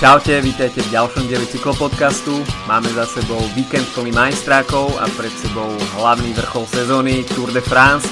Čaute, 0.00 0.40
vítajte 0.40 0.80
v 0.80 0.96
ďalšom 0.96 1.28
dieli 1.28 1.44
cyklopodcastu. 1.44 2.40
Máme 2.64 2.88
za 2.96 3.04
sebou 3.04 3.36
víkend 3.52 3.84
plný 3.92 4.16
majstrákov 4.16 4.96
a 4.96 5.04
pred 5.12 5.28
sebou 5.28 5.76
hlavný 6.00 6.32
vrchol 6.40 6.64
sezóny 6.72 7.20
Tour 7.36 7.52
de 7.52 7.60
France. 7.60 8.08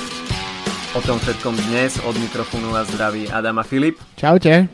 O 0.93 1.01
tom 1.01 1.17
všetkom 1.17 1.57
dnes 1.73 1.97
od 2.05 2.13
mikrofónu 2.21 2.77
vás 2.77 2.93
zdraví 2.93 3.33
Adam 3.33 3.57
a 3.57 3.65
Filip. 3.65 3.97
Čaute. 4.21 4.69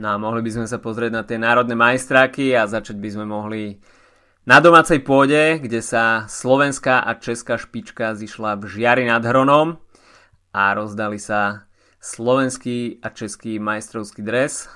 No 0.00 0.08
a 0.08 0.16
mohli 0.16 0.40
by 0.40 0.56
sme 0.56 0.64
sa 0.64 0.80
pozrieť 0.80 1.12
na 1.12 1.20
tie 1.20 1.36
národné 1.36 1.76
majstráky 1.76 2.56
a 2.56 2.64
začať 2.64 2.96
by 2.96 3.08
sme 3.12 3.28
mohli 3.28 3.84
na 4.48 4.56
domácej 4.64 5.04
pôde, 5.04 5.60
kde 5.60 5.84
sa 5.84 6.24
slovenská 6.32 7.04
a 7.04 7.12
česká 7.20 7.60
špička 7.60 8.16
zišla 8.16 8.56
v 8.56 8.64
Žiari 8.64 9.04
nad 9.04 9.20
Hronom 9.20 9.76
a 10.56 10.62
rozdali 10.72 11.20
sa 11.20 11.68
slovenský 12.00 13.04
a 13.04 13.12
český 13.12 13.60
majstrovský 13.60 14.24
dres 14.24 14.72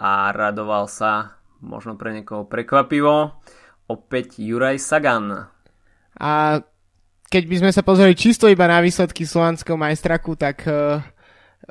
a 0.00 0.32
radoval 0.32 0.88
sa, 0.88 1.36
možno 1.60 2.00
pre 2.00 2.16
niekoho 2.16 2.48
prekvapivo, 2.48 3.36
opäť 3.84 4.40
Juraj 4.40 4.80
Sagan. 4.80 5.52
A 6.16 6.64
keď 7.28 7.42
by 7.44 7.56
sme 7.60 7.70
sa 7.70 7.84
pozreli 7.84 8.16
čisto 8.16 8.48
iba 8.48 8.64
na 8.64 8.80
výsledky 8.80 9.28
slovanského 9.28 9.76
majstraku, 9.76 10.40
tak 10.40 10.64
uh, 10.64 11.04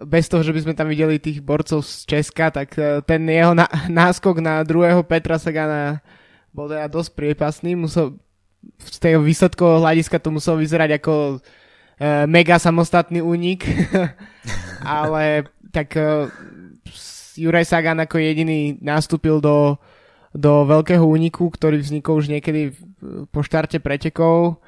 bez 0.06 0.30
toho, 0.30 0.46
že 0.46 0.54
by 0.54 0.62
sme 0.62 0.74
tam 0.78 0.88
videli 0.94 1.18
tých 1.18 1.42
borcov 1.42 1.82
z 1.82 2.06
Česka, 2.06 2.54
tak 2.54 2.78
uh, 2.78 3.02
ten 3.02 3.26
jeho 3.26 3.58
náskok 3.90 4.46
na 4.46 4.62
druhého 4.62 5.02
Petra 5.02 5.42
Sagana 5.42 6.00
bol 6.54 6.70
teda 6.70 6.86
dosť 6.86 7.18
priepasný. 7.18 7.74
Musel, 7.74 8.22
z 8.78 8.98
tej 9.02 9.18
výsledkového 9.18 9.82
hľadiska 9.82 10.22
to 10.22 10.30
muselo 10.30 10.62
vyzerať 10.62 11.02
ako 11.02 11.42
uh, 11.42 12.30
mega 12.30 12.62
samostatný 12.62 13.26
únik, 13.26 13.66
ale 14.86 15.50
tak 15.74 15.98
Juraj 17.40 17.72
Sagan 17.72 18.04
ako 18.04 18.20
jediný 18.20 18.76
nastúpil 18.84 19.40
do, 19.40 19.80
do 20.36 20.68
veľkého 20.68 21.02
úniku, 21.02 21.48
ktorý 21.48 21.80
vznikol 21.80 22.20
už 22.20 22.28
niekedy 22.28 22.76
po 23.32 23.40
štarte 23.40 23.80
pretekov. 23.80 24.60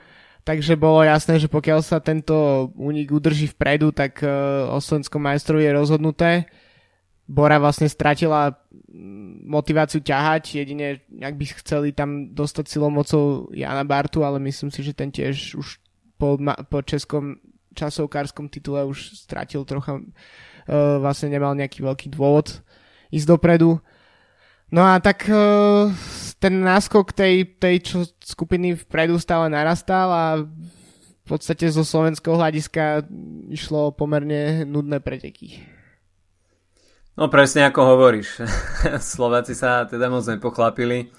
Takže 0.42 0.74
bolo 0.74 1.06
jasné, 1.06 1.38
že 1.38 1.46
pokiaľ 1.46 1.80
sa 1.86 2.02
tento 2.02 2.72
únik 2.74 3.14
udrží 3.14 3.54
vpredu, 3.54 3.94
tak 3.94 4.26
uh, 4.26 4.66
o 4.74 4.82
slovenskom 4.82 5.22
majstrovi 5.22 5.70
je 5.70 5.78
rozhodnuté. 5.78 6.32
Bora 7.30 7.62
vlastne 7.62 7.86
stratila 7.86 8.58
motiváciu 9.46 10.02
ťahať, 10.02 10.66
jedine 10.66 11.00
ak 11.22 11.38
by 11.38 11.46
chceli 11.62 11.94
tam 11.94 12.34
dostať 12.34 12.66
silou 12.68 12.90
mocou 12.90 13.48
Jana 13.54 13.86
Bartu, 13.86 14.26
ale 14.26 14.42
myslím 14.44 14.74
si, 14.74 14.82
že 14.84 14.98
ten 14.98 15.14
tiež 15.14 15.56
už 15.56 15.80
po, 16.18 16.36
po 16.68 16.80
českom 16.84 17.38
časovkárskom 17.72 18.52
titule 18.52 18.84
už 18.84 19.16
stratil 19.16 19.64
trocha 19.64 20.04
vlastne 20.70 21.32
nemal 21.32 21.56
nejaký 21.58 21.82
veľký 21.82 22.08
dôvod 22.14 22.62
ísť 23.12 23.28
dopredu. 23.28 23.80
No 24.72 24.88
a 24.88 25.04
tak 25.04 25.28
uh, 25.28 25.92
ten 26.40 26.64
náskok 26.64 27.12
tej, 27.12 27.60
tej 27.60 27.76
čo 27.84 27.98
skupiny 28.24 28.74
vpredu 28.88 29.20
stále 29.20 29.52
narastal 29.52 30.08
a 30.10 30.26
v 31.22 31.26
podstate 31.28 31.68
zo 31.70 31.84
slovenského 31.84 32.40
hľadiska 32.40 33.06
išlo 33.52 33.92
pomerne 33.92 34.64
nudné 34.64 35.04
preteky. 35.04 35.60
No 37.20 37.28
presne 37.28 37.68
ako 37.68 37.82
hovoríš. 37.84 38.40
Slováci 39.14 39.54
sa 39.54 39.86
teda 39.86 40.08
moc 40.08 40.24
nepochlapili 40.26 41.12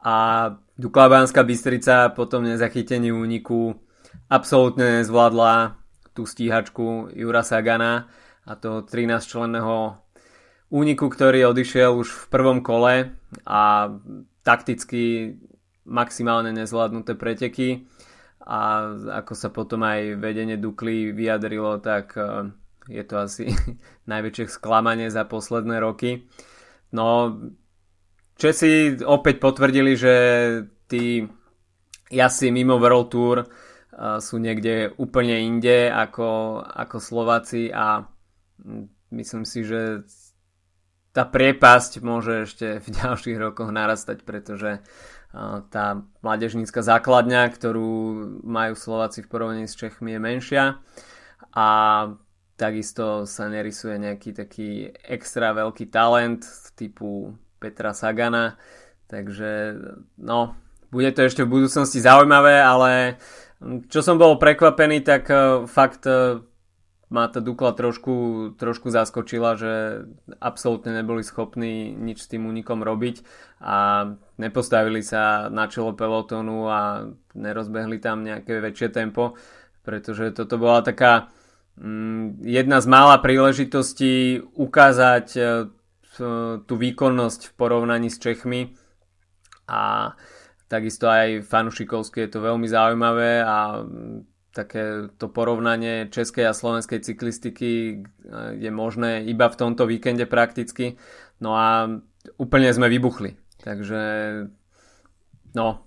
a 0.00 0.48
Duklabánska 0.78 1.42
Bystrica 1.42 2.14
po 2.14 2.30
tom 2.30 2.46
nezachytení 2.46 3.10
úniku 3.10 3.74
absolútne 4.30 5.02
nezvládla 5.02 5.74
tú 6.14 6.24
stíhačku 6.24 7.12
Jura 7.12 7.42
Sagana 7.42 8.08
a 8.46 8.52
toho 8.54 8.86
13-členného 8.86 9.98
úniku, 10.70 11.06
ktorý 11.10 11.50
odišiel 11.50 11.98
už 11.98 12.08
v 12.08 12.24
prvom 12.30 12.58
kole 12.62 13.14
a 13.46 13.62
takticky 14.46 15.34
maximálne 15.86 16.54
nezvládnuté 16.54 17.14
preteky 17.14 17.86
a 18.46 18.90
ako 19.22 19.32
sa 19.34 19.50
potom 19.50 19.82
aj 19.82 20.22
vedenie 20.22 20.54
Dukly 20.54 21.10
vyjadrilo, 21.10 21.82
tak 21.82 22.14
e, 22.14 22.50
je 22.86 23.02
to 23.02 23.26
asi 23.26 23.50
najväčšie 24.10 24.46
sklamanie 24.46 25.10
za 25.10 25.26
posledné 25.26 25.82
roky. 25.82 26.30
No, 26.94 27.34
Česi 28.36 29.00
opäť 29.00 29.40
potvrdili, 29.40 29.96
že 29.96 30.14
tí 30.86 31.24
jazdci 32.12 32.52
mimo 32.54 32.78
World 32.78 33.08
Tour 33.10 33.36
e, 33.42 33.46
sú 34.22 34.38
niekde 34.38 34.94
úplne 34.94 35.42
inde 35.42 35.90
ako, 35.90 36.62
ako 36.62 36.96
Slováci 37.02 37.74
a 37.74 38.06
myslím 39.10 39.44
si, 39.44 39.64
že 39.64 40.04
tá 41.16 41.24
priepasť 41.24 42.04
môže 42.04 42.44
ešte 42.44 42.80
v 42.84 42.88
ďalších 42.92 43.38
rokoch 43.40 43.72
narastať, 43.72 44.22
pretože 44.28 44.84
tá 45.72 45.86
mládežnícka 46.24 46.80
základňa, 46.80 47.52
ktorú 47.52 47.92
majú 48.44 48.72
Slováci 48.76 49.20
v 49.24 49.30
porovnaní 49.32 49.68
s 49.68 49.76
Čechmi 49.76 50.16
je 50.16 50.20
menšia 50.20 50.64
a 51.52 51.68
takisto 52.56 53.28
sa 53.28 53.48
nerysuje 53.52 54.00
nejaký 54.00 54.32
taký 54.32 54.68
extra 55.04 55.52
veľký 55.52 55.92
talent 55.92 56.44
typu 56.72 57.36
Petra 57.60 57.92
Sagana, 57.92 58.56
takže 59.08 59.76
no, 60.16 60.56
bude 60.88 61.12
to 61.12 61.28
ešte 61.28 61.44
v 61.44 61.52
budúcnosti 61.60 62.00
zaujímavé, 62.00 62.60
ale 62.60 63.20
čo 63.88 64.00
som 64.00 64.16
bol 64.20 64.40
prekvapený, 64.40 65.00
tak 65.04 65.28
e, 65.28 65.64
fakt 65.68 66.04
e, 66.04 66.44
ma 67.06 67.30
tá 67.30 67.38
Dukla 67.38 67.70
trošku, 67.70 68.14
trošku 68.58 68.90
zaskočila, 68.90 69.54
že 69.54 70.04
absolútne 70.42 70.90
neboli 70.90 71.22
schopní 71.22 71.94
nič 71.94 72.26
s 72.26 72.30
tým 72.30 72.50
únikom 72.50 72.82
robiť 72.82 73.22
a 73.62 74.10
nepostavili 74.42 75.06
sa 75.06 75.46
na 75.46 75.70
čelo 75.70 75.94
pelotónu 75.94 76.66
a 76.66 77.06
nerozbehli 77.38 78.02
tam 78.02 78.26
nejaké 78.26 78.58
väčšie 78.58 78.88
tempo, 78.90 79.38
pretože 79.86 80.34
toto 80.34 80.58
bola 80.58 80.82
taká 80.82 81.30
mm, 81.78 82.42
jedna 82.42 82.82
z 82.82 82.86
mála 82.90 83.22
príležitostí 83.22 84.42
ukázať 84.58 85.26
e, 85.38 85.40
tú 86.66 86.74
výkonnosť 86.74 87.52
v 87.52 87.52
porovnaní 87.54 88.08
s 88.10 88.18
Čechmi. 88.18 88.74
A 89.70 90.14
takisto 90.66 91.06
aj 91.06 91.46
fanušikovsky 91.46 92.26
je 92.26 92.30
to 92.34 92.38
veľmi 92.42 92.66
zaujímavé 92.66 93.46
a 93.46 93.86
také 94.56 95.12
to 95.20 95.28
porovnanie 95.28 96.08
českej 96.08 96.48
a 96.48 96.56
slovenskej 96.56 97.04
cyklistiky 97.04 97.70
eh, 97.72 98.56
je 98.56 98.70
možné 98.72 99.28
iba 99.28 99.52
v 99.52 99.58
tomto 99.60 99.84
víkende 99.84 100.24
prakticky. 100.24 100.96
No 101.44 101.52
a 101.52 102.00
úplne 102.40 102.72
sme 102.72 102.88
vybuchli. 102.88 103.36
Takže 103.60 104.00
no, 105.52 105.84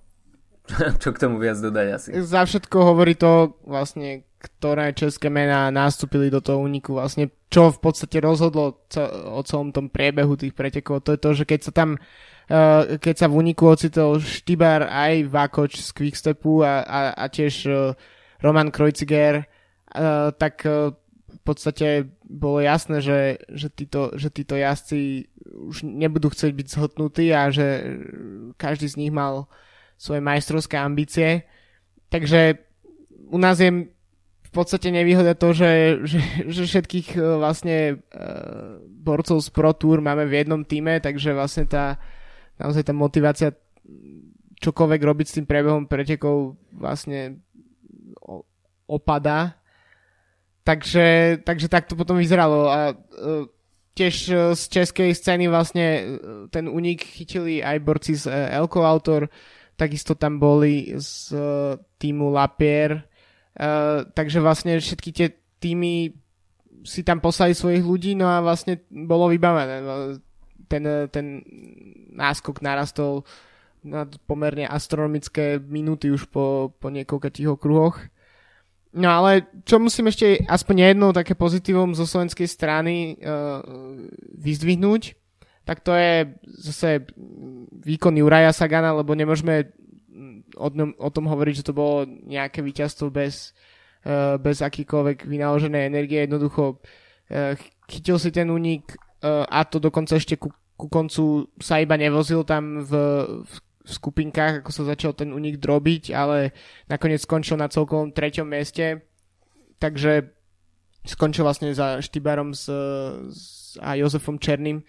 čo 1.02 1.10
k 1.10 1.22
tomu 1.22 1.42
viac 1.42 1.58
dodať 1.58 1.88
asi. 1.90 2.10
Za 2.22 2.46
všetko 2.46 2.78
hovorí 2.94 3.18
to 3.18 3.58
vlastne, 3.66 4.30
ktoré 4.38 4.94
české 4.94 5.34
mená 5.34 5.74
nastúpili 5.74 6.30
do 6.30 6.40
toho 6.40 6.62
úniku. 6.62 7.02
Vlastne 7.02 7.34
čo 7.50 7.74
v 7.74 7.80
podstate 7.82 8.22
rozhodlo 8.22 8.86
o 9.34 9.42
celom 9.42 9.74
tom 9.74 9.90
priebehu 9.90 10.38
tých 10.38 10.54
pretekov. 10.54 11.02
To 11.10 11.18
je 11.18 11.20
to, 11.20 11.30
že 11.34 11.44
keď 11.50 11.60
sa 11.66 11.74
tam 11.74 11.98
Uh, 12.50 12.98
keď 12.98 13.14
sa 13.14 13.28
v 13.30 13.46
úniku 13.46 13.70
ocitol 13.70 14.18
Štibar 14.18 14.90
aj 14.90 15.30
Vakoč 15.30 15.86
z 15.86 15.94
Quickstepu 15.94 16.66
a, 16.66 16.82
a, 16.82 17.00
a 17.14 17.26
tiež 17.30 17.70
uh, 17.70 17.94
Roman 18.40 18.72
Kreuziger, 18.72 19.46
uh, 19.46 20.32
tak 20.36 20.64
uh, 20.66 20.96
v 21.30 21.42
podstate 21.46 22.10
bolo 22.26 22.60
jasné, 22.60 23.02
že, 23.02 23.42
že, 23.50 23.70
títo, 23.70 24.14
že 24.18 24.30
títo 24.34 24.58
jazdci 24.58 25.30
už 25.70 25.86
nebudú 25.86 26.30
chcieť 26.30 26.52
byť 26.54 26.68
zhotnutí 26.68 27.34
a 27.34 27.50
že 27.54 27.98
každý 28.58 28.90
z 28.90 28.98
nich 28.98 29.14
mal 29.14 29.50
svoje 29.98 30.22
majstrovské 30.22 30.78
ambície. 30.78 31.46
Takže 32.10 32.58
u 33.30 33.38
nás 33.38 33.62
je 33.62 33.90
v 34.42 34.52
podstate 34.52 34.90
nevýhoda 34.90 35.38
to, 35.38 35.54
že, 35.54 36.02
že, 36.10 36.20
že 36.50 36.64
všetkých 36.66 37.18
uh, 37.18 37.38
vlastne 37.38 38.02
borcov 39.00 39.42
z 39.42 39.50
Pro 39.54 39.74
Tour 39.74 40.02
máme 40.02 40.26
v 40.26 40.44
jednom 40.44 40.62
týme, 40.66 40.98
takže 41.02 41.34
vlastne 41.34 41.66
tá 41.70 42.02
naozaj 42.60 42.84
tá 42.84 42.94
motivácia 42.94 43.50
čokoľvek 44.60 45.02
robiť 45.02 45.26
s 45.26 45.36
tým 45.40 45.48
prebehom 45.48 45.88
pretekov 45.88 46.60
vlastne 46.76 47.40
opadá. 48.90 49.62
Takže, 50.66 51.40
takže 51.46 51.70
tak 51.70 51.86
to 51.86 51.94
potom 51.94 52.18
vyzeralo. 52.18 52.66
A 52.74 52.98
uh, 52.98 53.46
tiež 53.94 54.16
uh, 54.34 54.38
z 54.58 54.82
českej 54.82 55.14
scény 55.14 55.46
vlastne 55.46 55.86
uh, 55.86 56.06
ten 56.50 56.66
unik 56.66 57.06
chytili 57.06 57.62
aj 57.62 57.78
borci 57.86 58.18
z 58.18 58.34
Elko 58.50 58.82
Autor, 58.82 59.30
takisto 59.78 60.18
tam 60.18 60.42
boli 60.42 60.92
z 60.98 61.32
týmu 62.02 62.34
Lapier. 62.36 63.08
Takže 64.16 64.40
vlastne 64.40 64.80
všetky 64.80 65.10
tie 65.12 65.28
týmy 65.60 66.16
si 66.88 67.04
tam 67.04 67.20
poslali 67.20 67.52
svojich 67.52 67.84
ľudí, 67.84 68.12
no 68.16 68.28
a 68.28 68.40
vlastne 68.40 68.80
bolo 68.88 69.28
vybavené. 69.28 69.84
No, 69.84 70.16
ten, 70.72 70.84
ten 71.12 71.44
náskok 72.16 72.64
narastol 72.64 73.28
na 73.84 74.08
pomerne 74.28 74.64
astronomické 74.68 75.60
minúty 75.60 76.12
už 76.12 76.28
po, 76.32 76.72
po 76.80 76.88
niekoľkých 76.92 77.52
okruhoch. 77.52 78.00
No 78.90 79.06
ale 79.06 79.46
čo 79.70 79.78
musím 79.78 80.10
ešte 80.10 80.42
aspoň 80.50 80.76
jedno 80.94 81.14
také 81.14 81.38
pozitívum 81.38 81.94
zo 81.94 82.10
slovenskej 82.10 82.50
strany 82.50 83.22
uh, 83.22 83.62
vyzdvihnúť, 84.34 85.14
tak 85.62 85.86
to 85.86 85.94
je 85.94 86.26
zase 86.58 87.06
výkon 87.86 88.18
Juraja 88.18 88.50
Sagana, 88.50 88.90
lebo 88.98 89.14
nemôžeme 89.14 89.70
o, 90.58 90.68
o 90.98 91.10
tom 91.14 91.30
hovoriť, 91.30 91.62
že 91.62 91.68
to 91.70 91.78
bolo 91.78 92.10
nejaké 92.10 92.66
víťazstvo 92.66 93.14
bez, 93.14 93.54
uh, 94.10 94.42
bez 94.42 94.66
akýkoľvek 94.66 95.30
vynaloženej 95.30 95.86
energie. 95.86 96.26
Jednoducho 96.26 96.82
uh, 96.82 97.54
chytil 97.86 98.18
si 98.18 98.34
ten 98.34 98.50
únik 98.50 98.98
uh, 99.22 99.46
a 99.46 99.70
to 99.70 99.78
dokonca 99.78 100.18
ešte 100.18 100.42
ku, 100.42 100.50
ku 100.74 100.90
koncu 100.90 101.46
sa 101.62 101.78
iba 101.78 101.94
nevozil 101.94 102.42
tam 102.42 102.82
v, 102.82 102.92
v 103.46 103.54
v 103.90 103.98
skupinkách, 103.98 104.62
ako 104.62 104.72
sa 104.72 104.84
začal 104.86 105.18
ten 105.18 105.34
únik 105.34 105.58
drobiť, 105.58 106.14
ale 106.14 106.54
nakoniec 106.86 107.26
skončil 107.26 107.58
na 107.58 107.66
celkom 107.66 108.14
treťom 108.14 108.46
mieste, 108.46 109.02
takže 109.82 110.30
skončil 111.10 111.42
vlastne 111.42 111.74
za 111.74 111.98
Štýbarom 111.98 112.54
s, 112.54 112.70
s, 113.34 113.76
a 113.82 113.98
Jozefom 113.98 114.38
Černým. 114.38 114.86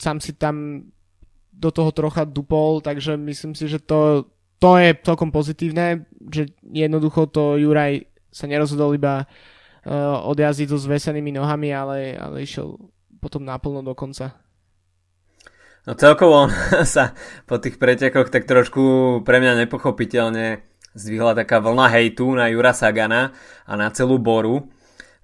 Sám 0.00 0.24
si 0.24 0.32
tam 0.32 0.88
do 1.52 1.70
toho 1.70 1.92
trocha 1.92 2.24
dupol, 2.24 2.80
takže 2.80 3.20
myslím 3.20 3.52
si, 3.54 3.68
že 3.68 3.78
to, 3.78 4.26
to 4.58 4.80
je 4.80 4.96
celkom 5.04 5.30
pozitívne, 5.30 6.08
že 6.32 6.50
jednoducho 6.64 7.30
to 7.30 7.60
Juraj 7.60 8.08
sa 8.34 8.50
nerozhodol 8.50 8.96
iba 8.98 9.22
uh, 9.22 10.18
odjazdiť 10.26 10.66
so 10.66 10.78
zvesenými 10.80 11.30
nohami, 11.30 11.70
ale, 11.70 12.18
ale 12.18 12.42
išiel 12.42 12.74
potom 13.22 13.46
naplno 13.46 13.86
do 13.86 13.94
konca. 13.94 14.34
No 15.84 15.92
celkovo 15.92 16.48
on 16.48 16.50
sa 16.94 17.12
po 17.44 17.60
tých 17.60 17.76
pretekoch 17.76 18.32
tak 18.32 18.48
trošku 18.48 19.20
pre 19.20 19.40
mňa 19.40 19.64
nepochopiteľne 19.64 20.64
zdvihla 20.96 21.36
taká 21.36 21.60
vlna 21.60 21.86
hejtu 21.92 22.32
na 22.32 22.48
Jura 22.48 22.72
Sagana 22.72 23.34
a 23.68 23.72
na 23.74 23.90
celú 23.90 24.16
Boru, 24.16 24.70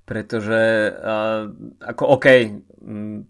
pretože 0.04 0.90
uh, 0.90 1.46
ako 1.80 2.18
OK, 2.18 2.26
m, 2.82 3.24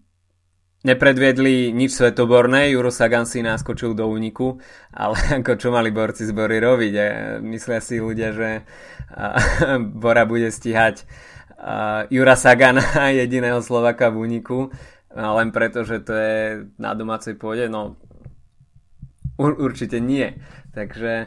nepredviedli 0.80 1.68
nič 1.76 1.92
svetoborné, 1.92 2.72
Juro 2.72 2.88
Sagan 2.88 3.28
si 3.28 3.44
naskočil 3.44 3.92
do 3.92 4.08
úniku, 4.08 4.56
ale 4.90 5.20
ako 5.44 5.54
čo 5.60 5.68
mali 5.70 5.92
borci 5.92 6.24
z 6.24 6.32
Bory 6.32 6.58
robiť? 6.58 6.92
A 6.96 7.06
myslia 7.44 7.78
si 7.84 8.00
ľudia, 8.00 8.32
že 8.32 8.50
uh, 9.14 9.78
Bora 10.02 10.24
bude 10.24 10.48
stíhať 10.48 11.04
uh, 11.60 12.08
Jura 12.08 12.34
Sagana, 12.34 13.12
jediného 13.12 13.60
Slovaka 13.60 14.08
v 14.08 14.16
úniku, 14.24 14.72
len 15.14 15.50
preto, 15.50 15.82
že 15.82 16.02
to 16.02 16.12
je 16.14 16.38
na 16.78 16.94
domácej 16.94 17.34
pôde, 17.34 17.66
no 17.66 17.98
ur, 19.40 19.56
určite 19.58 19.98
nie. 19.98 20.38
Takže 20.70 21.26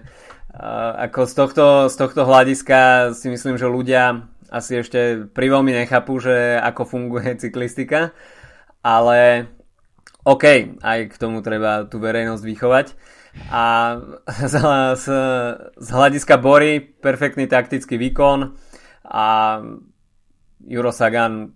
ako 1.00 1.26
z 1.26 1.34
tohto, 1.34 1.66
z 1.90 1.96
tohto 1.98 2.22
hľadiska 2.30 3.12
si 3.18 3.28
myslím, 3.34 3.58
že 3.58 3.66
ľudia 3.66 4.30
asi 4.54 4.86
ešte 4.86 5.26
priveľmi 5.34 5.74
nechápu, 5.74 6.22
že 6.22 6.62
ako 6.62 6.86
funguje 6.86 7.34
cyklistika, 7.44 8.14
ale 8.86 9.50
OK, 10.24 10.78
aj 10.80 11.00
k 11.10 11.16
tomu 11.20 11.42
treba 11.42 11.90
tú 11.90 11.98
verejnosť 12.00 12.44
vychovať. 12.46 12.88
A 13.50 13.98
z, 14.52 14.56
z, 14.94 15.06
z 15.74 15.88
hľadiska 15.90 16.38
Bory 16.38 16.80
perfektný 16.80 17.50
taktický 17.50 17.98
výkon 17.98 18.54
a 19.10 19.26
Juro 20.64 20.94
Sagan 20.94 21.52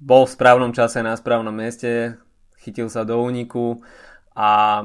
bol 0.00 0.24
v 0.24 0.34
správnom 0.34 0.72
čase 0.72 1.04
na 1.04 1.12
správnom 1.12 1.52
mieste, 1.52 2.16
chytil 2.64 2.88
sa 2.88 3.04
do 3.04 3.20
úniku 3.20 3.84
a 4.32 4.82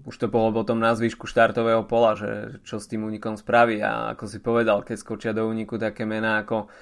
už 0.00 0.16
to 0.16 0.26
bolo 0.32 0.54
potom 0.54 0.80
na 0.80 0.96
zvyšku 0.96 1.28
štartového 1.28 1.84
pola, 1.84 2.16
že 2.16 2.62
čo 2.64 2.80
s 2.80 2.88
tým 2.88 3.04
únikom 3.04 3.36
spraví. 3.36 3.84
A 3.84 4.16
ako 4.16 4.24
si 4.30 4.38
povedal, 4.40 4.80
keď 4.80 4.96
skočia 4.96 5.32
do 5.36 5.44
úniku 5.44 5.76
také 5.76 6.08
mená 6.08 6.40
ako 6.40 6.72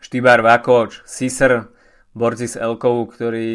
Štýbar 0.00 0.40
Vakoč, 0.40 1.04
Sisr, 1.04 1.68
borci 2.16 2.48
z 2.48 2.56
Elkovu, 2.62 3.10
ktorí 3.10 3.50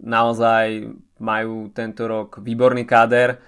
naozaj 0.00 0.94
majú 1.20 1.68
tento 1.74 2.08
rok 2.08 2.40
výborný 2.40 2.86
káder, 2.88 3.42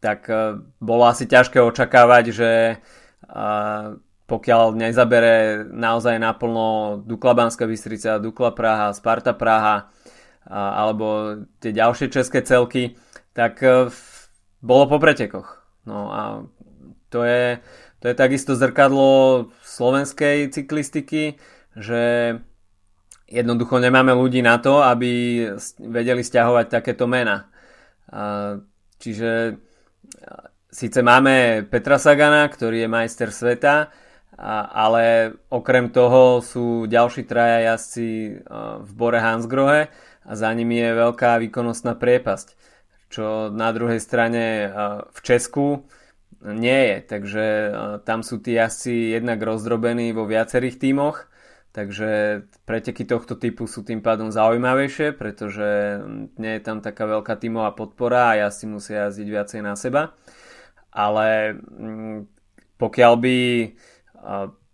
tak 0.00 0.26
eh, 0.32 0.58
bolo 0.80 1.06
asi 1.06 1.28
ťažké 1.28 1.60
očakávať, 1.60 2.24
že 2.32 2.50
eh, 2.74 3.86
pokiaľ 4.30 4.78
nezabere 4.78 5.66
naozaj 5.66 6.22
naplno 6.22 7.02
Dukla 7.02 7.34
Banská 7.34 7.66
Bystrica, 7.66 8.22
Dukla 8.22 8.54
Praha, 8.54 8.94
Sparta 8.94 9.34
Praha 9.34 9.90
alebo 10.46 11.36
tie 11.58 11.74
ďalšie 11.74 12.08
české 12.14 12.46
celky, 12.46 12.94
tak 13.34 13.58
e, 13.62 13.90
bolo 14.62 14.84
po 14.86 14.96
pretekoch. 15.02 15.62
No 15.84 16.10
a 16.10 16.20
to 17.10 17.26
je, 17.26 17.58
to 17.98 18.10
je 18.10 18.14
takisto 18.14 18.54
zrkadlo 18.54 19.50
slovenskej 19.62 20.50
cyklistiky, 20.50 21.38
že 21.74 22.02
jednoducho 23.30 23.78
nemáme 23.78 24.10
ľudí 24.14 24.42
na 24.42 24.58
to, 24.58 24.82
aby 24.82 25.44
vedeli 25.86 26.22
stiahovať 26.26 26.66
takéto 26.66 27.06
mena. 27.06 27.46
Čiže 28.98 29.54
síce 30.66 30.98
máme 31.02 31.66
Petra 31.70 31.98
Sagana, 31.98 32.50
ktorý 32.50 32.86
je 32.86 32.88
majster 32.90 33.30
sveta, 33.30 33.94
a, 34.40 34.88
ale 34.88 35.36
okrem 35.52 35.92
toho 35.92 36.40
sú 36.40 36.88
ďalší 36.88 37.28
traja 37.28 37.76
jazdci 37.76 38.40
v 38.80 38.90
Bore 38.96 39.20
Hansgrohe 39.20 39.92
a 40.24 40.32
za 40.32 40.48
nimi 40.56 40.80
je 40.80 40.96
veľká 40.96 41.36
výkonnostná 41.44 41.92
priepasť, 42.00 42.56
čo 43.12 43.52
na 43.52 43.68
druhej 43.76 44.00
strane 44.00 44.72
v 45.12 45.18
Česku 45.20 45.84
nie 46.40 46.80
je, 46.88 46.96
takže 47.04 47.44
tam 48.08 48.24
sú 48.24 48.40
tí 48.40 48.56
jazdci 48.56 49.12
jednak 49.12 49.44
rozdrobení 49.44 50.16
vo 50.16 50.24
viacerých 50.24 50.80
tímoch, 50.80 51.28
takže 51.76 52.42
preteky 52.64 53.04
tohto 53.04 53.36
typu 53.36 53.68
sú 53.68 53.84
tým 53.84 54.00
pádom 54.00 54.32
zaujímavejšie, 54.32 55.12
pretože 55.20 56.00
nie 56.40 56.52
je 56.56 56.62
tam 56.64 56.80
taká 56.80 57.04
veľká 57.04 57.36
tímová 57.36 57.76
podpora 57.76 58.32
a 58.32 58.48
jazdci 58.48 58.64
musia 58.72 59.12
jazdiť 59.12 59.28
viacej 59.28 59.60
na 59.60 59.76
seba. 59.76 60.16
Ale 60.90 61.60
pokiaľ 62.80 63.12
by 63.20 63.38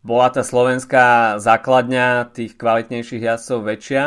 bola 0.06 0.28
tá 0.30 0.46
slovenská 0.46 1.38
základňa 1.42 2.30
tých 2.30 2.54
kvalitnejších 2.54 3.26
jazdcov 3.26 3.58
väčšia, 3.66 4.04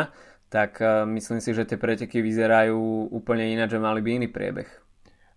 tak 0.48 0.80
e, 0.80 1.04
myslím 1.20 1.38
si, 1.44 1.52
že 1.52 1.68
tie 1.68 1.76
preteky 1.76 2.24
vyzerajú 2.24 3.12
úplne 3.12 3.52
ináč, 3.52 3.76
že 3.76 3.84
mali 3.84 4.00
by 4.00 4.10
iný 4.16 4.28
priebeh. 4.32 4.66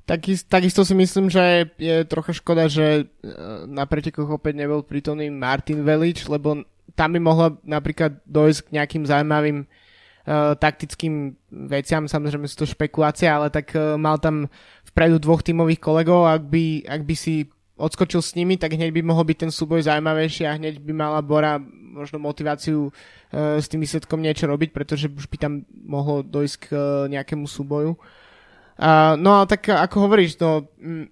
Takist, 0.03 0.51
takisto 0.51 0.83
si 0.83 0.95
myslím, 0.95 1.31
že 1.31 1.71
je 1.79 2.03
trocha 2.07 2.31
škoda, 2.31 2.71
že 2.71 2.88
e, 3.03 3.31
na 3.67 3.83
pretekoch 3.83 4.39
opäť 4.39 4.63
nebol 4.63 4.88
prítomný 4.88 5.27
Martin 5.27 5.83
Velič, 5.83 6.27
lebo 6.31 6.63
tam 6.95 7.09
by 7.15 7.19
mohlo 7.19 7.59
napríklad 7.63 8.23
dojsť 8.27 8.59
k 8.67 8.73
nejakým 8.77 9.03
zaujímavým 9.09 9.65
uh, 9.65 10.53
taktickým 10.53 11.33
veciam, 11.50 12.05
samozrejme 12.05 12.45
sú 12.45 12.61
to 12.61 12.67
špekulácie, 12.69 13.25
ale 13.25 13.50
tak 13.50 13.73
uh, 13.73 13.97
mal 13.97 14.22
tam 14.22 14.45
vpredu 14.93 15.17
dvoch 15.17 15.41
tímových 15.41 15.81
kolegov, 15.81 16.29
ak 16.29 16.45
by, 16.45 16.86
ak 16.86 17.01
by 17.01 17.15
si 17.17 17.50
odskočil 17.77 18.22
s 18.22 18.38
nimi, 18.38 18.58
tak 18.58 18.77
hneď 18.77 18.94
by 18.94 19.01
mohol 19.01 19.25
byť 19.25 19.38
ten 19.48 19.51
súboj 19.51 19.86
zaujímavejší 19.86 20.46
a 20.46 20.58
hneď 20.58 20.77
by 20.77 20.94
mala 20.94 21.20
Bora 21.25 21.58
možno 21.94 22.18
motiváciu 22.22 22.89
uh, 22.89 23.58
s 23.58 23.70
tým 23.70 23.82
výsledkom 23.82 24.22
niečo 24.22 24.50
robiť, 24.50 24.70
pretože 24.74 25.10
už 25.10 25.30
by 25.30 25.38
tam 25.38 25.53
mohlo 25.70 26.25
dojsť 26.25 26.56
k 26.58 26.65
uh, 26.74 26.80
nejakému 27.10 27.46
súboju. 27.46 27.98
Uh, 28.77 29.13
no 29.18 29.42
a 29.42 29.46
tak 29.46 29.70
ako 29.70 30.10
hovoríš, 30.10 30.38
no, 30.42 30.65
m, 30.82 31.10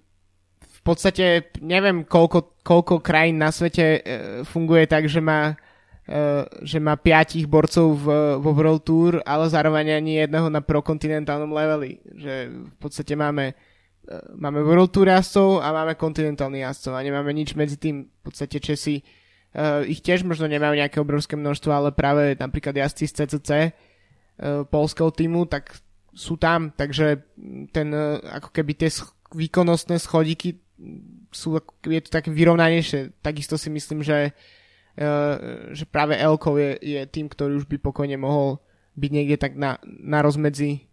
v 0.58 0.80
podstate 0.82 1.54
neviem, 1.62 2.02
koľko, 2.02 2.58
koľko 2.66 2.98
krajín 2.98 3.38
na 3.38 3.54
svete 3.54 3.86
uh, 3.86 4.02
funguje 4.46 4.86
tak, 4.86 5.06
že 5.06 5.22
má 5.22 5.58
Uh, 6.02 6.42
že 6.66 6.82
má 6.82 6.98
piatich 6.98 7.46
borcov 7.46 7.94
v, 7.94 8.34
vo 8.42 8.50
World 8.50 8.82
Tour, 8.82 9.22
ale 9.22 9.46
zároveň 9.46 10.02
ani 10.02 10.18
jedného 10.26 10.50
na 10.50 10.58
prokontinentálnom 10.58 11.54
leveli. 11.54 12.02
Že 12.18 12.34
v 12.50 12.76
podstate 12.82 13.14
máme 13.14 13.54
E, 13.54 13.54
máme 14.34 14.62
World 14.66 14.90
Tour 14.90 15.06
jazdcov 15.06 15.62
a 15.62 15.70
máme 15.70 15.94
kontinentálny 15.94 16.66
jazdcov 16.66 16.92
a 16.98 17.06
nemáme 17.06 17.30
nič 17.30 17.54
medzi 17.54 17.78
tým. 17.78 18.10
V 18.10 18.20
podstate 18.26 18.58
Česi 18.58 18.98
uh, 18.98 19.86
ich 19.86 20.02
tiež 20.02 20.26
možno 20.26 20.50
nemajú 20.50 20.74
nejaké 20.74 20.98
obrovské 20.98 21.38
množstvo, 21.38 21.70
ale 21.70 21.88
práve 21.94 22.34
napríklad 22.34 22.74
jazdci 22.74 23.06
z 23.06 23.12
CCC 23.22 23.50
uh, 23.50 24.66
polského 24.66 25.10
týmu, 25.14 25.46
tak 25.46 25.78
sú 26.12 26.36
tam, 26.36 26.74
takže 26.74 27.24
ten 27.70 27.88
uh, 27.94 28.18
ako 28.42 28.50
keby 28.50 28.72
tie 28.74 28.90
sch- 28.90 29.14
výkonnostné 29.32 29.96
schodíky 29.96 30.60
sú, 31.32 31.56
je 31.86 32.00
to 32.02 32.10
také 32.10 32.28
vyrovnanejšie. 32.34 33.22
Takisto 33.22 33.54
si 33.54 33.70
myslím, 33.70 34.02
že, 34.02 34.34
uh, 34.98 35.70
že 35.70 35.86
práve 35.86 36.18
Elkov 36.18 36.58
je, 36.58 36.74
je 36.82 37.00
tým, 37.06 37.30
ktorý 37.30 37.62
už 37.62 37.70
by 37.70 37.78
pokojne 37.78 38.18
mohol 38.18 38.58
byť 38.92 39.10
niekde 39.14 39.36
tak 39.40 39.56
na, 39.56 39.80
na 39.86 40.20
rozmedzi 40.20 40.91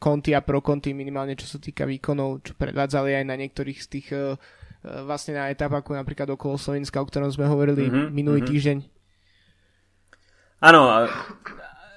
konty 0.00 0.32
a 0.32 0.40
pro 0.40 0.64
konty 0.64 0.96
minimálne 0.96 1.36
čo 1.36 1.44
sa 1.44 1.60
týka 1.60 1.84
výkonov, 1.84 2.48
čo 2.48 2.52
predvádzali 2.56 3.20
aj 3.20 3.24
na 3.28 3.36
niektorých 3.36 3.78
z 3.78 3.86
tých 3.92 4.08
uh, 4.16 4.40
vlastne 4.82 5.38
na 5.38 5.52
etapách 5.52 5.86
ako 5.86 5.94
napríklad 5.94 6.28
okolo 6.34 6.58
Slovenska, 6.58 6.98
o 6.98 7.06
ktorom 7.06 7.30
sme 7.30 7.46
hovorili 7.46 7.86
mm-hmm, 7.86 8.06
minulý 8.10 8.42
mm-hmm. 8.42 8.52
týždeň. 8.56 8.78
Áno, 10.62 10.82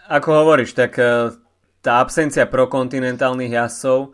ako 0.09 0.29
hovoríš, 0.41 0.73
tak 0.73 0.97
tá 1.85 1.91
absencia 2.01 2.49
prokontinentálnych 2.49 3.53
jazdcov 3.53 4.13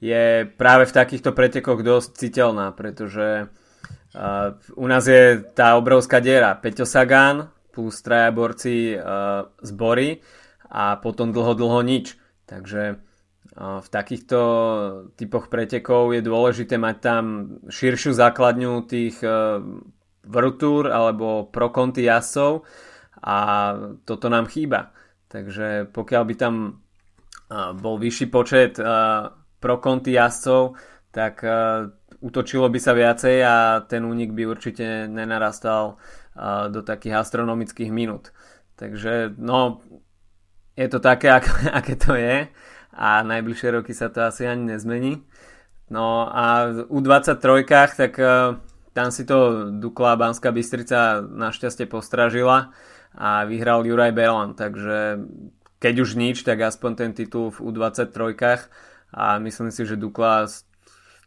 je 0.00 0.44
práve 0.52 0.84
v 0.84 0.96
takýchto 0.96 1.32
pretekoch 1.32 1.80
dosť 1.80 2.08
citeľná, 2.16 2.76
pretože 2.76 3.48
u 4.76 4.86
nás 4.88 5.04
je 5.08 5.40
tá 5.56 5.76
obrovská 5.80 6.20
diera. 6.20 6.56
Peťo 6.60 6.84
Sagan 6.84 7.48
plus 7.72 8.00
traja 8.04 8.32
borci 8.32 8.96
z 9.60 9.70
Bory 9.72 10.20
a 10.68 11.00
potom 11.00 11.32
dlho, 11.32 11.56
dlho 11.56 11.80
nič. 11.84 12.16
Takže 12.46 12.82
v 13.56 13.88
takýchto 13.90 14.40
typoch 15.14 15.46
pretekov 15.46 16.14
je 16.14 16.22
dôležité 16.22 16.78
mať 16.78 16.96
tam 16.98 17.22
širšiu 17.70 18.10
základňu 18.14 18.82
tých 18.86 19.22
vrtúr 20.26 20.82
alebo 20.90 21.46
prokonty 21.46 22.06
jazdcov 22.06 22.66
a 23.22 23.36
toto 24.02 24.26
nám 24.26 24.50
chýba. 24.50 24.90
Takže 25.30 25.90
pokiaľ 25.94 26.22
by 26.26 26.34
tam 26.34 26.54
bol 27.78 27.96
vyšší 28.02 28.26
počet 28.30 28.78
prokonty 29.62 30.10
jazdcov, 30.14 30.74
tak 31.14 31.46
utočilo 32.18 32.66
by 32.66 32.78
sa 32.82 32.92
viacej 32.94 33.36
a 33.46 33.86
ten 33.86 34.02
únik 34.02 34.34
by 34.34 34.42
určite 34.46 35.06
nenarastal 35.06 36.02
do 36.70 36.82
takých 36.82 37.22
astronomických 37.22 37.90
minút. 37.94 38.34
Takže 38.76 39.38
no, 39.38 39.80
je 40.76 40.88
to 40.88 41.00
také, 41.00 41.32
aké 41.78 41.96
to 41.96 42.14
je 42.14 42.46
a 42.96 43.08
najbližšie 43.24 43.68
roky 43.76 43.92
sa 43.92 44.08
to 44.08 44.24
asi 44.24 44.48
ani 44.48 44.76
nezmení. 44.76 45.24
No 45.92 46.26
a 46.26 46.72
u 46.88 46.98
23 47.00 47.64
tak 47.96 48.18
uh, 48.18 48.58
tam 48.96 49.08
si 49.12 49.28
to 49.28 49.70
Dukla 49.70 50.16
Banská 50.16 50.50
Bystrica 50.50 51.20
našťastie 51.20 51.86
postražila 51.86 52.72
a 53.12 53.44
vyhral 53.44 53.84
Juraj 53.86 54.12
Belan, 54.16 54.56
takže 54.56 55.20
keď 55.78 55.94
už 56.00 56.16
nič, 56.16 56.42
tak 56.42 56.64
aspoň 56.64 56.92
ten 56.96 57.10
titul 57.12 57.52
v 57.52 57.60
U23 57.60 58.34
a 59.12 59.38
myslím 59.38 59.70
si, 59.70 59.84
že 59.84 60.00
Dukla 60.00 60.48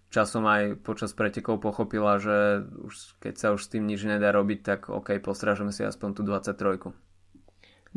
časom 0.10 0.50
aj 0.50 0.82
počas 0.82 1.14
pretekov 1.14 1.62
pochopila, 1.62 2.18
že 2.18 2.66
už, 2.82 3.22
keď 3.22 3.34
sa 3.38 3.48
už 3.54 3.62
s 3.62 3.72
tým 3.72 3.86
nič 3.86 4.02
nedá 4.04 4.34
robiť, 4.34 4.60
tak 4.66 4.90
OK, 4.90 5.22
postražíme 5.22 5.70
si 5.70 5.86
aspoň 5.86 6.10
tú 6.18 6.22
23. 6.26 7.09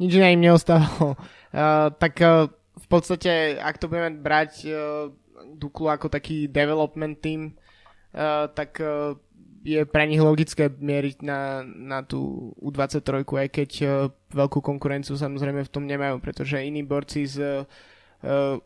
Nič 0.00 0.16
iné 0.16 0.32
im 0.32 0.40
neostávalo. 0.40 1.14
Uh, 1.52 1.92
tak 2.02 2.16
uh, 2.24 2.48
v 2.78 2.86
podstate, 2.88 3.60
ak 3.60 3.76
to 3.76 3.88
budeme 3.88 4.16
brať 4.20 4.52
uh, 4.68 5.12
Duklu 5.52 5.92
ako 5.92 6.08
taký 6.08 6.48
development 6.48 7.20
team, 7.20 7.52
uh, 8.16 8.48
tak 8.48 8.80
uh, 8.80 9.12
je 9.62 9.84
pre 9.84 10.08
nich 10.08 10.18
logické 10.18 10.72
mieriť 10.72 11.22
na, 11.22 11.62
na 11.62 12.00
tú 12.02 12.50
U23, 12.58 13.22
aj 13.22 13.48
keď 13.52 13.70
uh, 13.84 13.90
veľkú 14.32 14.64
konkurenciu 14.64 15.14
samozrejme 15.14 15.60
v 15.62 15.72
tom 15.72 15.84
nemajú, 15.84 16.18
pretože 16.24 16.64
iní 16.64 16.82
borci 16.82 17.28
z, 17.28 17.62
uh, 17.62 18.56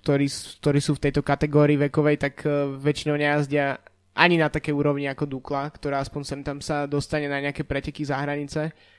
ktorí, 0.00 0.26
ktorí 0.62 0.80
sú 0.80 0.96
v 0.96 1.02
tejto 1.10 1.20
kategórii 1.20 1.76
vekovej, 1.76 2.16
tak 2.16 2.34
uh, 2.48 2.72
väčšinou 2.80 3.20
nejazdia 3.20 3.76
ani 4.16 4.40
na 4.40 4.48
také 4.48 4.72
úrovni 4.72 5.04
ako 5.12 5.28
Dukla, 5.28 5.68
ktorá 5.68 6.00
aspoň 6.00 6.22
sem 6.24 6.40
tam 6.40 6.64
sa 6.64 6.88
dostane 6.88 7.28
na 7.28 7.44
nejaké 7.44 7.68
preteky 7.68 8.00
za 8.00 8.16
hranice. 8.16 8.72
Uh, 8.72 8.95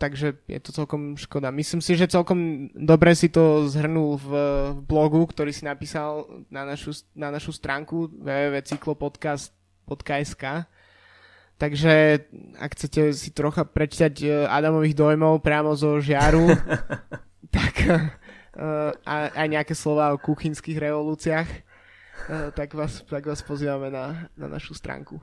takže 0.00 0.40
je 0.48 0.60
to 0.60 0.72
celkom 0.72 1.20
škoda. 1.20 1.52
Myslím 1.52 1.84
si, 1.84 1.92
že 1.92 2.08
celkom 2.08 2.72
dobre 2.72 3.12
si 3.12 3.28
to 3.28 3.68
zhrnul 3.68 4.16
v, 4.16 4.30
blogu, 4.88 5.28
ktorý 5.28 5.52
si 5.52 5.68
napísal 5.68 6.24
na 6.48 6.64
našu, 6.64 6.96
na 7.12 7.28
našu 7.28 7.52
stránku 7.52 8.08
www.cyklopodcast.com 8.08 9.60
www.sk. 9.90 10.70
Takže 11.60 12.24
ak 12.56 12.70
chcete 12.72 13.12
si 13.12 13.36
trocha 13.36 13.68
prečítať 13.68 14.14
e, 14.24 14.26
Adamových 14.48 14.96
dojmov 14.96 15.44
priamo 15.44 15.76
zo 15.76 16.00
žiaru, 16.00 16.56
tak 17.56 17.74
uh, 17.84 18.94
a 19.04 19.14
aj 19.34 19.48
nejaké 19.50 19.74
slova 19.74 20.14
o 20.14 20.22
kuchynských 20.22 20.78
revolúciách, 20.78 21.48
tak, 22.54 22.78
vás, 22.78 23.02
tak 23.10 23.26
vás 23.26 23.42
pozývame 23.42 23.90
na, 23.90 24.30
na 24.38 24.46
našu 24.46 24.72
stránku. 24.72 25.18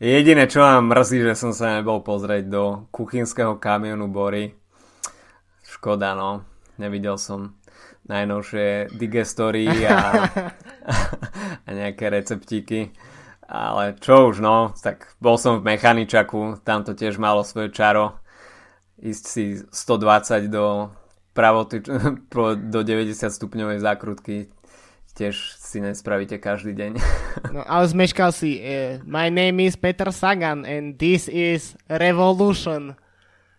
Jediné, 0.00 0.48
čo 0.48 0.64
vám 0.64 0.88
mrzí, 0.88 1.20
že 1.20 1.34
som 1.36 1.52
sa 1.52 1.76
nebol 1.76 2.00
pozrieť 2.00 2.48
do 2.48 2.88
kuchynského 2.88 3.60
kamionu 3.60 4.08
Bory. 4.08 4.56
Škoda, 5.60 6.16
no. 6.16 6.48
Nevidel 6.80 7.20
som 7.20 7.60
najnovšie 8.08 8.96
digestory 8.96 9.68
a, 9.84 10.24
a 11.66 11.68
nejaké 11.68 12.08
receptíky 12.08 12.96
ale 13.50 13.98
čo 13.98 14.30
už 14.30 14.38
no, 14.38 14.70
tak 14.78 15.10
bol 15.18 15.34
som 15.34 15.58
v 15.58 15.74
mechaničaku, 15.74 16.62
tam 16.62 16.86
to 16.86 16.94
tiež 16.94 17.18
malo 17.18 17.42
svoje 17.42 17.74
čaro. 17.74 18.22
Ísť 19.02 19.24
si 19.26 19.58
120 19.58 20.46
do 20.46 20.94
pravoty, 21.34 21.82
do 22.72 22.80
90 22.86 23.26
stupňovej 23.26 23.82
zákrutky 23.82 24.54
tiež 25.20 25.36
si 25.60 25.84
nespravíte 25.84 26.40
každý 26.40 26.72
deň. 26.72 26.92
No 27.54 27.60
ale 27.66 27.84
zmeškal 27.86 28.32
si 28.32 28.58
uh, 28.58 28.98
My 29.04 29.28
name 29.28 29.68
is 29.68 29.76
Peter 29.76 30.08
Sagan 30.08 30.64
and 30.64 30.96
this 30.96 31.28
is 31.28 31.76
Revolution. 31.86 32.96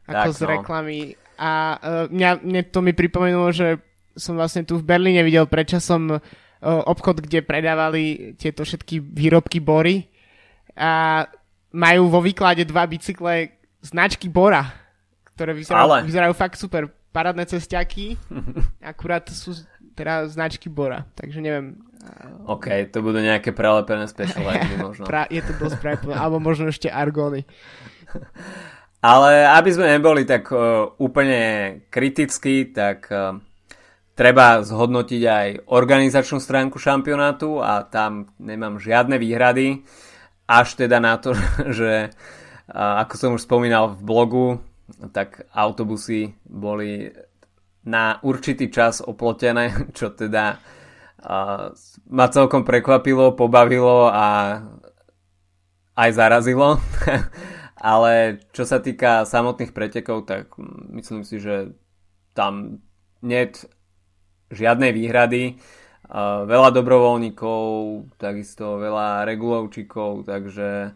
Ako 0.10 0.34
tak, 0.34 0.38
z 0.38 0.40
no. 0.42 0.48
reklamy. 0.58 0.98
A 1.38 1.78
uh, 1.78 2.06
mňa, 2.10 2.30
mne 2.42 2.62
to 2.68 2.80
mi 2.82 2.92
pripomenulo, 2.98 3.54
že 3.54 3.78
som 4.18 4.36
vlastne 4.36 4.66
tu 4.66 4.82
v 4.82 4.84
Berlíne 4.84 5.24
videl 5.24 5.48
predčasom 5.48 6.20
obchod, 6.62 7.26
kde 7.26 7.42
predávali 7.42 8.36
tieto 8.38 8.62
všetky 8.62 9.02
výrobky 9.02 9.58
Bory 9.58 10.06
a 10.78 11.26
majú 11.74 12.12
vo 12.12 12.22
výklade 12.22 12.70
dva 12.70 12.86
bicykle 12.86 13.58
značky 13.82 14.30
Bora, 14.30 14.70
ktoré 15.34 15.58
vyzerajú, 15.58 15.90
Ale... 15.90 15.98
vyzerajú 16.06 16.34
fakt 16.38 16.62
super. 16.62 16.86
Parádne 17.12 17.44
cestiaky, 17.44 18.16
akurát 18.94 19.28
sú 19.28 19.52
teda 19.96 20.28
značky 20.28 20.68
Bora, 20.72 21.06
takže 21.16 21.40
neviem. 21.44 21.80
OK, 22.50 22.90
to 22.90 23.06
budú 23.06 23.22
nejaké 23.22 23.54
prelepené 23.54 24.10
special 24.10 24.42
možno. 24.90 25.06
pra, 25.06 25.30
je 25.30 25.42
to 25.46 25.54
dosť 25.62 25.78
prelepené, 25.78 26.18
alebo 26.18 26.42
možno 26.42 26.74
ešte 26.74 26.90
argóny. 26.90 27.46
Ale 29.02 29.50
aby 29.50 29.70
sme 29.74 29.98
neboli 29.98 30.30
tak 30.30 30.50
uh, 30.54 30.94
úplne 31.02 31.42
kritickí, 31.90 32.70
tak 32.70 33.10
uh, 33.10 33.34
Treba 34.12 34.62
zhodnotiť 34.62 35.22
aj 35.24 35.48
organizačnú 35.72 36.38
stránku 36.44 36.78
šampionátu 36.78 37.64
a 37.64 37.88
tam 37.88 38.30
nemám 38.38 38.76
žiadne 38.78 39.16
výhrady, 39.16 39.82
až 40.46 40.78
teda 40.78 41.02
na 41.02 41.16
to, 41.16 41.34
že 41.80 42.14
ako 42.72 43.14
som 43.18 43.34
už 43.34 43.48
spomínal 43.48 43.98
v 43.98 44.02
blogu, 44.06 44.48
tak 45.10 45.48
autobusy 45.56 46.36
boli 46.44 47.10
na 47.86 48.22
určitý 48.22 48.70
čas 48.70 49.02
oplotené, 49.02 49.74
čo 49.98 50.14
teda 50.14 50.62
ma 52.10 52.26
celkom 52.34 52.66
prekvapilo, 52.66 53.38
pobavilo 53.38 54.10
a 54.10 54.58
aj 55.94 56.10
zarazilo. 56.18 56.82
Ale 57.82 58.42
čo 58.54 58.66
sa 58.66 58.78
týka 58.82 59.26
samotných 59.26 59.74
pretekov, 59.74 60.30
tak 60.30 60.54
myslím 60.94 61.26
si, 61.26 61.42
že 61.42 61.74
tam 62.38 62.82
net 63.26 63.66
žiadnej 64.54 64.94
výhrady. 64.94 65.58
Uh, 66.12 66.44
veľa 66.44 66.76
dobrovoľníkov, 66.76 67.64
takisto 68.20 68.76
veľa 68.84 69.24
regulovčíkov, 69.24 70.28
takže 70.28 70.92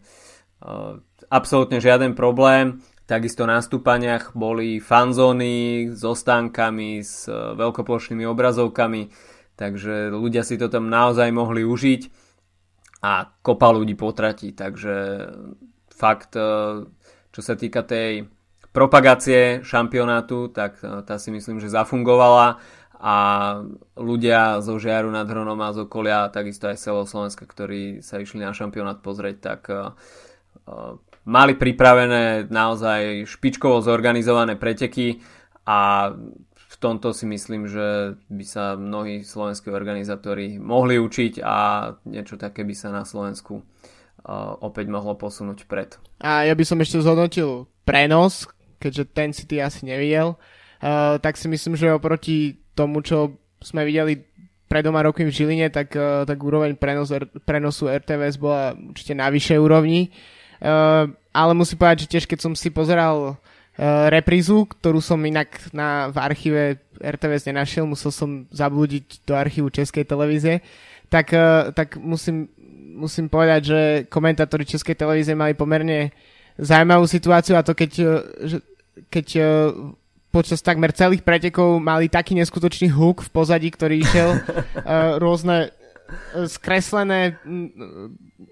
uh, 0.60 1.00
absolútne 1.32 1.80
žiaden 1.80 2.12
problém. 2.12 2.84
Takisto 3.06 3.46
na 3.46 3.62
stúpaniach 3.62 4.34
boli 4.34 4.82
fanzóny 4.82 5.86
s 5.94 6.02
ostánkami, 6.02 7.06
s 7.06 7.30
uh, 7.30 7.54
veľkoplošnými 7.54 8.26
obrazovkami, 8.26 9.14
takže 9.54 10.10
ľudia 10.10 10.42
si 10.42 10.58
to 10.58 10.66
tam 10.66 10.90
naozaj 10.90 11.30
mohli 11.30 11.62
užiť 11.62 12.02
a 13.06 13.30
kopa 13.46 13.70
ľudí 13.70 13.94
potratí, 13.94 14.50
takže 14.50 15.22
fakt, 15.94 16.34
uh, 16.34 16.82
čo 17.30 17.40
sa 17.46 17.54
týka 17.54 17.86
tej 17.86 18.26
propagácie 18.74 19.62
šampionátu, 19.62 20.50
tak 20.50 20.82
uh, 20.82 21.06
tá 21.06 21.22
si 21.22 21.30
myslím, 21.30 21.62
že 21.62 21.70
zafungovala 21.70 22.58
a 22.98 23.16
ľudia 23.94 24.58
zo 24.66 24.82
Žiaru 24.82 25.14
nad 25.14 25.30
Hronom 25.30 25.62
a 25.62 25.70
z 25.70 25.86
okolia, 25.86 26.26
takisto 26.34 26.66
aj 26.66 26.82
celo 26.82 27.06
Slovenska, 27.06 27.46
ktorí 27.46 28.02
sa 28.02 28.18
išli 28.18 28.42
na 28.42 28.50
šampionát 28.50 28.98
pozrieť, 28.98 29.36
tak 29.38 29.60
mali 31.26 31.58
pripravené 31.58 32.46
naozaj 32.48 33.26
špičkovo 33.26 33.82
zorganizované 33.82 34.54
preteky 34.54 35.18
a 35.66 36.10
v 36.54 36.76
tomto 36.78 37.10
si 37.10 37.26
myslím, 37.26 37.66
že 37.66 38.14
by 38.30 38.44
sa 38.46 38.78
mnohí 38.78 39.26
slovenskí 39.26 39.74
organizátori 39.74 40.62
mohli 40.62 41.02
učiť 41.02 41.42
a 41.42 41.88
niečo 42.06 42.38
také 42.38 42.62
by 42.62 42.74
sa 42.76 42.94
na 42.94 43.02
Slovensku 43.02 43.58
uh, 43.58 43.64
opäť 44.62 44.86
mohlo 44.86 45.18
posunúť 45.18 45.66
pred. 45.66 45.98
A 46.22 46.46
ja 46.46 46.54
by 46.54 46.62
som 46.62 46.78
ešte 46.78 47.02
zhodnotil 47.02 47.66
prenos, 47.82 48.46
keďže 48.78 49.04
ten 49.10 49.34
si 49.34 49.50
ty 49.50 49.58
asi 49.58 49.82
nevidel, 49.82 50.38
uh, 50.38 51.18
tak 51.18 51.34
si 51.34 51.50
myslím, 51.50 51.74
že 51.74 51.90
oproti 51.90 52.62
tomu, 52.78 53.02
čo 53.02 53.34
sme 53.58 53.82
videli 53.82 54.22
pred 54.68 54.84
doma 54.84 55.02
roky 55.02 55.26
v 55.26 55.32
Žiline, 55.32 55.72
tak, 55.74 55.90
uh, 55.96 56.22
tak 56.22 56.38
úroveň 56.38 56.78
prenos, 56.78 57.10
prenosu 57.42 57.90
RTVS 57.90 58.36
bola 58.38 58.76
určite 58.76 59.16
na 59.16 59.32
vyššej 59.32 59.58
úrovni. 59.58 60.12
Uh, 60.12 60.35
ale 61.36 61.52
musím 61.52 61.76
povedať, 61.76 62.08
že 62.08 62.10
tiež 62.16 62.24
keď 62.24 62.38
som 62.40 62.52
si 62.56 62.72
pozeral 62.72 63.36
uh, 63.76 64.06
reprízu, 64.08 64.64
ktorú 64.64 65.04
som 65.04 65.20
inak 65.20 65.52
na, 65.76 66.08
v 66.08 66.16
archíve 66.16 66.62
RTVS 66.96 67.52
nenašiel, 67.52 67.84
musel 67.84 68.08
som 68.08 68.48
zablúdiť 68.48 69.28
do 69.28 69.36
archívu 69.36 69.68
Českej 69.68 70.08
televízie, 70.08 70.64
tak, 71.12 71.36
uh, 71.36 71.70
tak 71.76 72.00
musím, 72.00 72.48
musím 72.96 73.28
povedať, 73.28 73.60
že 73.68 73.80
komentátori 74.08 74.64
Českej 74.64 74.96
televízie 74.96 75.36
mali 75.36 75.52
pomerne 75.52 76.16
zaujímavú 76.56 77.04
situáciu 77.04 77.60
a 77.60 77.66
to 77.66 77.76
keď, 77.76 77.92
uh, 78.00 78.56
keď 79.12 79.26
uh, 79.36 79.46
počas 80.32 80.64
takmer 80.64 80.92
celých 80.96 81.20
pretekov 81.20 81.76
mali 81.80 82.08
taký 82.08 82.32
neskutočný 82.36 82.92
huk 82.92 83.24
v 83.24 83.32
pozadí, 83.32 83.68
ktorý 83.68 84.00
išiel. 84.00 84.30
uh, 84.40 85.16
rôzne 85.24 85.68
skreslené, 86.46 87.38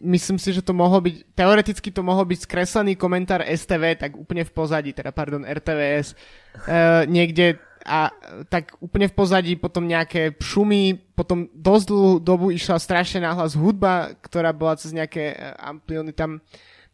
myslím 0.03 0.39
si, 0.39 0.51
že 0.53 0.63
to 0.63 0.75
mohlo 0.75 1.01
byť, 1.01 1.35
teoreticky 1.39 1.89
to 1.95 2.03
mohol 2.03 2.27
byť 2.27 2.39
skreslený 2.47 2.99
komentár 2.99 3.47
STV, 3.47 3.99
tak 3.99 4.19
úplne 4.19 4.43
v 4.43 4.53
pozadí, 4.53 4.91
teda 4.91 5.15
pardon, 5.15 5.47
RTVS, 5.47 6.15
uh, 6.15 7.07
niekde 7.07 7.63
a 7.85 8.09
tak 8.49 8.81
úplne 8.81 9.13
v 9.13 9.15
pozadí 9.15 9.53
potom 9.61 9.85
nejaké 9.85 10.33
šumy, 10.41 10.97
potom 11.13 11.53
dosť 11.53 11.85
dlhú 11.93 12.13
dobu 12.17 12.49
išla 12.49 12.81
strašne 12.81 13.21
náhlas 13.21 13.53
hudba, 13.53 14.17
ktorá 14.25 14.57
bola 14.57 14.81
cez 14.81 14.97
nejaké 14.97 15.37
ampliony 15.61 16.17
tam 16.17 16.41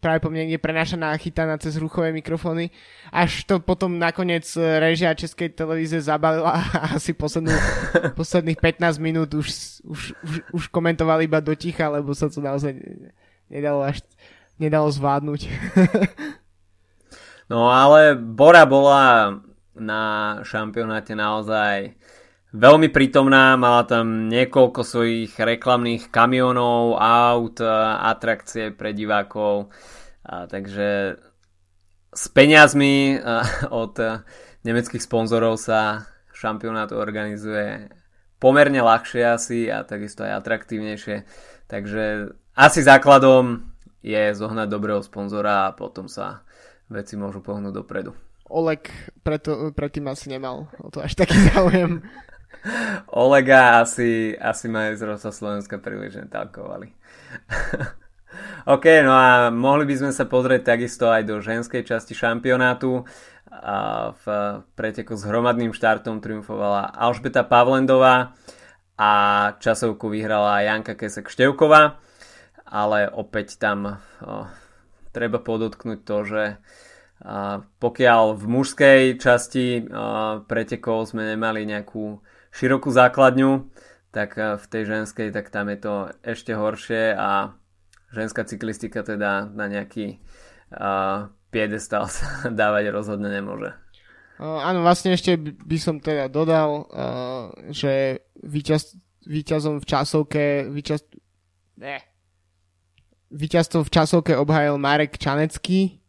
práve 0.01 0.25
po 0.25 0.33
mne 0.33 0.49
niekde 0.49 0.65
prenášaná 0.65 1.13
a 1.13 1.21
chytaná 1.21 1.61
cez 1.61 1.77
ruchové 1.77 2.11
mikrofóny. 2.17 2.73
Až 3.13 3.45
to 3.45 3.61
potom 3.61 4.01
nakoniec 4.01 4.49
režia 4.57 5.13
Českej 5.13 5.53
televízie 5.53 6.01
zabalila 6.01 6.57
a 6.57 6.61
asi 6.99 7.13
poslednú, 7.13 7.53
posledných 8.21 8.59
15 8.59 8.97
minút 8.99 9.31
už, 9.37 9.47
už, 9.85 10.01
už, 10.25 10.35
už 10.57 10.65
komentovali 10.73 11.29
iba 11.29 11.45
do 11.45 11.53
ticha, 11.53 11.93
lebo 11.93 12.17
sa 12.17 12.33
to 12.33 12.41
naozaj 12.41 12.75
nedalo 13.53 13.85
až 13.85 14.01
nedalo 14.61 14.93
zvládnuť. 14.93 15.41
no 17.53 17.73
ale 17.73 18.13
Bora 18.15 18.69
bola 18.69 19.41
na 19.73 20.03
šampionáte 20.45 21.17
naozaj 21.17 21.97
veľmi 22.51 22.89
prítomná, 22.91 23.55
mala 23.55 23.87
tam 23.87 24.27
niekoľko 24.27 24.81
svojich 24.83 25.33
reklamných 25.39 26.11
kamionov, 26.11 26.99
aut, 26.99 27.63
atrakcie 27.63 28.75
pre 28.75 28.91
divákov, 28.95 29.71
a 30.27 30.47
takže 30.47 31.19
s 32.11 32.25
peniazmi 32.31 33.19
od 33.71 33.95
nemeckých 34.67 35.03
sponzorov 35.03 35.57
sa 35.57 36.11
šampionát 36.35 36.93
organizuje 36.93 37.89
pomerne 38.41 38.81
ľahšie 38.81 39.23
asi 39.25 39.69
a 39.69 39.85
takisto 39.85 40.25
aj 40.25 40.41
atraktívnejšie. 40.41 41.17
Takže 41.69 42.35
asi 42.57 42.81
základom 42.83 43.69
je 44.01 44.33
zohnať 44.33 44.69
dobrého 44.69 45.05
sponzora 45.05 45.69
a 45.69 45.77
potom 45.77 46.09
sa 46.09 46.43
veci 46.89 47.15
môžu 47.15 47.45
pohnúť 47.45 47.73
dopredu. 47.77 48.17
Oleg 48.51 48.91
preto, 49.23 49.71
predtým 49.71 50.11
asi 50.11 50.27
nemal 50.33 50.67
o 50.83 50.91
to 50.91 50.99
až 51.05 51.15
taký 51.15 51.39
záujem. 51.53 52.03
Olega 53.09 53.81
asi, 53.81 54.37
asi 54.37 54.69
majstrovstvo 54.69 55.33
Slovenska 55.33 55.81
príliš 55.81 56.21
netalkovali. 56.21 56.93
OK, 58.75 58.85
no 59.03 59.13
a 59.17 59.49
mohli 59.49 59.89
by 59.89 59.95
sme 59.97 60.13
sa 60.13 60.29
pozrieť 60.29 60.77
takisto 60.77 61.09
aj 61.09 61.23
do 61.25 61.41
ženskej 61.41 61.83
časti 61.83 62.13
šampionátu. 62.13 63.09
A 63.51 64.13
v 64.15 64.25
preteku 64.79 65.19
s 65.19 65.27
hromadným 65.27 65.75
štartom 65.75 66.23
triumfovala 66.23 66.95
Alžbeta 66.95 67.43
Pavlendová 67.43 68.33
a 68.95 69.11
časovku 69.59 70.07
vyhrala 70.07 70.63
Janka 70.63 70.95
Kesek 70.95 71.27
Števková, 71.27 71.99
ale 72.69 73.11
opäť 73.11 73.59
tam 73.59 73.99
o, 74.23 74.47
treba 75.11 75.43
podotknúť 75.43 76.01
to, 76.07 76.17
že 76.23 76.43
a 77.21 77.61
pokiaľ 77.61 78.33
v 78.33 78.45
mužskej 78.49 79.03
časti 79.21 79.85
pretekov 80.49 81.05
sme 81.13 81.29
nemali 81.29 81.69
nejakú 81.69 82.17
širokú 82.51 82.91
základňu, 82.91 83.71
tak 84.11 84.35
v 84.35 84.65
tej 84.67 84.83
ženskej 84.91 85.31
tak 85.31 85.55
tam 85.55 85.71
je 85.71 85.79
to 85.79 85.95
ešte 86.27 86.53
horšie 86.55 87.15
a 87.15 87.55
ženská 88.11 88.43
cyklistika 88.43 89.07
teda 89.07 89.47
na 89.55 89.71
nejaký 89.71 90.19
uh, 90.75 91.31
piedestal 91.55 92.11
sa 92.11 92.47
dávať 92.61 92.91
rozhodne 92.91 93.31
nemôže. 93.31 93.71
Uh, 94.41 94.59
áno, 94.67 94.83
vlastne 94.83 95.15
ešte 95.15 95.37
by 95.39 95.79
som 95.79 96.03
teda 96.03 96.27
dodal, 96.27 96.91
uh, 96.91 97.55
že 97.71 98.25
víťaz, 98.43 98.99
víťazom 99.29 99.79
v 99.79 99.87
časovke 99.87 100.45
víťaz, 100.73 101.07
ne, 101.79 102.03
víťazstvo 103.31 103.87
v 103.87 103.93
časovke 103.95 104.33
obhajil 104.35 104.75
Marek 104.75 105.21
Čanecký, 105.21 106.01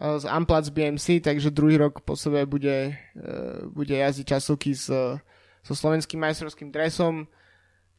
z 0.00 0.24
Amplac 0.24 0.64
BMC, 0.72 1.20
takže 1.20 1.52
druhý 1.52 1.76
rok 1.76 2.00
po 2.00 2.16
sebe 2.16 2.48
bude, 2.48 2.96
e, 2.96 3.32
bude 3.68 3.92
jazdiť 3.92 4.26
časovky 4.32 4.72
s, 4.72 4.88
so 5.64 5.76
slovenským 5.76 6.20
majstrovským 6.20 6.72
dresom, 6.72 7.28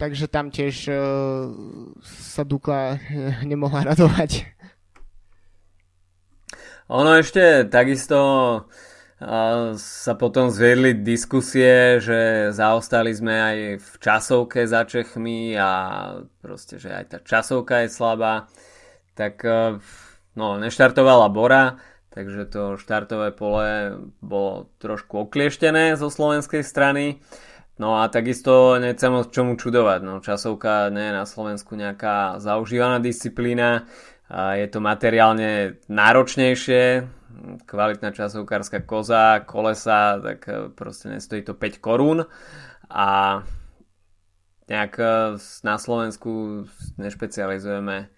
takže 0.02 0.26
tam 0.26 0.50
tiež 0.50 0.76
uh, 0.90 0.98
sa 2.02 2.42
Dukla 2.42 2.98
nemohla 3.46 3.86
radovať. 3.94 4.50
Ono 6.92 7.16
ešte 7.16 7.72
takisto 7.72 8.20
uh, 8.20 9.72
sa 9.80 10.14
potom 10.20 10.52
zviedli 10.52 10.92
diskusie, 11.00 12.04
že 12.04 12.52
zaostali 12.52 13.16
sme 13.16 13.32
aj 13.32 13.58
v 13.80 13.92
časovke 14.02 14.68
za 14.68 14.84
Čechmi 14.84 15.56
a 15.56 15.72
proste, 16.44 16.82
že 16.82 16.92
aj 16.92 17.06
tá 17.08 17.18
časovka 17.24 17.88
je 17.88 17.96
slabá. 17.96 18.52
Tak 19.16 19.36
uh, 19.48 19.80
no, 20.36 20.60
neštartovala 20.60 21.32
Bora, 21.32 21.80
takže 22.12 22.44
to 22.52 22.76
štartové 22.76 23.32
pole 23.32 23.96
bolo 24.20 24.68
trošku 24.84 25.32
oklieštené 25.32 25.96
zo 25.96 26.12
slovenskej 26.12 26.66
strany. 26.66 27.24
No 27.82 27.98
a 27.98 28.14
takisto 28.14 28.78
nechcem 28.78 29.10
moc 29.10 29.34
čomu 29.34 29.58
čudovať. 29.58 30.00
No, 30.06 30.22
časovka 30.22 30.94
nie 30.94 31.10
je 31.10 31.18
na 31.18 31.26
Slovensku 31.26 31.74
nejaká 31.74 32.38
zaužívaná 32.38 33.02
disciplína. 33.02 33.90
Je 34.30 34.70
to 34.70 34.78
materiálne 34.78 35.82
náročnejšie. 35.90 37.10
Kvalitná 37.66 38.14
časovkárska 38.14 38.86
koza, 38.86 39.42
kolesa, 39.50 40.22
tak 40.22 40.40
e, 40.46 40.70
proste 40.70 41.10
nestojí 41.10 41.42
to 41.42 41.58
5 41.58 41.82
korún. 41.82 42.30
A 42.86 43.42
nejak 44.70 44.94
e, 45.02 45.42
na 45.66 45.76
Slovensku 45.82 46.64
nešpecializujeme 47.02 48.14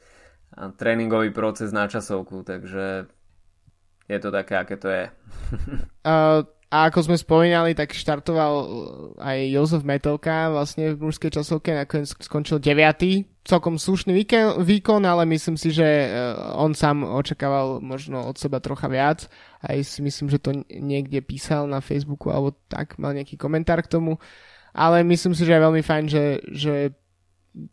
tréningový 0.76 1.32
proces 1.32 1.72
na 1.72 1.88
časovku, 1.88 2.44
takže 2.44 3.08
je 4.12 4.20
to 4.20 4.30
také, 4.30 4.60
aké 4.60 4.76
to 4.76 4.92
je. 4.92 5.06
uh, 6.04 6.44
a 6.74 6.90
ako 6.90 7.06
sme 7.06 7.22
spomínali, 7.22 7.78
tak 7.78 7.94
štartoval 7.94 8.54
aj 9.22 9.38
Jozef 9.54 9.86
Metelka 9.86 10.50
vlastne 10.50 10.98
v 10.98 11.06
mužskej 11.06 11.30
časovke, 11.38 11.70
nakoniec 11.70 12.10
skončil 12.18 12.58
9. 12.58 13.46
Celkom 13.46 13.78
slušný 13.78 14.18
výkon, 14.58 15.06
ale 15.06 15.30
myslím 15.30 15.54
si, 15.54 15.70
že 15.70 15.86
on 16.58 16.74
sám 16.74 17.06
očakával 17.06 17.78
možno 17.78 18.26
od 18.26 18.42
seba 18.42 18.58
trocha 18.58 18.90
viac. 18.90 19.30
Aj 19.62 19.78
si 19.86 20.02
myslím, 20.02 20.34
že 20.34 20.42
to 20.42 20.66
niekde 20.66 21.22
písal 21.22 21.70
na 21.70 21.78
Facebooku 21.78 22.34
alebo 22.34 22.58
tak, 22.66 22.98
mal 22.98 23.14
nejaký 23.14 23.38
komentár 23.38 23.86
k 23.86 23.94
tomu. 23.94 24.18
Ale 24.74 25.06
myslím 25.06 25.38
si, 25.38 25.46
že 25.46 25.54
je 25.54 25.66
veľmi 25.70 25.86
fajn, 25.86 26.06
že, 26.10 26.42
že 26.50 26.74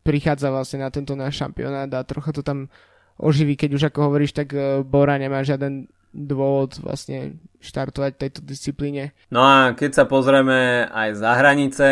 prichádza 0.04 0.52
vlastne 0.52 0.84
na 0.84 0.92
tento 0.92 1.16
náš 1.16 1.40
šampionát 1.40 1.88
a 1.88 2.04
trocha 2.04 2.36
to 2.36 2.44
tam 2.44 2.68
oživí, 3.16 3.56
keď 3.56 3.70
už 3.80 3.82
ako 3.88 4.12
hovoríš, 4.12 4.36
tak 4.36 4.52
Bora 4.84 5.16
nemá 5.16 5.40
žiaden 5.40 5.88
dôvod 6.10 6.78
vlastne 6.82 7.38
štartovať 7.62 8.12
tejto 8.18 8.40
disciplíne. 8.42 9.14
No 9.30 9.42
a 9.42 9.56
keď 9.76 9.90
sa 10.02 10.04
pozrieme 10.06 10.90
aj 10.90 11.08
za 11.14 11.32
hranice, 11.38 11.88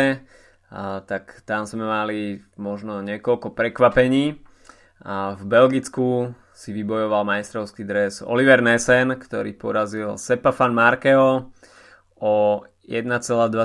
tak 1.05 1.43
tam 1.47 1.65
sme 1.65 1.87
mali 1.87 2.43
možno 2.59 3.01
niekoľko 3.01 3.55
prekvapení. 3.55 4.37
V 5.39 5.43
Belgicku 5.47 6.35
si 6.51 6.75
vybojoval 6.75 7.23
majstrovský 7.23 7.87
dres 7.87 8.19
Oliver 8.19 8.59
Nesen, 8.59 9.15
ktorý 9.15 9.55
porazil 9.55 10.19
Sepa 10.19 10.51
Fan 10.51 10.75
Markeho 10.75 11.55
o 12.19 12.35
1,2 12.89 13.05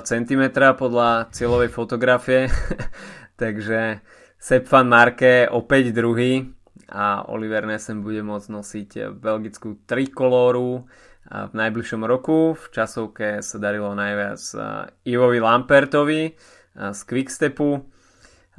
cm 0.04 0.42
podľa 0.78 1.32
cieľovej 1.34 1.70
fotografie. 1.72 2.46
Takže 3.40 4.04
Sepp 4.38 4.68
Van 4.68 4.84
Marke 4.84 5.48
opäť 5.48 5.96
druhý 5.96 6.44
a 6.88 7.24
Oliver 7.32 7.64
Nesen 7.64 8.04
bude 8.04 8.20
môcť 8.20 8.48
nosiť 8.52 8.90
belgickú 9.16 9.80
trikolóru 9.88 10.84
v 11.24 11.52
najbližšom 11.56 12.02
roku. 12.04 12.52
V 12.52 12.64
časovke 12.68 13.40
sa 13.40 13.56
darilo 13.56 13.96
najviac 13.96 14.40
Ivovi 15.08 15.40
Lampertovi 15.40 16.22
z 16.76 17.00
Quickstepu. 17.08 17.80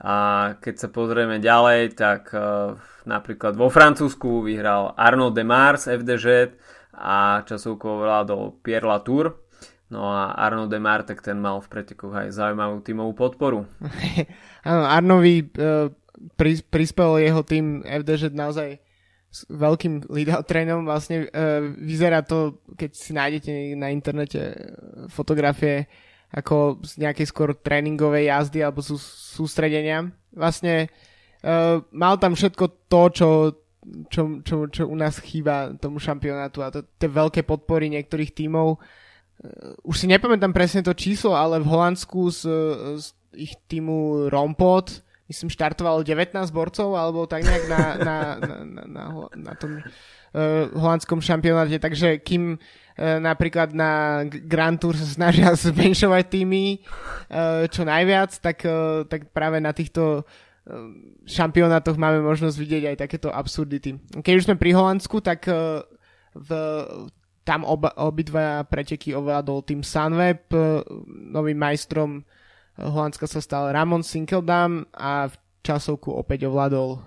A 0.01 0.15
keď 0.59 0.75
sa 0.75 0.87
pozrieme 0.89 1.37
ďalej, 1.37 1.93
tak 1.93 2.33
napríklad 3.05 3.53
vo 3.53 3.69
Francúzsku 3.69 4.43
vyhral 4.43 4.97
Arnaud 4.97 5.37
Demars 5.37 5.85
FDŽ 5.85 6.57
a 6.95 7.45
časovku 7.45 7.85
ovládol 7.85 8.59
Pierre 8.65 8.87
Latour. 8.87 9.45
No 9.93 10.09
a 10.09 10.33
Arnaud 10.33 10.73
Demar, 10.73 11.05
tak 11.05 11.21
ten 11.21 11.37
mal 11.37 11.61
v 11.61 11.69
pretekoch 11.69 12.09
aj 12.09 12.33
zaujímavú 12.33 12.81
tímovú 12.81 13.13
podporu. 13.13 13.69
Áno, 14.69 14.83
Arnovi 14.89 15.45
uh 16.15 16.61
prispel 16.67 17.19
jeho 17.19 17.41
tým 17.43 17.83
FDŽ 17.83 18.31
naozaj 18.31 18.79
s 19.31 19.39
veľkým 19.51 20.07
lead-out 20.07 20.47
trénom. 20.47 20.87
Vlastne 20.87 21.27
uh, 21.27 21.63
vyzerá 21.75 22.23
to, 22.23 22.63
keď 22.79 22.89
si 22.95 23.11
nájdete 23.11 23.51
na 23.75 23.91
internete 23.91 24.39
e, 24.39 24.55
fotografie 25.11 25.91
ako 26.31 26.79
z 26.83 27.03
nejakej 27.03 27.27
skôr 27.27 27.51
tréningovej 27.55 28.31
jazdy 28.31 28.63
alebo 28.63 28.79
sú, 28.79 28.95
sústredenia. 28.99 30.07
Vlastne 30.31 30.87
uh, 31.43 31.83
mal 31.91 32.15
tam 32.15 32.35
všetko 32.35 32.87
to, 32.87 33.01
čo, 33.11 33.29
čo, 34.07 34.21
čo, 34.43 34.55
čo 34.71 34.83
u 34.87 34.95
nás 34.95 35.19
chýba 35.19 35.75
tomu 35.79 35.99
šampionátu 35.99 36.63
a 36.63 36.71
to 36.71 36.87
tie 36.95 37.11
veľké 37.11 37.43
podpory 37.43 37.91
niektorých 37.91 38.31
tímov 38.31 38.79
už 39.83 39.95
si 39.99 40.07
nepamätám 40.07 40.55
presne 40.55 40.81
to 40.81 40.95
číslo, 40.95 41.35
ale 41.35 41.59
v 41.59 41.67
Holandsku 41.67 42.31
z, 42.31 42.41
z 42.97 43.05
ich 43.35 43.53
týmu 43.67 44.31
Rompot 44.31 45.04
myslím 45.25 45.49
štartovalo 45.49 46.05
19 46.05 46.37
borcov 46.53 46.93
alebo 46.93 47.25
tak 47.25 47.41
nejak 47.45 47.65
na, 47.65 47.81
na, 47.97 48.17
na, 48.37 48.55
na, 48.61 48.83
na, 48.85 49.03
na 49.33 49.53
tom 49.57 49.81
uh, 49.81 50.69
holandskom 50.77 51.17
šampionáte, 51.17 51.81
takže 51.81 52.21
kým 52.21 52.55
uh, 52.55 53.17
napríklad 53.17 53.73
na 53.73 54.21
Grand 54.29 54.77
Tour 54.77 54.93
sa 54.93 55.07
snažia 55.09 55.49
zmenšovať 55.69 56.23
týmy 56.29 56.65
uh, 56.77 57.65
čo 57.65 57.81
najviac, 57.83 58.37
tak, 58.37 58.61
uh, 58.69 59.01
tak 59.09 59.33
práve 59.33 59.57
na 59.57 59.73
týchto 59.73 60.21
uh, 60.21 60.25
šampionátoch 61.25 61.97
máme 61.97 62.21
možnosť 62.21 62.57
vidieť 62.61 62.83
aj 62.93 62.97
takéto 63.01 63.33
absurdity. 63.33 63.97
Keď 64.21 64.33
už 64.37 64.45
sme 64.45 64.61
pri 64.61 64.77
Holandsku, 64.77 65.25
tak 65.25 65.49
uh, 65.49 65.81
v 66.37 66.49
tam 67.45 67.61
oba, 67.61 67.93
obidva 68.01 68.65
preteky 68.65 69.13
ovládol 69.13 69.61
tým 69.61 69.85
Sunweb, 69.85 70.49
novým 71.29 71.61
majstrom 71.61 72.25
Holandska 72.75 73.27
sa 73.27 73.39
stal 73.39 73.71
Ramon 73.71 74.03
Sinkeldam 74.03 74.87
a 74.91 75.31
v 75.31 75.35
časovku 75.65 76.13
opäť 76.13 76.45
ovládol 76.45 77.01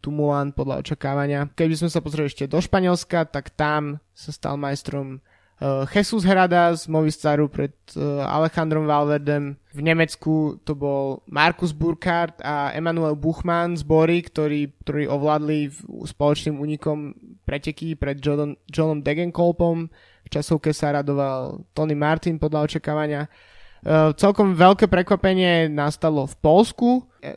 Tumulan 0.00 0.56
podľa 0.56 0.80
očakávania. 0.80 1.52
Keby 1.52 1.76
sme 1.76 1.90
sa 1.92 2.00
pozreli 2.00 2.32
ešte 2.32 2.48
do 2.48 2.56
Španielska, 2.56 3.28
tak 3.28 3.52
tam 3.52 4.00
sa 4.16 4.32
stal 4.32 4.56
majstrom 4.56 5.20
uh, 5.60 5.84
Jesus 5.92 6.24
Hrada 6.24 6.72
z 6.72 6.88
Movistaru 6.88 7.52
pred 7.52 7.76
uh, 8.00 8.24
Alejandrom 8.24 8.88
Valverdem. 8.88 9.60
V 9.76 9.80
Nemecku 9.84 10.56
to 10.64 10.72
bol 10.72 11.20
Markus 11.28 11.76
Burkhardt 11.76 12.40
a 12.40 12.72
Emanuel 12.72 13.12
Buchmann 13.12 13.76
z 13.76 13.84
Bory, 13.84 14.24
ktorí, 14.24 14.72
ktorí 14.80 15.04
ovládli 15.04 15.68
spoločným 16.08 16.56
únikom 16.56 17.12
preteky 17.44 17.92
pred 17.92 18.24
John, 18.24 18.56
Johnom 18.72 19.04
Degenkolpom. 19.04 19.92
V 20.24 20.28
časovke 20.32 20.72
sa 20.72 20.96
radoval 20.96 21.60
Tony 21.76 21.92
Martin 21.92 22.40
podľa 22.40 22.72
očakávania. 22.72 23.28
Uh, 23.84 24.10
celkom 24.18 24.58
veľké 24.58 24.90
prekvapenie 24.90 25.70
nastalo 25.70 26.26
v 26.26 26.34
Polsku. 26.42 26.88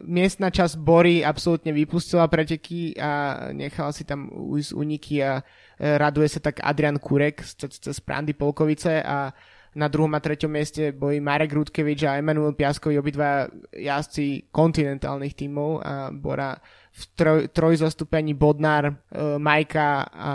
Miestna 0.06 0.54
časť 0.54 0.78
Bory 0.78 1.26
absolútne 1.26 1.74
vypustila 1.74 2.30
preteky 2.30 2.94
a 3.02 3.46
nechala 3.50 3.90
si 3.90 4.06
tam 4.06 4.30
ujsť 4.30 4.72
uniky 4.78 5.16
a 5.26 5.42
raduje 5.82 6.30
sa 6.30 6.38
tak 6.38 6.62
Adrian 6.62 7.02
Kurek 7.02 7.42
cez 7.42 7.98
Prandy 8.06 8.38
Polkovice 8.38 9.02
a 9.02 9.34
na 9.72 9.88
druhom 9.88 10.12
a 10.12 10.20
treťom 10.20 10.52
mieste 10.52 10.92
boli 10.92 11.24
Marek 11.24 11.56
Rudkevič 11.56 12.04
a 12.04 12.20
Emanuel 12.20 12.52
Piaskovi, 12.52 13.00
obidva 13.00 13.48
jazdci 13.72 14.52
kontinentálnych 14.52 15.32
tímov 15.32 15.80
a 15.80 16.12
Bora 16.12 16.60
v 16.92 17.04
troj, 17.16 17.42
trojzastúpení 17.56 18.36
Bodnár, 18.36 18.92
e, 18.92 18.94
Majka 19.40 20.12
a 20.12 20.32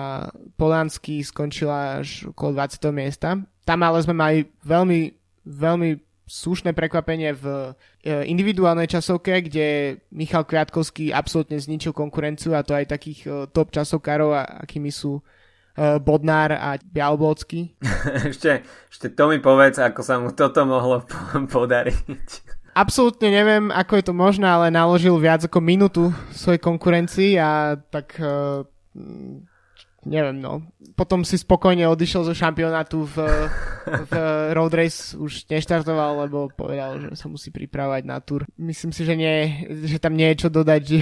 Polanský 0.56 1.20
skončila 1.20 2.00
až 2.00 2.32
okolo 2.32 2.64
20. 2.64 2.96
miesta. 2.96 3.36
Tam 3.68 3.84
ale 3.84 4.00
sme 4.00 4.16
mali 4.16 4.38
veľmi, 4.64 5.12
veľmi 5.46 6.02
slušné 6.26 6.74
prekvapenie 6.74 7.38
v 7.38 7.46
e, 8.02 8.26
individuálnej 8.26 8.90
časovke, 8.90 9.46
kde 9.46 9.98
Michal 10.10 10.42
Kviatkovský 10.42 11.14
absolútne 11.14 11.54
zničil 11.54 11.94
konkurenciu 11.94 12.58
a 12.58 12.66
to 12.66 12.74
aj 12.74 12.90
takých 12.90 13.20
e, 13.24 13.28
top 13.54 13.70
časovkárov, 13.70 14.34
akými 14.66 14.90
sú 14.90 15.22
uh, 15.22 16.02
Bodnár 16.02 16.50
a 16.50 16.82
Bialbocky. 16.82 17.78
ešte, 18.30 18.66
ešte 18.90 19.06
to 19.14 19.30
mi 19.30 19.38
povedz, 19.38 19.78
ako 19.78 20.00
sa 20.02 20.18
mu 20.18 20.34
toto 20.34 20.66
mohlo 20.66 21.06
podariť. 21.54 22.58
Absolútne 22.76 23.32
neviem, 23.32 23.72
ako 23.72 23.92
je 23.96 24.04
to 24.04 24.12
možné, 24.12 24.44
ale 24.50 24.68
naložil 24.68 25.16
viac 25.16 25.46
ako 25.46 25.64
minútu 25.64 26.12
svojej 26.34 26.60
konkurencii 26.60 27.40
a 27.40 27.80
tak 27.88 28.20
neviem, 30.06 30.38
no. 30.38 30.62
Potom 30.94 31.26
si 31.26 31.36
spokojne 31.36 31.84
odišiel 31.90 32.22
zo 32.22 32.32
šampionátu 32.32 33.04
v, 33.04 33.16
v 33.84 34.12
road 34.54 34.72
race, 34.72 35.18
už 35.18 35.50
neštartoval, 35.50 36.24
lebo 36.24 36.48
povedal, 36.54 37.02
že 37.02 37.18
sa 37.18 37.26
musí 37.26 37.50
pripravať 37.50 38.02
na 38.06 38.22
tur. 38.22 38.46
Myslím 38.56 38.94
si, 38.94 39.02
že, 39.02 39.18
nie, 39.18 39.66
že 39.84 39.98
tam 39.98 40.14
nie 40.14 40.32
je 40.32 40.46
čo 40.46 40.48
dodať, 40.48 40.80
že 40.86 40.98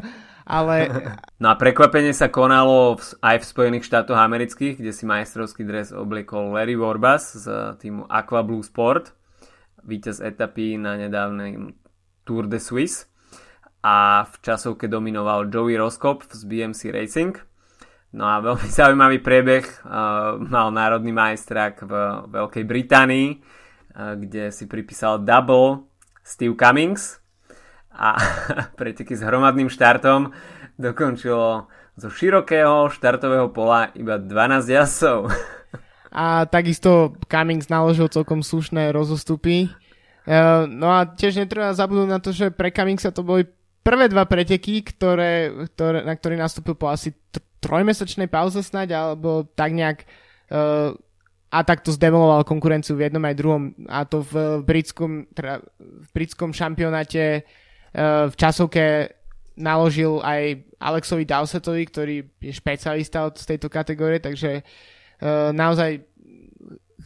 ale... 0.58 0.88
No 1.36 1.52
a 1.52 1.54
prekvapenie 1.54 2.16
sa 2.16 2.32
konalo 2.32 2.96
aj 3.20 3.36
v 3.44 3.48
Spojených 3.48 3.86
štátoch 3.86 4.18
amerických, 4.18 4.80
kde 4.80 4.90
si 4.96 5.04
majstrovský 5.04 5.62
dres 5.68 5.92
obliekol 5.92 6.56
Larry 6.56 6.74
Warbas 6.74 7.36
z 7.36 7.76
týmu 7.78 8.08
Aqua 8.08 8.40
Blue 8.40 8.64
Sport, 8.64 9.12
víťaz 9.84 10.24
etapy 10.24 10.80
na 10.80 10.98
nedávnej 10.98 11.76
Tour 12.26 12.50
de 12.50 12.58
Suisse 12.58 13.06
a 13.86 14.26
v 14.26 14.34
časovke 14.42 14.90
dominoval 14.90 15.46
Joey 15.46 15.78
Roskop 15.78 16.26
z 16.26 16.42
BMC 16.42 16.90
Racing. 16.90 17.38
No 18.16 18.24
a 18.24 18.40
veľmi 18.40 18.68
zaujímavý 18.80 19.20
priebeh 19.20 19.84
uh, 19.84 20.40
mal 20.40 20.72
národný 20.72 21.12
majstrák 21.12 21.84
v 21.84 21.92
Veľkej 22.32 22.64
Británii, 22.64 23.28
uh, 23.36 24.16
kde 24.16 24.48
si 24.48 24.64
pripísal 24.64 25.20
double 25.20 25.84
Steve 26.24 26.56
Cummings, 26.56 27.20
a 27.96 28.16
preteky 28.78 29.16
s 29.16 29.24
hromadným 29.24 29.72
štartom 29.72 30.30
dokončilo 30.76 31.66
zo 31.96 32.08
širokého 32.12 32.92
štartového 32.92 33.48
pola 33.48 33.88
iba 33.96 34.20
12 34.20 34.68
jazdcov. 34.68 35.32
A 36.12 36.44
takisto 36.44 37.16
Cummings 37.28 37.72
naložil 37.72 38.12
celkom 38.12 38.44
slušné 38.44 38.92
rozostupy. 38.92 39.72
E, 40.28 40.36
no 40.68 40.92
a 40.92 41.08
tiež 41.08 41.40
netreba 41.40 41.72
zabudnúť 41.72 42.08
na 42.08 42.20
to, 42.20 42.36
že 42.36 42.52
pre 42.52 42.68
Cummingsa 42.68 43.12
to 43.12 43.24
boli 43.24 43.48
prvé 43.86 44.10
dva 44.10 44.26
preteky, 44.26 44.82
ktoré, 44.82 45.54
ktoré, 45.70 46.02
na 46.02 46.18
ktorý 46.18 46.34
nastúpil 46.34 46.74
po 46.74 46.90
asi 46.90 47.14
trojmesačnej 47.62 48.26
pauze 48.26 48.58
snať, 48.66 48.90
alebo 48.90 49.46
tak 49.54 49.70
nejak 49.70 50.02
uh, 50.50 50.90
a 51.46 51.58
takto 51.62 51.94
zdemoloval 51.94 52.42
konkurenciu 52.42 52.98
v 52.98 53.06
jednom 53.06 53.22
aj 53.22 53.38
druhom. 53.38 53.62
A 53.86 54.02
to 54.02 54.26
v 54.26 54.66
britskom, 54.66 55.30
teda 55.30 55.62
v 55.78 56.08
britskom 56.10 56.50
šampionáte 56.50 57.46
v 57.96 58.34
časovke 58.36 59.08
naložil 59.56 60.20
aj 60.20 60.68
Alexovi 60.76 61.24
Dowsetovi, 61.24 61.82
ktorý 61.88 62.16
je 62.44 62.52
špecialista 62.52 63.24
od 63.24 63.40
tejto 63.40 63.72
kategórie, 63.72 64.20
takže 64.20 64.60
uh, 64.60 65.48
naozaj 65.54 66.04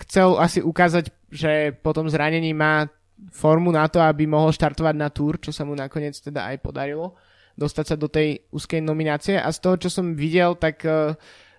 chcel 0.03 0.35
asi 0.41 0.59
ukázať, 0.65 1.15
že 1.31 1.77
po 1.79 1.95
tom 1.95 2.11
zranení 2.11 2.51
má 2.51 2.91
formu 3.29 3.69
na 3.69 3.85
to, 3.93 4.01
aby 4.01 4.25
mohol 4.25 4.49
štartovať 4.49 4.97
na 4.97 5.13
túr, 5.13 5.37
čo 5.37 5.53
sa 5.53 5.69
mu 5.69 5.77
nakoniec 5.77 6.17
teda 6.17 6.49
aj 6.49 6.65
podarilo 6.65 7.13
dostať 7.61 7.85
sa 7.85 7.97
do 8.01 8.09
tej 8.09 8.41
úzkej 8.49 8.81
nominácie 8.81 9.37
a 9.37 9.53
z 9.53 9.59
toho, 9.61 9.77
čo 9.77 9.93
som 9.93 10.17
videl, 10.17 10.57
tak, 10.57 10.81
uh, 10.89 11.13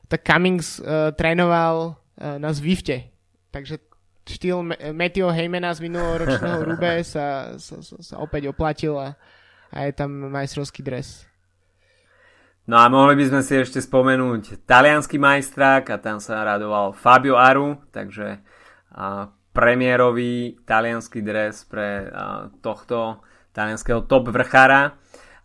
tak 0.09 0.25
Cummings 0.25 0.81
uh, 0.81 1.13
trénoval 1.13 1.93
uh, 1.93 2.41
na 2.41 2.49
Zwifte, 2.57 3.13
takže 3.53 3.77
štýl 4.25 4.65
Matthew 4.93 5.29
Heymana 5.29 5.69
z 5.77 5.85
minuloročného 5.85 6.59
Rube 6.73 7.05
sa, 7.05 7.53
sa, 7.61 7.75
sa, 7.85 7.97
sa 8.01 8.15
opäť 8.17 8.49
oplatil 8.49 8.97
a, 8.97 9.13
a 9.69 9.77
je 9.85 9.93
tam 9.93 10.09
majstrovský 10.33 10.81
dres. 10.81 11.29
No 12.69 12.77
a 12.77 12.85
mohli 12.87 13.17
by 13.17 13.25
sme 13.25 13.41
si 13.41 13.57
ešte 13.57 13.81
spomenúť 13.81 14.65
talianský 14.69 15.17
majstrák 15.17 15.89
a 15.91 15.97
tam 15.97 16.21
sa 16.21 16.45
radoval 16.45 16.93
Fabio 16.93 17.37
Aru, 17.37 17.81
takže 17.89 18.41
a, 18.93 19.29
premiérový 19.51 20.59
talianský 20.63 21.19
dres 21.19 21.67
pre 21.67 22.07
tohto 22.63 23.19
talianského 23.51 24.07
top 24.07 24.31
vrchára. 24.31 24.95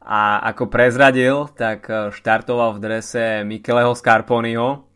A 0.06 0.38
ako 0.54 0.70
prezradil, 0.70 1.50
tak 1.58 1.90
štartoval 1.90 2.78
v 2.78 2.82
drese 2.82 3.42
Micheleho 3.42 3.90
Scarponiho, 3.98 4.86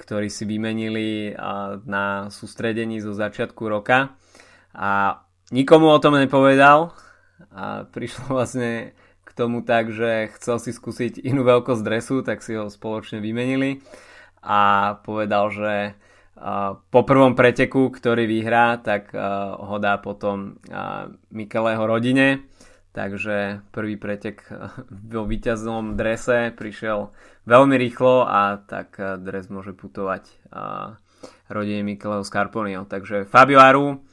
ktorí 0.00 0.32
si 0.32 0.48
vymenili 0.48 1.36
na 1.84 2.32
sústredení 2.32 3.04
zo 3.04 3.12
začiatku 3.12 3.60
roka. 3.68 4.16
A 4.72 5.20
nikomu 5.52 5.92
o 5.92 6.00
tom 6.00 6.16
nepovedal. 6.16 6.96
A 7.52 7.84
prišlo 7.84 8.40
vlastne 8.40 8.96
k 9.20 9.30
tomu 9.36 9.60
tak, 9.60 9.92
že 9.92 10.32
chcel 10.40 10.56
si 10.64 10.72
skúsiť 10.72 11.20
inú 11.20 11.44
veľkosť 11.44 11.84
dresu, 11.84 12.24
tak 12.24 12.40
si 12.40 12.56
ho 12.56 12.72
spoločne 12.72 13.20
vymenili. 13.20 13.84
A 14.40 14.96
povedal, 15.04 15.52
že 15.52 15.92
po 16.90 17.00
prvom 17.06 17.38
preteku, 17.38 17.94
ktorý 17.94 18.26
vyhrá, 18.26 18.82
tak 18.82 19.14
ho 19.62 19.76
dá 19.78 20.02
potom 20.02 20.58
Mikeleho 21.30 21.86
rodine 21.86 22.50
takže 22.92 23.64
prvý 23.72 23.96
pretek 23.96 24.44
vo 24.88 25.24
víťaznom 25.24 25.96
drese 25.96 26.52
prišiel 26.52 27.10
veľmi 27.48 27.76
rýchlo 27.80 28.28
a 28.28 28.60
tak 28.60 29.00
dres 29.24 29.48
môže 29.48 29.72
putovať 29.72 30.28
rodine 31.48 31.82
Micheleho 31.82 32.22
Scarponio. 32.22 32.84
Takže 32.84 33.24
Fabio 33.24 33.64
Aru 33.64 34.04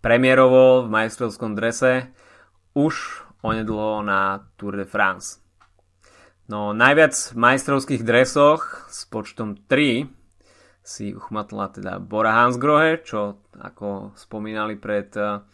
premiérovo 0.00 0.88
v 0.88 0.88
majstrovskom 0.88 1.52
drese 1.54 2.08
už 2.72 3.22
onedlo 3.44 4.00
na 4.00 4.48
Tour 4.56 4.80
de 4.80 4.88
France. 4.88 5.38
No 6.48 6.72
najviac 6.72 7.12
v 7.12 7.36
majstrovských 7.36 8.02
dresoch 8.02 8.88
s 8.88 9.04
počtom 9.12 9.60
3 9.68 10.08
si 10.82 11.14
uchmatla 11.14 11.70
teda 11.70 12.02
Bora 12.02 12.34
Hansgrohe, 12.34 13.06
čo 13.06 13.38
ako 13.54 14.18
spomínali 14.18 14.74
pred 14.74 15.14
uh, 15.14 15.46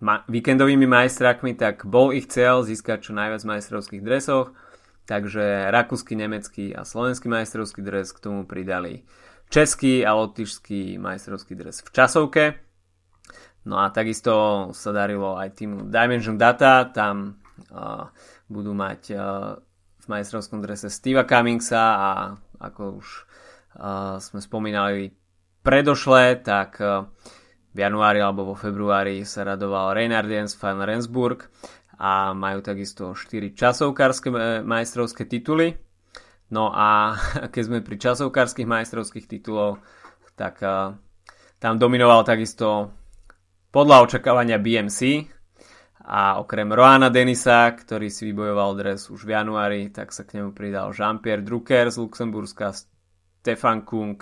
ma- 0.00 0.24
víkendovými 0.24 0.88
majstrakmi, 0.88 1.52
tak 1.52 1.84
bol 1.84 2.16
ich 2.16 2.32
cieľ 2.32 2.64
získať 2.64 3.08
čo 3.08 3.12
najviac 3.12 3.44
majstrovských 3.44 4.00
dresoch, 4.00 4.56
takže 5.04 5.68
rakúsky, 5.68 6.16
nemecký 6.16 6.72
a 6.72 6.88
slovenský 6.88 7.28
majstrovský 7.28 7.84
dres 7.84 8.16
k 8.16 8.24
tomu 8.24 8.48
pridali 8.48 9.04
český 9.52 10.00
a 10.00 10.16
lotyšský 10.16 10.96
majstrovský 10.96 11.52
dres 11.52 11.84
v 11.84 11.88
časovke. 11.92 12.44
No 13.68 13.80
a 13.80 13.92
takisto 13.92 14.68
sa 14.76 14.90
darilo 14.92 15.36
aj 15.36 15.56
týmu 15.56 15.88
Dimension 15.92 16.40
Data, 16.40 16.88
tam 16.88 17.40
uh, 17.68 18.08
budú 18.48 18.72
mať 18.72 19.02
uh, 19.12 19.56
v 20.04 20.06
majstrovskom 20.08 20.60
drese 20.60 20.92
Steva 20.92 21.24
Cummingsa 21.24 21.84
a 21.96 22.10
ako 22.60 23.00
už 23.00 23.06
sme 24.18 24.38
spomínali 24.38 25.10
predošle, 25.64 26.44
tak 26.44 26.78
uh, 26.78 27.08
v 27.74 27.78
januári 27.82 28.22
alebo 28.22 28.52
vo 28.52 28.54
februári 28.54 29.26
sa 29.26 29.42
radoval 29.42 29.96
Reinhard 29.96 30.30
Jens 30.30 30.54
van 30.60 30.78
Rensburg 30.84 31.50
a 31.98 32.36
majú 32.36 32.62
takisto 32.62 33.16
4 33.16 33.54
časovkárske 33.54 34.30
e, 34.30 34.38
majstrovské 34.62 35.26
tituly. 35.26 35.74
No 36.54 36.70
a 36.70 37.18
keď 37.52 37.62
sme 37.66 37.78
pri 37.82 37.96
časovkárskych 37.98 38.68
majstrovských 38.68 39.26
titulov, 39.26 39.82
tak 40.38 40.62
uh, 40.62 40.94
tam 41.58 41.78
dominoval 41.78 42.22
takisto 42.22 42.94
podľa 43.74 44.06
očakávania 44.06 44.58
BMC 44.58 45.30
a 46.04 46.36
okrem 46.38 46.68
Roana 46.70 47.08
Denisa, 47.08 47.70
ktorý 47.72 48.10
si 48.10 48.28
vybojoval 48.30 48.70
dres 48.76 49.08
už 49.08 49.24
v 49.24 49.34
januári, 49.34 49.88
tak 49.90 50.12
sa 50.12 50.26
k 50.26 50.38
nemu 50.38 50.52
pridal 50.52 50.92
Jean-Pierre 50.92 51.46
Drucker 51.46 51.88
z 51.90 51.96
Luxemburska, 52.02 52.74
Stefan 53.44 53.84
Kung 53.84 54.16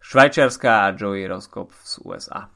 Švajčiarska 0.00 0.90
a 0.90 0.92
Joey 0.96 1.30
Roskop 1.30 1.70
z 1.84 2.02
USA. 2.02 2.50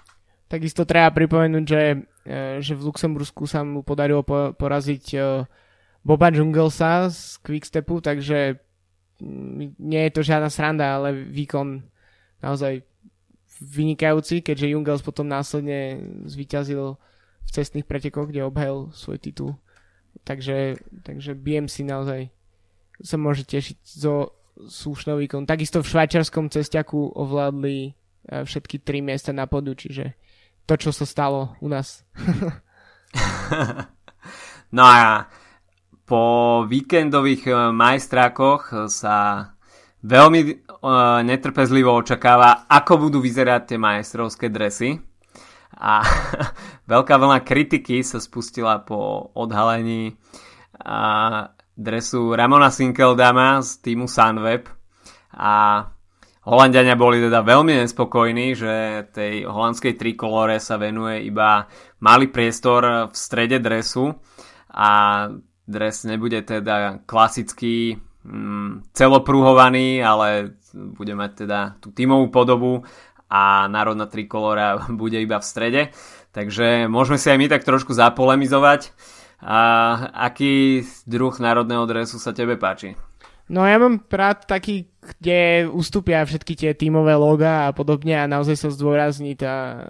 Takisto 0.48 0.88
treba 0.88 1.12
pripomenúť, 1.12 1.64
že, 1.64 1.82
e, 2.24 2.38
že 2.58 2.72
v 2.74 2.84
Luxembursku 2.88 3.44
sa 3.44 3.62
mu 3.62 3.86
podarilo 3.86 4.24
po, 4.24 4.56
poraziť 4.56 5.04
e, 5.14 5.18
Boba 6.04 6.28
Junglesa 6.32 7.08
z 7.12 7.38
Quickstepu, 7.44 8.00
takže 8.00 8.60
mm, 9.20 9.76
nie 9.80 10.02
je 10.08 10.12
to 10.12 10.20
žiadna 10.26 10.48
sranda, 10.48 11.00
ale 11.00 11.14
výkon 11.14 11.84
naozaj 12.44 12.84
vynikajúci, 13.60 14.42
keďže 14.42 14.74
Jungels 14.74 15.06
potom 15.06 15.30
následne 15.30 16.02
zvíťazil 16.28 16.98
v 17.44 17.50
cestných 17.50 17.86
pretekoch, 17.86 18.28
kde 18.28 18.44
obhajil 18.44 18.92
svoj 18.92 19.20
titul. 19.20 19.56
Takže, 20.26 20.80
takže 21.06 21.38
BMC 21.38 21.86
naozaj 21.86 22.20
sa 23.02 23.16
môže 23.18 23.46
tešiť 23.46 23.78
zo 23.84 24.34
slušnou 24.58 25.18
výkon. 25.18 25.46
Takisto 25.46 25.82
v 25.82 25.90
švajčiarskom 25.90 26.50
cestiaku 26.50 27.10
ovládli 27.14 27.78
e, 27.88 27.90
všetky 28.46 28.86
tri 28.86 29.02
miesta 29.02 29.34
na 29.34 29.50
podu, 29.50 29.74
čiže 29.74 30.14
to, 30.64 30.74
čo 30.78 30.94
sa 30.94 31.04
stalo 31.04 31.58
u 31.60 31.68
nás. 31.68 32.06
no 34.76 34.84
a 34.86 35.26
po 36.06 36.22
víkendových 36.68 37.42
e, 37.50 37.52
majstrákoch 37.74 38.88
sa 38.92 39.48
veľmi 40.04 40.40
uh, 40.44 40.52
netrpezlivo 41.24 41.88
očakáva, 41.88 42.68
ako 42.68 43.08
budú 43.08 43.24
vyzerať 43.24 43.72
tie 43.72 43.78
majstrovské 43.80 44.52
dresy. 44.52 45.00
A 45.80 46.04
veľká 46.92 47.16
vlna 47.16 47.40
kritiky 47.40 48.04
sa 48.04 48.20
spustila 48.20 48.84
po 48.84 49.32
odhalení 49.32 50.12
dresu 51.74 52.34
Ramona 52.34 52.70
Sinkeldama 52.70 53.62
z 53.62 53.70
týmu 53.82 54.06
Sunweb 54.06 54.70
a 55.34 55.84
Holandiania 56.44 56.92
boli 56.92 57.24
teda 57.24 57.40
veľmi 57.40 57.72
nespokojní, 57.82 58.52
že 58.52 58.72
tej 59.16 59.48
holandskej 59.48 59.96
trikolore 59.96 60.60
sa 60.60 60.76
venuje 60.76 61.24
iba 61.24 61.64
malý 62.04 62.28
priestor 62.28 63.08
v 63.08 63.16
strede 63.16 63.64
dresu 63.64 64.12
a 64.68 64.90
dres 65.64 66.04
nebude 66.04 66.44
teda 66.44 67.00
klasický 67.08 67.96
mm, 68.28 68.92
celopruhovaný, 68.92 70.04
ale 70.04 70.60
bude 70.76 71.16
mať 71.16 71.48
teda 71.48 71.60
tú 71.80 71.96
tímovú 71.96 72.28
podobu 72.28 72.84
a 73.32 73.64
národná 73.72 74.04
trikolora 74.04 74.84
bude 75.00 75.16
iba 75.16 75.40
v 75.40 75.48
strede. 75.48 75.82
Takže 76.36 76.92
môžeme 76.92 77.16
si 77.16 77.32
aj 77.32 77.38
my 77.40 77.46
tak 77.48 77.64
trošku 77.64 77.96
zapolemizovať. 77.96 78.92
A 79.40 79.58
aký 80.14 80.84
druh 81.04 81.34
národného 81.36 81.84
dresu 81.84 82.22
sa 82.22 82.30
tebe 82.30 82.54
páči? 82.58 82.94
No 83.44 83.68
ja 83.68 83.76
mám 83.76 84.00
rád 84.08 84.48
taký, 84.48 84.88
kde 85.20 85.68
ustúpia 85.68 86.24
všetky 86.24 86.56
tie 86.56 86.72
tímové 86.72 87.12
loga 87.12 87.68
a 87.68 87.74
podobne 87.76 88.16
a 88.16 88.30
naozaj 88.30 88.56
sa 88.56 88.72
zdôrazní 88.72 89.36
tá, 89.36 89.84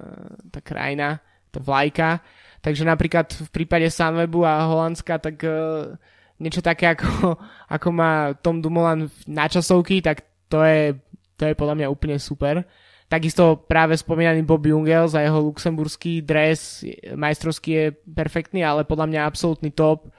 tá 0.50 0.58
krajina, 0.58 1.22
tá 1.54 1.62
vlajka. 1.62 2.18
Takže 2.58 2.82
napríklad 2.82 3.30
v 3.30 3.48
prípade 3.54 3.86
Sunwebu 3.94 4.42
a 4.42 4.66
Holandska, 4.66 5.22
tak 5.22 5.38
uh, 5.46 5.94
niečo 6.42 6.64
také 6.66 6.98
ako, 6.98 7.38
ako 7.78 7.88
má 7.94 8.34
Tom 8.42 8.58
Dumoulin 8.58 9.06
na 9.30 9.46
časovky, 9.46 10.02
tak 10.02 10.26
to 10.50 10.64
je, 10.66 10.98
to 11.38 11.46
je 11.46 11.54
podľa 11.54 11.78
mňa 11.78 11.92
úplne 11.94 12.18
super. 12.18 12.66
Takisto 13.14 13.62
práve 13.70 13.94
spomínaný 13.94 14.42
Bob 14.42 14.66
Jungel 14.66 15.06
za 15.06 15.22
jeho 15.22 15.38
luxemburský 15.38 16.18
dres 16.18 16.82
majstrovský 17.14 17.70
je 17.70 17.86
perfektný, 18.10 18.66
ale 18.66 18.82
podľa 18.82 19.06
mňa 19.06 19.20
absolútny 19.22 19.70
top. 19.70 20.10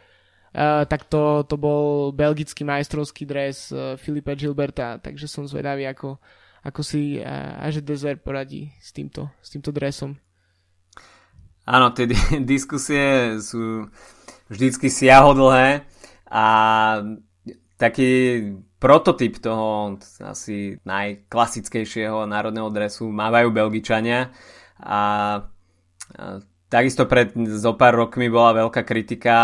Uh, 0.56 0.88
tak 0.88 1.04
to, 1.12 1.44
to 1.44 1.60
bol 1.60 2.16
belgický 2.16 2.64
majstrovský 2.64 3.28
dres 3.28 3.68
uh, 3.76 4.00
Filipa 4.00 4.32
Gilberta, 4.40 4.96
takže 5.04 5.28
som 5.28 5.44
zvedavý, 5.44 5.84
ako, 5.92 6.16
ako 6.64 6.80
si 6.80 7.20
uh, 7.20 7.60
Aže 7.60 7.84
Desert 7.84 8.24
poradí 8.24 8.72
s 8.80 8.96
týmto, 8.96 9.28
s 9.44 9.52
týmto 9.52 9.76
dresom. 9.76 10.16
Áno, 11.68 11.92
tie 11.92 12.08
diskusie 12.48 13.36
sú 13.44 13.92
vždycky 14.48 14.88
siahodlhé 14.88 15.84
a 16.32 16.46
taký 17.76 18.40
prototyp 18.80 19.40
toho 19.40 19.96
asi 20.22 20.78
najklasickejšieho 20.84 22.28
národného 22.28 22.70
dresu 22.70 23.08
mávajú 23.10 23.50
Belgičania. 23.52 24.30
A, 24.80 25.00
takisto 26.70 27.08
pred 27.08 27.32
zo 27.56 27.74
pár 27.78 27.96
rokmi 27.96 28.28
bola 28.28 28.66
veľká 28.66 28.84
kritika, 28.84 29.36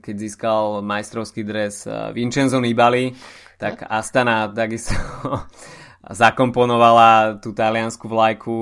keď 0.00 0.14
získal 0.16 0.62
majstrovský 0.80 1.44
dres 1.44 1.84
Vincenzo 2.16 2.62
Nibali, 2.62 3.12
tak 3.60 3.84
Astana 3.84 4.48
takisto 4.48 4.96
zakomponovala 6.22 7.38
tú 7.44 7.52
taliansku 7.52 8.08
vlajku 8.08 8.54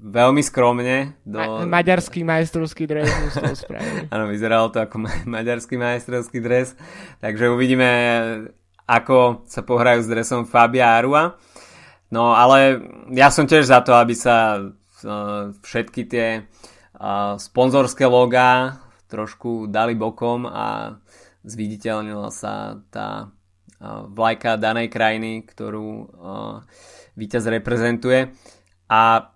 veľmi 0.00 0.40
skromne. 0.40 1.20
Do... 1.28 1.36
Ma- 1.36 1.84
maďarský 1.84 2.24
majstrovský 2.24 2.88
dres 2.88 3.12
Áno, 4.12 4.24
vyzeralo 4.32 4.72
to 4.72 4.80
ako 4.80 5.04
ma- 5.04 5.24
maďarský 5.28 5.76
majstrovský 5.76 6.40
dres, 6.40 6.72
takže 7.20 7.52
uvidíme 7.52 7.90
ako 8.86 9.46
sa 9.50 9.66
pohrajú 9.66 10.06
s 10.06 10.10
dresom 10.10 10.46
Fabia 10.46 10.94
Arua. 10.94 11.34
No 12.14 12.32
ale 12.32 12.78
ja 13.10 13.34
som 13.34 13.50
tiež 13.50 13.66
za 13.66 13.82
to, 13.82 13.98
aby 13.98 14.14
sa 14.14 14.62
uh, 14.62 15.50
všetky 15.58 16.02
tie 16.06 16.46
uh, 16.46 17.34
sponzorské 17.34 18.06
logá 18.06 18.78
trošku 19.10 19.66
dali 19.66 19.98
bokom 19.98 20.46
a 20.46 20.98
zviditeľnila 21.42 22.30
sa 22.30 22.78
tá 22.94 23.26
uh, 23.26 24.06
vlajka 24.06 24.54
danej 24.54 24.86
krajiny, 24.86 25.42
ktorú 25.42 26.14
víťaz 27.18 27.50
reprezentuje. 27.50 28.30
A 28.86 29.34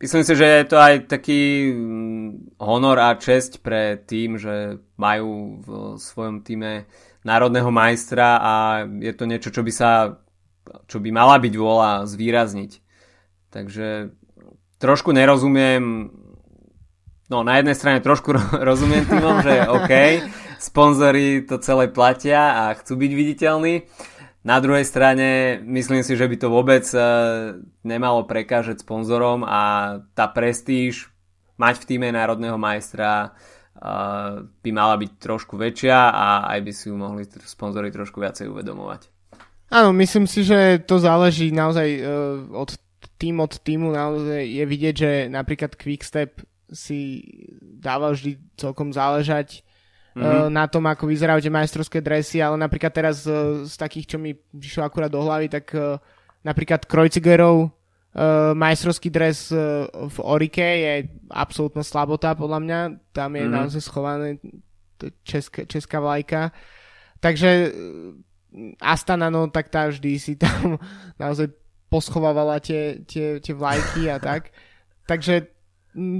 myslím 0.00 0.24
si, 0.24 0.32
že 0.32 0.46
je 0.46 0.64
to 0.64 0.76
aj 0.80 0.94
taký 1.10 1.68
mm, 1.68 2.56
honor 2.64 2.96
a 2.96 3.18
česť 3.18 3.60
pre 3.60 4.00
tým, 4.00 4.40
že 4.40 4.80
majú 4.96 5.60
v 5.60 5.68
svojom 6.00 6.40
týme 6.46 6.88
národného 7.24 7.72
majstra 7.72 8.38
a 8.38 8.52
je 8.84 9.12
to 9.16 9.24
niečo, 9.24 9.48
čo 9.50 9.64
by 9.64 9.72
sa 9.72 10.20
čo 10.88 11.00
by 11.00 11.12
mala 11.12 11.36
byť 11.36 11.54
vôľa 11.56 12.08
zvýrazniť. 12.08 12.72
Takže 13.52 14.16
trošku 14.80 15.12
nerozumiem 15.12 16.10
no 17.28 17.38
na 17.44 17.60
jednej 17.60 17.76
strane 17.76 17.98
trošku 18.04 18.32
rozumiem 18.68 19.04
týmom, 19.04 19.44
že 19.44 19.54
OK, 19.68 19.92
sponzory 20.60 21.44
to 21.44 21.60
celé 21.60 21.88
platia 21.92 22.68
a 22.68 22.76
chcú 22.76 23.00
byť 23.00 23.12
viditeľní. 23.12 23.74
Na 24.44 24.60
druhej 24.60 24.84
strane 24.84 25.56
myslím 25.64 26.04
si, 26.04 26.20
že 26.20 26.28
by 26.28 26.36
to 26.36 26.52
vôbec 26.52 26.84
e, 26.92 27.00
nemalo 27.80 28.28
prekážať 28.28 28.84
sponzorom 28.84 29.40
a 29.40 29.96
tá 30.12 30.28
prestíž 30.28 31.08
mať 31.56 31.80
v 31.80 31.88
týme 31.88 32.08
národného 32.12 32.60
majstra 32.60 33.32
by 34.64 34.70
mala 34.72 34.96
byť 34.96 35.10
trošku 35.20 35.60
väčšia 35.60 35.96
a 36.08 36.48
aj 36.56 36.60
by 36.64 36.72
si 36.72 36.88
ju 36.88 36.96
mohli 36.96 37.28
sponzory 37.28 37.92
trošku 37.92 38.16
viacej 38.16 38.48
uvedomovať. 38.48 39.12
Áno, 39.68 39.92
myslím 39.92 40.24
si, 40.24 40.40
že 40.40 40.80
to 40.88 40.96
záleží 40.96 41.52
naozaj 41.52 41.88
uh, 42.00 42.06
od 42.56 42.80
tým 43.20 43.44
od 43.44 43.52
týmu, 43.60 43.92
naozaj 43.92 44.40
je 44.40 44.64
vidieť, 44.64 44.94
že 44.96 45.10
napríklad 45.28 45.76
Quickstep 45.76 46.40
si 46.72 47.20
dáva 47.60 48.10
vždy 48.10 48.40
celkom 48.56 48.90
záležať 48.90 49.60
mm-hmm. 50.16 50.48
na 50.48 50.64
tom, 50.66 50.88
ako 50.88 51.04
vyzerajú 51.04 51.44
tie 51.44 51.52
majstrovské 51.52 52.00
dresy, 52.00 52.40
ale 52.40 52.56
napríklad 52.56 52.90
teraz 52.90 53.28
uh, 53.28 53.68
z 53.68 53.74
takých, 53.76 54.16
čo 54.16 54.16
mi 54.16 54.32
prišlo 54.32 54.88
akurát 54.88 55.12
do 55.12 55.20
hlavy, 55.20 55.52
tak 55.52 55.76
napríklad 56.40 56.88
Kreuzigerov 56.88 57.72
Uh, 58.14 58.54
majstrovský 58.54 59.10
dres 59.10 59.50
uh, 59.50 59.90
v 59.90 60.16
Orike 60.22 60.62
je 60.62 61.10
absolútna 61.34 61.82
slabota 61.82 62.38
podľa 62.38 62.62
mňa. 62.62 62.80
Tam 63.10 63.34
je 63.34 63.42
mm-hmm. 63.42 63.58
naozaj 63.58 63.82
schované 63.82 64.38
česká, 65.26 65.66
česká 65.66 65.98
vlajka. 65.98 66.54
Takže 67.18 67.74
uh, 67.74 68.78
Astana, 68.78 69.34
no 69.34 69.50
tak 69.50 69.66
tá 69.66 69.90
vždy 69.90 70.14
si 70.22 70.38
tam 70.38 70.78
naozaj 71.22 71.50
poschovávala 71.90 72.62
tie, 72.62 73.02
tie, 73.02 73.42
tie 73.42 73.50
vlajky 73.50 74.06
a 74.06 74.22
tak. 74.22 74.54
Takže 75.10 75.50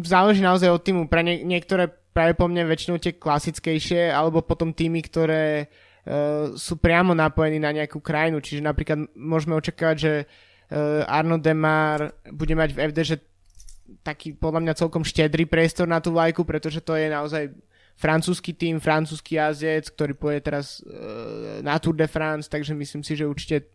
záleží 0.02 0.42
naozaj 0.42 0.74
od 0.74 0.82
týmu. 0.82 1.06
Pre 1.06 1.22
nie, 1.22 1.46
niektoré 1.46 1.94
práve 2.10 2.34
po 2.34 2.50
mne 2.50 2.66
väčšinou 2.66 2.98
tie 2.98 3.14
klasickejšie, 3.14 4.10
alebo 4.10 4.42
potom 4.42 4.74
týmy, 4.74 4.98
ktoré 4.98 5.70
uh, 5.70 6.58
sú 6.58 6.74
priamo 6.74 7.14
napojení 7.14 7.62
na 7.62 7.70
nejakú 7.70 8.02
krajinu. 8.02 8.42
Čiže 8.42 8.66
napríklad 8.66 9.14
môžeme 9.14 9.54
očakávať, 9.54 9.96
že 10.02 10.14
uh, 10.26 10.52
Arno 11.04 11.36
Demar 11.36 12.14
bude 12.32 12.54
mať 12.56 12.70
v 12.72 12.78
FD, 12.90 12.98
že 13.04 13.16
taký 14.00 14.32
podľa 14.32 14.60
mňa 14.64 14.80
celkom 14.80 15.04
štedrý 15.04 15.44
priestor 15.44 15.84
na 15.84 16.00
tú 16.00 16.12
vlajku, 16.12 16.44
pretože 16.44 16.80
to 16.80 16.96
je 16.96 17.08
naozaj 17.12 17.52
francúzsky 17.94 18.56
tým, 18.56 18.82
francúzsky 18.82 19.38
jazdec, 19.38 19.86
ktorý 19.94 20.12
pôjde 20.18 20.40
teraz 20.42 20.82
uh, 20.82 21.62
na 21.62 21.78
Tour 21.78 21.94
de 21.94 22.08
France, 22.10 22.50
takže 22.50 22.74
myslím 22.74 23.06
si, 23.06 23.14
že 23.14 23.28
určite 23.28 23.70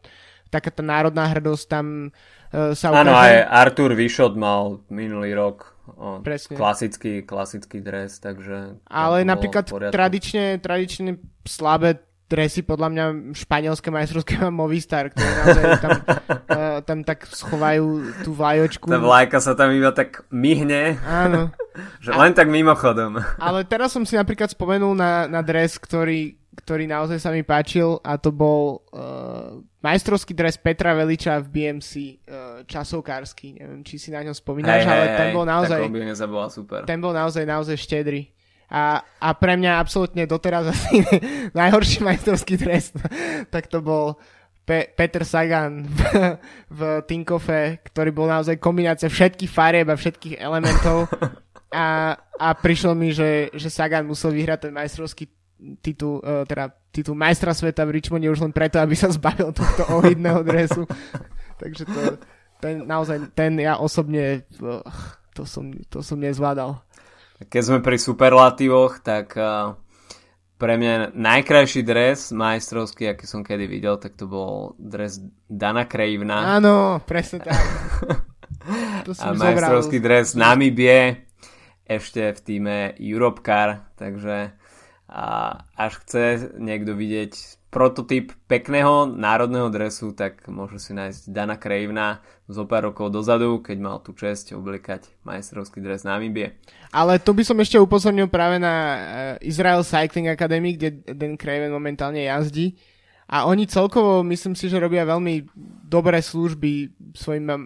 taká 0.49 0.73
tá 0.73 0.81
národná 0.81 1.29
hrdosť 1.29 1.65
tam 1.69 2.09
uh, 2.09 2.75
sa 2.75 2.91
ukáže. 2.91 3.05
Áno, 3.05 3.13
aj 3.15 3.33
Artur 3.47 3.95
Vyšot 3.95 4.33
mal 4.35 4.81
minulý 4.91 5.37
rok 5.37 5.77
o, 5.93 6.19
Presne. 6.25 6.57
klasický, 6.57 7.23
klasický 7.23 7.79
dres, 7.79 8.19
takže... 8.19 8.81
Ale 8.89 9.23
napríklad 9.23 9.69
tradične, 9.69 10.59
tradične 10.59 11.21
slabé 11.45 12.01
dresy 12.29 12.61
podľa 12.61 12.87
mňa 12.93 13.05
španielské 13.33 13.89
majstrovské 13.89 14.37
má 14.37 14.53
Movistar, 14.53 15.09
ktoré 15.09 15.29
naozaj 15.33 15.63
tam, 15.81 15.91
uh, 15.97 16.79
tam 16.87 16.99
tak 17.01 17.25
schovajú 17.25 18.13
tú 18.21 18.37
vlajočku. 18.37 18.85
Tá 18.85 19.01
vlajka 19.01 19.41
sa 19.41 19.57
tam 19.57 19.73
iba 19.73 19.89
tak 19.89 20.23
myhne. 20.29 21.01
Áno. 21.03 21.49
že 22.05 22.13
len 22.13 22.31
tak 22.37 22.47
mimochodom. 22.47 23.17
Ale 23.41 23.65
teraz 23.65 23.91
som 23.91 24.05
si 24.05 24.13
napríklad 24.13 24.53
spomenul 24.53 24.93
na, 24.93 25.25
na 25.25 25.41
dres, 25.41 25.81
ktorý, 25.81 26.37
ktorý 26.61 26.85
naozaj 26.85 27.17
sa 27.17 27.33
mi 27.33 27.41
páčil 27.41 27.97
a 28.05 28.21
to 28.21 28.29
bol 28.29 28.85
uh, 28.93 29.57
majstrovský 29.81 30.37
dres 30.37 30.53
Petra 30.59 30.93
Veliča 30.93 31.41
v 31.41 31.47
BMC 31.49 31.91
uh, 31.91 32.07
časovkársky. 32.69 33.57
Neviem, 33.57 33.81
či 33.81 33.97
si 33.97 34.13
na 34.13 34.21
ňom 34.21 34.37
spomínaš, 34.37 34.85
hey, 34.85 34.91
ale 34.93 35.05
hey, 35.09 35.17
ten 35.17 35.27
bol 35.33 35.45
naozaj... 35.49 35.79
Ten 36.85 36.99
bol 37.01 37.13
naozaj, 37.15 37.43
naozaj 37.47 37.73
štedrý. 37.79 38.29
A, 38.69 39.01
a 39.01 39.29
pre 39.33 39.57
mňa 39.57 39.81
absolútne 39.81 40.29
doteraz 40.29 40.69
asi 40.69 41.01
najhorší 41.57 42.05
majstrovský 42.05 42.55
trest, 42.61 42.93
tak 43.53 43.65
to 43.65 43.81
bol 43.81 44.21
Pe- 44.61 44.93
Peter 44.93 45.25
Sagan 45.25 45.89
v, 45.89 45.99
v 46.77 46.81
Tinkofe, 47.09 47.81
ktorý 47.89 48.13
bol 48.13 48.29
naozaj 48.29 48.61
kombinácia 48.61 49.09
všetkých 49.09 49.49
farieb 49.49 49.89
a 49.89 49.97
všetkých 49.97 50.37
elementov 50.37 51.09
a, 51.73 52.13
a 52.17 52.47
prišlo 52.53 52.93
mi, 52.93 53.09
že, 53.09 53.49
že 53.57 53.73
Sagan 53.73 54.05
musel 54.05 54.33
vyhrať 54.33 54.69
ten 54.69 54.73
majstrovský 54.73 55.25
titul, 55.81 56.21
uh, 56.21 56.45
teda 56.45 56.69
titul 56.89 57.13
majstra 57.13 57.53
sveta 57.53 57.85
v 57.85 57.97
Richmonde 57.97 58.29
už 58.29 58.41
len 58.41 58.53
preto, 58.53 58.81
aby 58.81 58.93
sa 58.97 59.09
zbavil 59.09 59.53
tohto 59.53 59.85
ohydného 60.01 60.41
dresu. 60.41 60.85
Takže 61.61 61.83
to, 61.85 62.01
ten, 62.63 62.85
naozaj, 62.87 63.33
ten 63.37 63.59
ja 63.59 63.77
osobne, 63.77 64.47
to 65.35 65.43
som, 65.45 65.69
to 65.91 65.99
som 66.01 66.17
nezvládal. 66.17 66.79
Keď 67.47 67.61
sme 67.63 67.79
pri 67.79 67.95
superlatívoch, 67.95 68.99
tak 68.99 69.31
uh, 69.39 69.79
pre 70.59 70.75
mňa 70.75 71.15
najkrajší 71.15 71.81
dres 71.87 72.35
majstrovský, 72.35 73.15
aký 73.15 73.23
som 73.23 73.47
kedy 73.47 73.63
videl, 73.63 73.95
tak 73.95 74.19
to 74.19 74.27
bol 74.27 74.75
dres 74.75 75.23
Dana 75.47 75.87
Krejvna. 75.87 76.59
Áno, 76.59 76.99
presne 77.07 77.47
tak. 77.47 77.55
to 79.07 79.15
a 79.15 79.31
majstrovský 79.31 80.03
dres 80.03 80.35
Namibie 80.35 81.29
ešte 81.87 82.35
v 82.35 82.39
týme 82.43 82.77
Europcar, 82.99 83.87
takže 83.95 84.53
a 85.09 85.57
až 85.73 86.05
chce 86.05 86.53
niekto 86.61 86.93
vidieť 86.93 87.33
prototyp 87.69 88.33
pekného 88.49 89.05
národného 89.05 89.69
dresu, 89.69 90.17
tak 90.17 90.41
môže 90.49 90.81
si 90.81 90.91
nájsť 90.97 91.29
Dana 91.29 91.53
Krejvna 91.61 92.25
zo 92.49 92.65
pár 92.65 92.89
rokov 92.89 93.13
dozadu, 93.13 93.61
keď 93.61 93.77
mal 93.77 93.97
tú 94.01 94.17
čest 94.17 94.49
oblikať 94.49 95.05
majstrovský 95.21 95.77
dres 95.77 96.01
Namibie. 96.01 96.57
Ale 96.89 97.21
tu 97.21 97.37
by 97.37 97.45
som 97.45 97.61
ešte 97.61 97.77
upozornil 97.77 98.25
práve 98.25 98.57
na 98.57 98.73
eh, 98.73 98.99
Israel 99.45 99.85
Cycling 99.85 100.33
Academy, 100.33 100.73
kde 100.73 101.05
Dan 101.13 101.37
Craven 101.37 101.69
momentálne 101.69 102.25
jazdí. 102.25 102.73
A 103.29 103.45
oni 103.45 103.69
celkovo, 103.69 104.25
myslím 104.25 104.57
si, 104.57 104.65
že 104.65 104.81
robia 104.81 105.05
veľmi 105.05 105.45
dobré 105.85 106.17
služby 106.17 106.89
svojim 107.13 107.45
uh, 107.45 107.61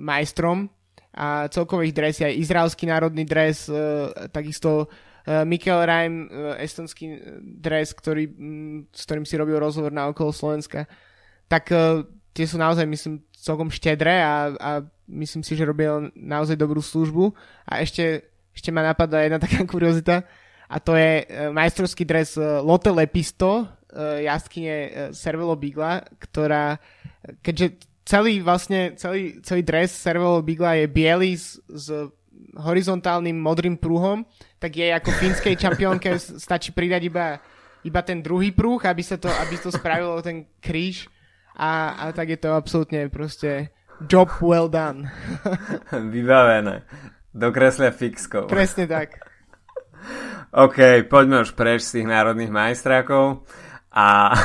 majstrom 0.00 0.72
a 1.12 1.52
celkovo 1.52 1.84
ich 1.84 1.92
dresy, 1.92 2.24
aj 2.24 2.40
izraelský 2.40 2.88
národný 2.88 3.28
dres, 3.28 3.68
uh, 3.68 4.08
takisto 4.32 4.88
uh, 5.26 5.42
Mikel 5.46 5.82
Reim, 5.82 6.26
uh, 6.28 6.56
estonský 6.58 7.18
dres, 7.40 7.94
ktorý, 7.94 8.30
um, 8.34 8.84
s 8.90 9.06
ktorým 9.06 9.26
si 9.26 9.34
robil 9.38 9.58
rozhovor 9.58 9.90
na 9.90 10.08
okolo 10.10 10.30
Slovenska, 10.34 10.86
tak 11.50 11.68
tie 12.32 12.48
sú 12.48 12.56
naozaj, 12.56 12.88
myslím, 12.88 13.20
celkom 13.36 13.68
štedré 13.68 14.24
a, 14.24 14.56
a 14.56 14.70
myslím 15.04 15.44
si, 15.44 15.52
že 15.52 15.68
robia 15.68 16.00
naozaj 16.16 16.56
dobrú 16.56 16.80
službu. 16.80 17.28
A 17.68 17.84
ešte, 17.84 18.32
ešte 18.56 18.72
ma 18.72 18.80
napadla 18.80 19.28
jedna 19.28 19.36
taká 19.36 19.60
kuriozita 19.68 20.24
a 20.72 20.76
to 20.80 20.96
je 20.96 21.28
majstrovský 21.52 22.08
dres 22.08 22.40
Lotte 22.40 22.88
Lepisto, 22.88 23.68
jazdkyne 24.24 24.76
uh, 24.80 24.90
Cervelo 25.12 25.52
Bigla, 25.52 26.08
ktorá, 26.16 26.80
keďže 27.44 27.84
celý 28.08 28.42
vlastne, 28.42 28.96
celý, 28.98 29.38
celý 29.44 29.62
dres 29.62 29.92
Cervelo 29.92 30.42
Bigla 30.42 30.80
je 30.82 30.86
biely 30.90 31.32
s, 31.36 31.60
s 31.68 31.92
horizontálnym 32.56 33.36
modrým 33.36 33.76
prúhom, 33.78 34.26
tak 34.58 34.76
jej 34.76 34.92
ako 34.94 35.10
fínskej 35.10 35.54
čampiónke 35.56 36.18
stačí 36.18 36.70
pridať 36.74 37.02
iba, 37.08 37.26
iba 37.82 38.00
ten 38.02 38.22
druhý 38.22 38.52
prúh, 38.52 38.82
aby, 38.82 39.02
sa 39.02 39.16
to, 39.16 39.28
aby 39.28 39.56
to 39.58 39.70
spravilo 39.70 40.18
ten 40.22 40.46
kríž 40.58 41.08
a, 41.56 41.96
a 41.96 42.02
tak 42.16 42.32
je 42.32 42.38
to 42.40 42.56
absolútne 42.56 43.08
proste 43.12 43.72
job 44.08 44.28
well 44.40 44.68
done. 44.68 45.10
Vybavené. 46.12 46.82
Dokreslia 47.32 47.90
fixkou. 47.90 48.48
Presne 48.48 48.84
tak. 48.84 49.16
OK, 50.52 51.08
poďme 51.08 51.48
už 51.48 51.56
preč 51.56 51.88
z 51.88 52.00
tých 52.00 52.06
národných 52.12 52.52
majstrákov 52.52 53.48
a 53.88 54.36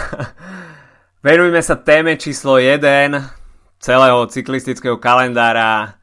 venujme 1.27 1.59
sa 1.59 1.75
téme 1.75 2.15
číslo 2.15 2.55
1 2.63 2.79
celého 3.83 4.23
cyklistického 4.31 4.95
kalendára 5.03 5.99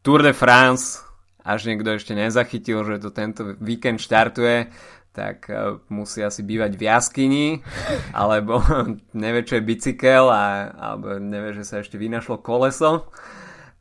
Tour 0.00 0.24
de 0.24 0.32
France 0.32 1.04
až 1.42 1.70
niekto 1.70 1.98
ešte 1.98 2.14
nezachytil, 2.14 2.86
že 2.86 3.02
to 3.02 3.10
tento 3.10 3.58
víkend 3.58 3.98
štartuje, 3.98 4.70
tak 5.12 5.46
uh, 5.52 5.76
musí 5.92 6.24
asi 6.24 6.40
bývať 6.40 6.78
v 6.78 6.82
jaskyni, 6.88 7.46
alebo 8.16 8.62
nevie, 9.14 9.42
čo 9.44 9.60
je 9.60 9.68
bicykel, 9.68 10.30
a, 10.30 10.72
alebo 10.72 11.20
nevie, 11.20 11.58
že 11.58 11.68
sa 11.68 11.82
ešte 11.84 12.00
vynašlo 12.00 12.40
koleso. 12.40 13.12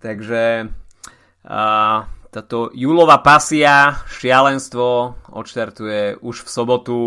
Takže 0.02 0.68
uh, 1.46 2.00
táto 2.32 2.72
júlová 2.72 3.20
pasia, 3.20 4.02
šialenstvo 4.08 5.20
odštartuje 5.36 6.24
už 6.24 6.48
v 6.48 6.50
sobotu 6.50 7.00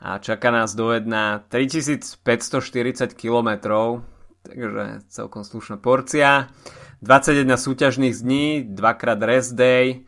a 0.00 0.16
čaká 0.16 0.48
nás 0.48 0.72
do 0.72 0.96
jedna 0.96 1.44
3540 1.52 3.12
km, 3.12 3.50
takže 4.40 5.04
celkom 5.12 5.44
slušná 5.44 5.76
porcia. 5.76 6.48
21 7.00 7.56
súťažných 7.56 8.12
dní, 8.12 8.46
dvakrát 8.76 9.16
rest 9.24 9.56
day. 9.56 10.04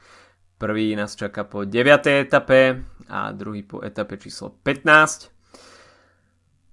Prvý 0.61 0.93
nás 0.93 1.17
čaká 1.17 1.49
po 1.49 1.65
9. 1.65 2.29
etape 2.29 2.85
a 3.09 3.33
druhý 3.33 3.65
po 3.65 3.81
etape 3.81 4.21
číslo 4.21 4.53
15. 4.61 5.33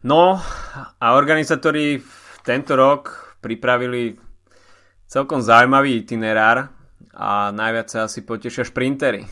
No 0.03 0.35
a 0.99 1.05
organizátori 1.15 2.03
tento 2.43 2.75
rok 2.75 3.35
pripravili 3.39 4.19
celkom 5.07 5.39
zaujímavý 5.39 6.03
itinerár 6.03 6.67
a 7.15 7.55
najviac 7.55 7.87
sa 7.87 7.99
asi 8.11 8.27
potešia 8.27 8.67
šprintery. 8.67 9.23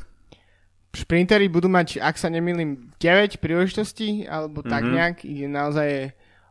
Šprintery 0.95 1.51
budú 1.51 1.67
mať, 1.67 1.99
ak 1.99 2.15
sa 2.15 2.31
nemýlim, 2.31 2.95
9 2.95 3.43
príležitostí, 3.43 4.23
alebo 4.23 4.63
tak 4.63 4.87
mm-hmm. 4.87 4.95
nejak. 4.95 5.15
Ide 5.27 5.47
naozaj 5.51 5.89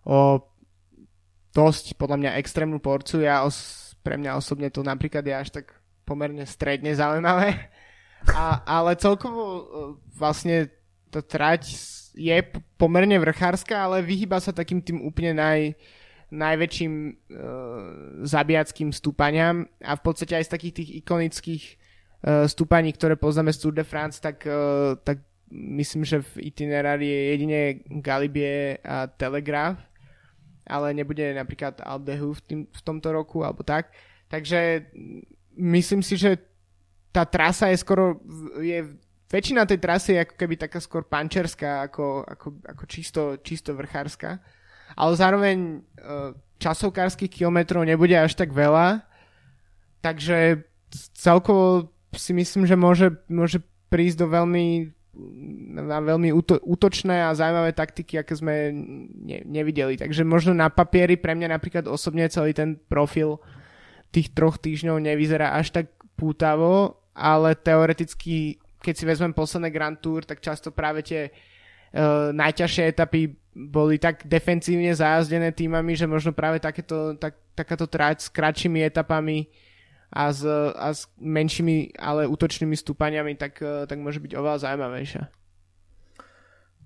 o 0.05 0.45
dosť, 1.57 1.97
podľa 1.97 2.17
mňa, 2.21 2.39
extrémnu 2.39 2.79
porciu. 2.79 3.25
Ja 3.25 3.43
os- 3.43 3.86
pre 4.07 4.15
mňa 4.15 4.39
osobne 4.39 4.71
to 4.71 4.87
napríklad 4.87 5.27
je 5.27 5.35
až 5.35 5.49
tak 5.51 5.75
pomerne 6.07 6.47
stredne 6.47 6.95
zaujímavé. 6.95 7.75
A, 8.31 8.63
ale 8.63 8.95
celkovo 8.95 9.43
e, 9.43 9.63
vlastne 10.15 10.71
tá 11.11 11.19
trať 11.19 11.75
je 12.15 12.39
pomerne 12.79 13.19
vrchárska, 13.19 13.75
ale 13.75 14.07
vyhýba 14.07 14.39
sa 14.39 14.55
takým 14.55 14.79
tým 14.79 15.03
úplne 15.03 15.35
naj, 15.35 15.75
najväčším 16.31 16.93
e, 16.95 17.13
zabijackým 18.23 18.95
stúpaniam 18.95 19.67
a 19.83 19.99
v 19.99 20.03
podstate 20.07 20.39
aj 20.39 20.47
z 20.47 20.53
takých 20.55 20.75
tých 20.83 20.91
ikonických 21.03 21.63
e, 21.67 21.75
stúpaní, 22.47 22.95
ktoré 22.95 23.19
poznáme 23.19 23.51
z 23.51 23.59
Tour 23.59 23.75
de 23.75 23.85
France, 23.85 24.23
tak, 24.23 24.47
e, 24.47 24.97
tak 25.03 25.23
myslím, 25.51 26.07
že 26.07 26.23
v 26.23 26.51
itinerári 26.51 27.07
je 27.07 27.21
jedine 27.37 27.61
Galibie 28.01 28.79
a 28.83 29.07
Telegraph 29.07 29.79
ale 30.67 30.93
nebude 30.93 31.23
napríklad 31.35 31.79
Aldehu 31.81 32.35
v, 32.35 32.41
tým, 32.43 32.61
v 32.67 32.81
tomto 32.83 33.15
roku 33.15 33.47
alebo 33.47 33.63
tak. 33.63 33.95
Takže 34.27 34.91
myslím 35.57 36.03
si, 36.03 36.19
že 36.19 36.43
tá 37.15 37.25
trasa 37.25 37.71
je 37.73 37.81
skoro, 37.81 38.21
je, 38.61 38.99
väčšina 39.31 39.65
tej 39.65 39.79
trasy 39.81 40.19
je 40.19 40.25
ako 40.27 40.35
keby 40.37 40.55
taká 40.59 40.79
skôr 40.83 41.07
pančerská 41.07 41.87
ako, 41.89 42.27
ako, 42.29 42.49
ako 42.67 42.85
čisto, 42.85 43.23
čisto 43.41 43.73
vrchárska. 43.73 44.43
ale 44.95 45.13
zároveň 45.17 45.83
časovkárskych 46.63 47.31
kilometrov 47.31 47.85
nebude 47.85 48.17
až 48.17 48.33
tak 48.39 48.53
veľa, 48.55 49.05
takže 50.01 50.65
celkovo 51.17 51.93
si 52.17 52.33
myslím, 52.33 52.65
že 52.65 52.77
môže, 52.79 53.09
môže 53.29 53.59
prísť 53.93 54.25
do 54.25 54.27
veľmi 54.33 54.96
na 55.77 55.99
veľmi 56.01 56.33
útočné 56.65 57.25
a 57.25 57.37
zaujímavé 57.37 57.73
taktiky, 57.73 58.21
aké 58.21 58.37
sme 58.37 58.73
ne, 58.73 59.41
nevideli. 59.49 59.97
Takže 59.97 60.25
možno 60.29 60.53
na 60.53 60.69
papieri 60.69 61.17
pre 61.17 61.33
mňa 61.33 61.57
napríklad 61.57 61.85
osobne 61.89 62.29
celý 62.29 62.53
ten 62.53 62.77
profil 62.89 63.41
tých 64.13 64.33
troch 64.37 64.61
týždňov 64.61 65.01
nevyzerá 65.01 65.57
až 65.57 65.73
tak 65.73 65.93
pútavo, 66.17 67.01
ale 67.17 67.57
teoreticky, 67.57 68.61
keď 68.81 68.95
si 68.97 69.05
vezmem 69.05 69.33
posledné 69.33 69.69
Grand 69.73 69.97
Tour, 69.97 70.25
tak 70.25 70.45
často 70.45 70.73
práve 70.73 71.05
tie 71.05 71.29
uh, 71.29 72.33
najťažšie 72.33 72.93
etapy 72.93 73.37
boli 73.57 73.97
tak 73.97 74.29
defensívne 74.29 74.93
zajazdené 74.93 75.53
týmami, 75.57 75.97
že 75.97 76.05
možno 76.05 76.37
práve 76.37 76.61
takéto, 76.61 77.17
tak, 77.17 77.41
takáto 77.57 77.89
trať 77.89 78.29
s 78.29 78.29
kratšími 78.29 78.85
etapami 78.85 79.49
a 80.13 80.33
s, 80.33 80.43
a 80.73 80.89
s 80.95 81.11
menšími, 81.19 81.99
ale 81.99 82.31
útočnými 82.31 82.77
stúpaniami, 82.79 83.35
tak, 83.35 83.59
eh, 83.63 83.85
tak 83.87 83.99
môže 83.99 84.23
byť 84.23 84.33
oveľa 84.39 84.59
zaujímavejšia. 84.63 85.23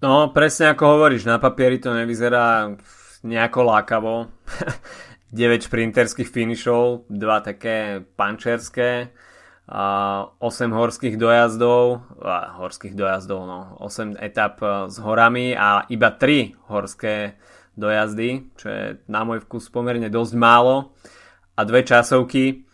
No, 0.00 0.32
presne 0.32 0.72
ako 0.72 0.96
hovoríš, 0.96 1.28
na 1.28 1.36
papieri 1.36 1.76
to 1.76 1.92
nevyzerá 1.92 2.72
nejako 3.20 3.60
lákavo. 3.68 4.14
9 5.30 5.62
šprinterských 5.62 6.26
finišov, 6.26 7.06
2 7.06 7.46
také 7.46 8.02
pančerské, 8.18 9.14
a 9.70 10.26
8 10.42 10.74
horských 10.74 11.14
dojazdov, 11.14 12.02
horských 12.58 12.98
dojazdov, 12.98 13.40
no, 13.46 13.78
8 13.78 14.18
etap 14.18 14.58
eh, 14.58 14.90
s 14.90 14.98
horami 14.98 15.54
a 15.54 15.86
iba 15.86 16.10
3 16.10 16.66
horské 16.66 17.38
dojazdy, 17.78 18.50
čo 18.58 18.66
je 18.66 18.84
na 19.06 19.22
môj 19.22 19.46
vkus 19.46 19.70
pomerne 19.70 20.10
dosť 20.10 20.34
málo 20.34 20.90
a 21.54 21.60
dve 21.62 21.86
časovky 21.86 22.66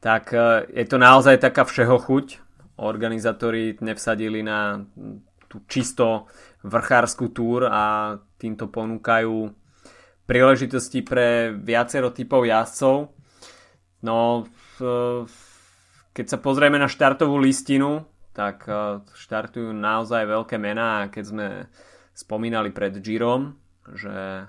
tak 0.00 0.32
e, 0.32 0.66
je 0.72 0.86
to 0.88 0.96
naozaj 0.96 1.36
taká 1.38 1.68
všeho 1.68 1.96
chuť. 2.00 2.26
Organizátori 2.80 3.76
nevsadili 3.84 4.40
na 4.40 4.80
tú 5.52 5.60
čisto 5.68 6.32
vrchárskú 6.64 7.28
túr 7.28 7.68
a 7.68 8.16
týmto 8.40 8.72
ponúkajú 8.72 9.52
príležitosti 10.24 11.04
pre 11.04 11.52
viacero 11.52 12.08
typov 12.14 12.48
jazdcov. 12.48 13.12
No, 14.00 14.48
keď 16.16 16.26
sa 16.26 16.38
pozrieme 16.40 16.80
na 16.80 16.88
štartovú 16.88 17.36
listinu, 17.36 18.08
tak 18.32 18.64
e, 18.64 19.04
štartujú 19.04 19.76
naozaj 19.76 20.24
veľké 20.24 20.56
mená 20.56 21.12
keď 21.12 21.24
sme 21.26 21.46
spomínali 22.14 22.72
pred 22.72 22.96
Girom, 23.00 23.56
že 23.96 24.46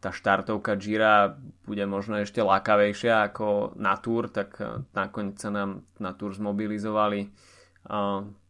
tá 0.00 0.10
štartovka 0.14 0.78
Gira 0.78 1.36
bude 1.66 1.84
možno 1.84 2.22
ešte 2.22 2.40
lákavejšia 2.40 3.28
ako 3.32 3.76
na 3.76 3.98
Tour, 3.98 4.30
tak 4.32 4.56
e, 4.56 4.86
nakoniec 4.96 5.36
sa 5.36 5.52
nám 5.52 5.84
na 6.00 6.16
Tour 6.16 6.32
zmobilizovali 6.32 7.28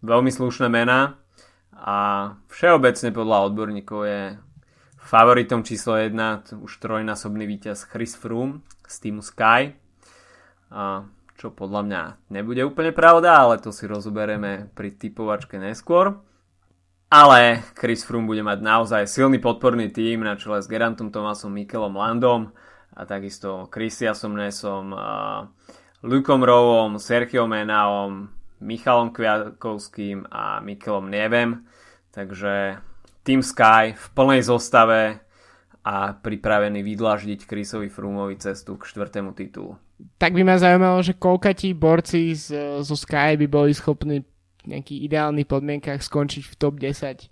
veľmi 0.03 0.31
slušné 0.35 0.67
mená 0.67 1.15
a 1.71 1.99
všeobecne 2.51 3.15
podľa 3.15 3.47
odborníkov 3.47 4.01
je 4.03 4.23
favoritom 4.99 5.63
číslo 5.63 5.95
1 5.95 6.59
už 6.59 6.73
trojnásobný 6.83 7.47
víťaz 7.47 7.87
Chris 7.87 8.19
Froome 8.19 8.67
z 8.91 8.97
týmu 8.99 9.23
Sky 9.23 9.79
čo 11.41 11.49
podľa 11.49 11.83
mňa 11.89 12.03
nebude 12.29 12.61
úplne 12.69 12.93
pravda, 12.93 13.41
ale 13.41 13.57
to 13.57 13.73
si 13.73 13.89
rozoberieme 13.89 14.69
pri 14.77 14.93
typovačke 14.93 15.57
neskôr. 15.57 16.21
Ale 17.11 17.67
Chris 17.75 18.07
Froome 18.07 18.31
bude 18.31 18.47
mať 18.47 18.63
naozaj 18.63 19.11
silný 19.11 19.43
podporný 19.43 19.91
tým 19.91 20.23
na 20.23 20.39
čele 20.39 20.63
s 20.63 20.71
Gerantom 20.71 21.11
Tomasom, 21.11 21.51
Mikelom 21.51 21.99
Landom 21.99 22.55
a 22.95 23.03
takisto 23.03 23.67
Christiasom 23.67 24.39
Nesom, 24.39 24.95
Lukom 26.07 26.47
Rovom, 26.47 27.03
Sergio 27.03 27.51
Menaom, 27.51 28.31
Michalom 28.63 29.11
Kviatkovským 29.11 30.31
a 30.31 30.63
Mikelom 30.63 31.11
Nevem. 31.11 31.67
Takže 32.15 32.79
Team 33.27 33.43
Sky 33.43 33.99
v 33.99 34.07
plnej 34.15 34.47
zostave 34.47 35.19
a 35.83 36.15
pripravený 36.15 36.79
vydlaždiť 36.87 37.43
Chrisovi 37.43 37.91
Froomovi 37.91 38.39
cestu 38.39 38.79
k 38.79 38.87
štvrtému 38.87 39.35
titulu. 39.35 39.75
Tak 40.15 40.31
by 40.31 40.47
ma 40.47 40.63
zaujímalo, 40.63 41.03
že 41.03 41.19
koľka 41.19 41.59
borci 41.75 42.39
z, 42.39 42.79
zo 42.87 42.95
Sky 42.95 43.35
by 43.35 43.51
boli 43.51 43.75
schopní 43.75 44.23
nejakých 44.69 45.01
ideálnych 45.09 45.49
podmienkach 45.49 46.01
skončiť 46.03 46.45
v 46.45 46.55
top 46.61 46.81
10 46.81 47.29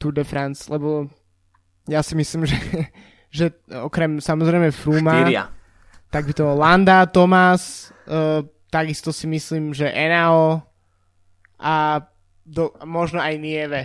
Tour 0.00 0.12
de 0.16 0.24
France, 0.24 0.66
lebo 0.72 1.10
ja 1.86 2.00
si 2.00 2.14
myslím, 2.16 2.46
že, 2.50 2.58
že 3.28 3.44
okrem 3.68 4.22
samozrejme 4.22 4.72
Fruma, 4.72 5.26
Štyria. 5.26 5.44
tak 6.08 6.26
by 6.28 6.32
to 6.32 6.46
Landa, 6.56 7.04
Tomás, 7.10 7.92
uh, 8.08 8.40
takisto 8.72 9.12
si 9.12 9.28
myslím, 9.28 9.76
že 9.76 9.90
Enao 9.92 10.64
a 11.60 12.00
do, 12.42 12.74
možno 12.82 13.22
aj 13.22 13.34
Nieve, 13.38 13.80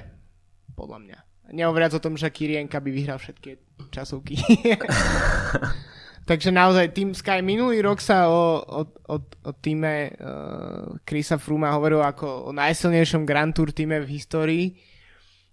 podľa 0.74 1.00
mňa. 1.04 1.18
Nehovoriac 1.54 1.96
o 1.96 2.04
tom, 2.04 2.20
že 2.20 2.34
Kirienka 2.34 2.82
by 2.84 2.90
vyhral 2.92 3.20
všetky 3.22 3.56
časovky. 3.94 4.36
Takže 6.28 6.52
naozaj 6.52 6.92
Team 6.92 7.16
Sky 7.16 7.40
minulý 7.40 7.80
rok 7.80 8.04
sa 8.04 8.28
o, 8.28 8.60
o, 8.60 8.82
o, 8.84 9.16
o 9.24 9.52
týme 9.64 10.12
uh, 10.12 11.00
Chrisa 11.08 11.40
Fruma 11.40 11.72
hovoril 11.72 12.04
ako 12.04 12.52
o 12.52 12.52
najsilnejšom 12.52 13.24
Grand 13.24 13.56
Tour 13.56 13.72
týme 13.72 14.04
v 14.04 14.12
histórii. 14.12 14.66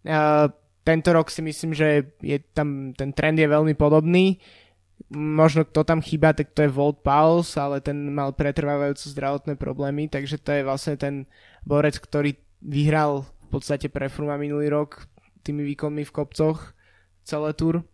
Uh, 0.03 0.51
tento 0.83 1.15
rok 1.15 1.31
si 1.31 1.47
myslím, 1.47 1.79
že 1.79 2.19
je 2.19 2.43
tam, 2.51 2.91
ten 2.91 3.15
trend 3.15 3.39
je 3.39 3.47
veľmi 3.47 3.79
podobný. 3.79 4.43
Možno 5.15 5.63
kto 5.63 5.87
tam 5.87 6.03
chýba, 6.03 6.35
tak 6.35 6.51
to 6.51 6.67
je 6.67 6.75
Volt 6.75 7.07
Pauls, 7.07 7.55
ale 7.55 7.79
ten 7.79 8.11
mal 8.11 8.35
pretrvávajúce 8.35 9.15
zdravotné 9.15 9.55
problémy, 9.55 10.11
takže 10.11 10.43
to 10.43 10.59
je 10.59 10.67
vlastne 10.67 10.99
ten 10.99 11.31
borec, 11.63 12.03
ktorý 12.03 12.35
vyhral 12.59 13.23
v 13.47 13.63
podstate 13.63 13.87
pre 13.87 14.11
Fruma 14.11 14.35
minulý 14.35 14.75
rok 14.75 15.07
tými 15.47 15.63
výkonmi 15.63 16.03
v 16.03 16.15
kopcoch 16.19 16.75
celé 17.23 17.55
tur. 17.55 17.87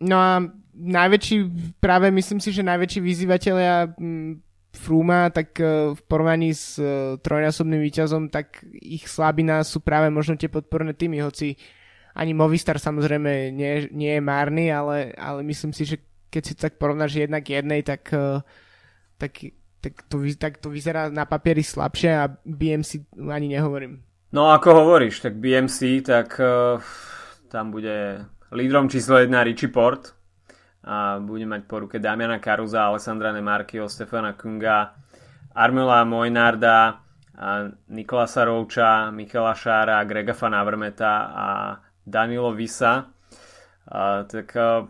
No 0.00 0.16
a 0.16 0.40
najväčší, 0.74 1.36
práve 1.80 2.10
myslím 2.10 2.38
si, 2.38 2.52
že 2.52 2.66
najväčší 2.66 3.00
vyzývateľia 3.00 3.74
mm, 3.96 4.32
Fruma, 4.70 5.34
tak 5.34 5.58
e, 5.58 5.98
v 5.98 6.00
porovnaní 6.06 6.54
s 6.54 6.78
e, 6.78 7.18
trojnásobným 7.18 7.82
výťazom, 7.82 8.30
tak 8.30 8.62
ich 8.78 9.10
slabina 9.10 9.66
sú 9.66 9.82
práve 9.82 10.06
možno 10.14 10.38
tie 10.38 10.46
podporné 10.46 10.94
týmy, 10.94 11.26
hoci 11.26 11.58
ani 12.14 12.34
Movistar 12.34 12.78
samozrejme 12.78 13.50
nie, 13.50 13.90
nie 13.90 14.12
je 14.18 14.22
márny, 14.22 14.70
ale, 14.70 15.10
ale 15.18 15.42
myslím 15.42 15.74
si, 15.74 15.82
že 15.86 15.98
keď 16.30 16.42
si 16.46 16.54
tak 16.54 16.78
porovnáš 16.78 17.18
jednak 17.18 17.42
jednej, 17.42 17.82
tak, 17.82 18.14
e, 18.14 18.46
tak, 19.18 19.32
tak, 19.82 19.94
to, 20.06 20.22
tak 20.38 20.62
to 20.62 20.70
vyzerá 20.70 21.10
na 21.10 21.26
papieri 21.26 21.66
slabšie 21.66 22.10
a 22.14 22.30
BMC 22.46 23.10
ani 23.18 23.50
nehovorím. 23.50 24.06
No 24.30 24.54
ako 24.54 24.86
hovoríš, 24.86 25.26
tak 25.26 25.42
BMC, 25.42 26.06
tak 26.06 26.38
uh, 26.38 26.78
tam 27.50 27.74
bude 27.74 28.22
lídrom 28.54 28.86
číslo 28.86 29.18
1 29.18 29.26
Richie 29.42 29.74
Port, 29.74 30.14
a 30.84 31.20
bude 31.20 31.44
mať 31.44 31.68
po 31.68 31.84
ruke 31.84 32.00
Damiana 32.00 32.40
Karuza, 32.40 32.88
Alessandra 32.88 33.32
Nemarkio, 33.32 33.88
Stefana 33.88 34.32
Kunga, 34.32 34.96
Armela 35.52 36.04
Mojnarda, 36.04 37.00
Nikolasa 37.88 38.44
Rouča, 38.44 39.10
Michela 39.10 39.54
Šára, 39.54 40.04
Grega 40.04 40.32
Van 40.40 40.54
Avermeta 40.54 41.12
a 41.32 41.46
Danilo 42.06 42.52
Visa. 42.52 43.04
A, 43.88 44.24
tak 44.24 44.56
a, 44.56 44.88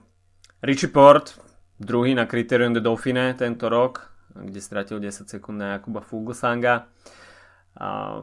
Richie 0.62 0.90
Port, 0.90 1.38
druhý 1.78 2.14
na 2.14 2.26
Criterium 2.26 2.72
de 2.72 2.80
Dauphine 2.80 3.34
tento 3.34 3.68
rok, 3.68 4.12
kde 4.34 4.60
stratil 4.60 4.98
10 5.00 5.30
sekúnd 5.30 5.58
na 5.58 5.78
Jakuba 5.78 6.02
Fuglsanga. 6.02 6.90
A, 7.78 8.20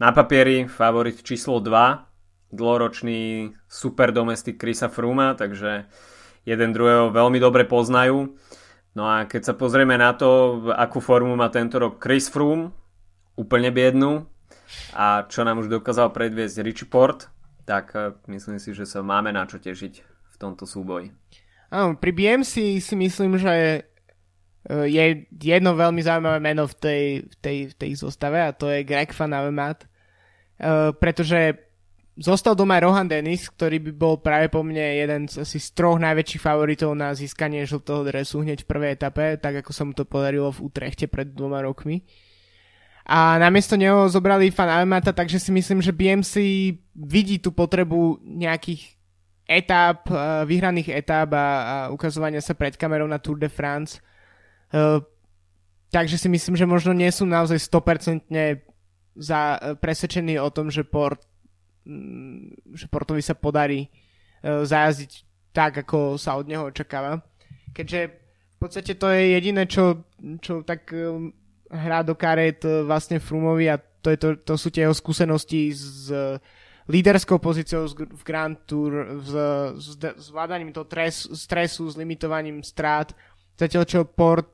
na 0.00 0.10
papieri 0.12 0.64
favorit 0.66 1.22
číslo 1.22 1.60
2, 1.60 2.52
dlhoročný 2.52 3.52
super 3.68 4.12
domestik 4.12 4.56
Krisa 4.56 4.88
Fruma, 4.88 5.36
takže 5.36 5.84
jeden 6.44 6.70
druhého 6.72 7.12
veľmi 7.12 7.40
dobre 7.40 7.64
poznajú. 7.64 8.36
No 8.94 9.02
a 9.10 9.26
keď 9.26 9.52
sa 9.52 9.54
pozrieme 9.58 9.98
na 9.98 10.14
to, 10.14 10.62
akú 10.70 11.02
formu 11.02 11.34
má 11.34 11.50
tento 11.50 11.82
rok 11.82 11.98
Chris 11.98 12.30
Froome, 12.30 12.70
úplne 13.34 13.74
biednú, 13.74 14.30
a 14.94 15.26
čo 15.26 15.42
nám 15.42 15.60
už 15.60 15.68
dokázal 15.68 16.14
predviesť 16.14 16.62
Richie 16.62 16.88
Port, 16.88 17.26
tak 17.66 17.92
eh, 17.96 18.14
myslím 18.30 18.60
si, 18.60 18.70
že 18.76 18.86
sa 18.86 19.02
máme 19.02 19.32
na 19.34 19.44
čo 19.48 19.58
tešiť 19.58 19.94
v 20.04 20.36
tomto 20.38 20.68
súboji. 20.68 21.10
Áno, 21.74 21.98
pri 21.98 22.14
BMC 22.14 22.78
si 22.78 22.94
myslím, 22.94 23.40
že 23.40 23.82
eh, 23.82 24.86
je 24.86 25.26
jedno 25.34 25.74
veľmi 25.74 26.00
zaujímavé 26.00 26.38
meno 26.38 26.70
v 26.70 26.74
tej, 26.78 27.02
v 27.26 27.34
tej, 27.40 27.56
v 27.72 27.74
tej 27.74 27.90
zostave 27.98 28.38
a 28.38 28.54
to 28.54 28.70
je 28.70 28.86
Greg 28.86 29.10
Van 29.10 29.34
Avermaet, 29.34 29.84
uh, 29.84 30.94
pretože 30.94 31.63
Zostal 32.14 32.54
doma 32.54 32.78
Rohan 32.78 33.10
Dennis, 33.10 33.50
ktorý 33.50 33.82
by 33.90 33.92
bol 33.98 34.14
práve 34.22 34.46
po 34.46 34.62
mne 34.62 35.02
jeden 35.02 35.22
z, 35.26 35.42
asi 35.42 35.58
z 35.58 35.74
troch 35.74 35.98
najväčších 35.98 36.46
favoritov 36.46 36.94
na 36.94 37.10
získanie 37.10 37.66
žltého 37.66 38.06
dresu 38.06 38.38
hneď 38.46 38.62
v 38.62 38.70
prvej 38.70 38.90
etape, 38.94 39.34
tak 39.42 39.66
ako 39.66 39.70
sa 39.74 39.82
mu 39.82 39.98
to 39.98 40.06
podarilo 40.06 40.54
v 40.54 40.62
Utrechte 40.62 41.10
pred 41.10 41.34
dvoma 41.34 41.58
rokmi. 41.66 42.06
A 43.04 43.34
namiesto 43.42 43.74
neho 43.74 44.06
zobrali 44.06 44.54
fan 44.54 44.70
Alemata, 44.70 45.10
takže 45.10 45.42
si 45.42 45.50
myslím, 45.50 45.82
že 45.82 45.90
BMC 45.90 46.34
vidí 46.94 47.42
tú 47.42 47.50
potrebu 47.50 48.22
nejakých 48.22 48.94
etáp, 49.44 50.06
vyhraných 50.46 50.94
etáp 50.94 51.28
a, 51.34 51.44
a 51.44 51.74
ukazovania 51.90 52.40
sa 52.40 52.54
pred 52.54 52.78
kamerou 52.78 53.10
na 53.10 53.18
Tour 53.18 53.42
de 53.42 53.50
France. 53.50 53.98
Takže 55.90 56.16
si 56.16 56.30
myslím, 56.30 56.54
že 56.54 56.64
možno 56.64 56.94
nie 56.94 57.10
sú 57.10 57.26
naozaj 57.26 57.58
100% 57.58 58.30
za, 59.18 59.58
presvedčení 59.82 60.38
o 60.38 60.48
tom, 60.48 60.70
že 60.70 60.86
Port 60.86 61.33
že 62.74 62.86
Portovi 62.88 63.20
sa 63.20 63.36
podarí 63.36 63.88
zajazdiť 64.42 65.12
tak, 65.54 65.86
ako 65.86 66.18
sa 66.18 66.36
od 66.36 66.48
neho 66.48 66.68
očakáva. 66.68 67.22
Keďže 67.72 68.00
v 68.54 68.56
podstate 68.58 68.92
to 68.96 69.08
je 69.12 69.36
jediné, 69.36 69.68
čo, 69.68 70.04
čo 70.40 70.64
tak 70.64 70.88
hrá 71.68 72.00
do 72.04 72.16
karet 72.16 72.64
vlastne 72.64 73.20
Frumovi 73.20 73.68
a 73.68 73.76
to, 73.78 74.12
je 74.12 74.18
to, 74.20 74.28
to 74.40 74.54
sú 74.60 74.68
tie 74.68 74.84
jeho 74.84 74.96
skúsenosti 74.96 75.72
s 75.72 76.12
líderskou 76.84 77.40
pozíciou 77.40 77.88
v 77.88 78.22
Grand 78.24 78.60
Tour, 78.68 79.20
s, 79.24 79.32
s 79.80 79.88
zvládaním 80.28 80.72
toho 80.72 80.84
tres, 80.84 81.24
stresu, 81.32 81.88
s 81.88 81.96
limitovaním 81.96 82.60
strát. 82.60 83.16
Zatiaľ 83.56 83.84
čo 83.88 84.04
Port 84.04 84.44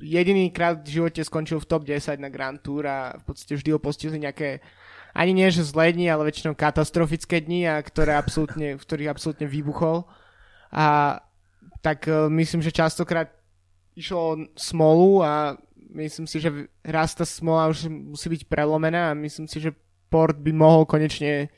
jediný 0.00 0.52
krát 0.52 0.84
v 0.84 1.00
živote 1.00 1.24
skončil 1.24 1.60
v 1.60 1.68
top 1.68 1.88
10 1.88 2.20
na 2.20 2.28
Grand 2.28 2.60
Tour 2.60 2.84
a 2.84 3.16
v 3.16 3.24
podstate 3.24 3.56
vždy 3.56 3.70
ho 3.72 3.80
postihli 3.80 4.20
nejaké 4.20 4.60
ani 5.14 5.32
nie 5.34 5.48
že 5.50 5.66
zlé 5.66 5.92
dni, 5.92 6.10
ale 6.10 6.30
väčšinou 6.30 6.54
katastrofické 6.54 7.42
dni, 7.42 7.66
a 7.66 7.82
ktoré 7.82 8.14
absolútne, 8.14 8.78
v 8.78 8.82
ktorých 8.82 9.10
absolútne 9.10 9.46
vybuchol. 9.50 10.06
A 10.70 11.18
tak 11.82 12.06
uh, 12.06 12.30
myslím, 12.30 12.62
že 12.62 12.74
častokrát 12.74 13.32
išlo 13.98 14.18
o 14.18 14.38
smolu 14.54 15.24
a 15.26 15.58
myslím 15.94 16.26
si, 16.30 16.38
že 16.38 16.70
raz 16.86 17.14
tá 17.14 17.26
smola 17.26 17.68
už 17.68 17.90
musí 17.90 18.30
byť 18.30 18.46
prelomená 18.46 19.10
a 19.10 19.18
myslím 19.18 19.50
si, 19.50 19.58
že 19.58 19.74
Port 20.10 20.38
by 20.38 20.50
mohol 20.54 20.86
konečne 20.86 21.50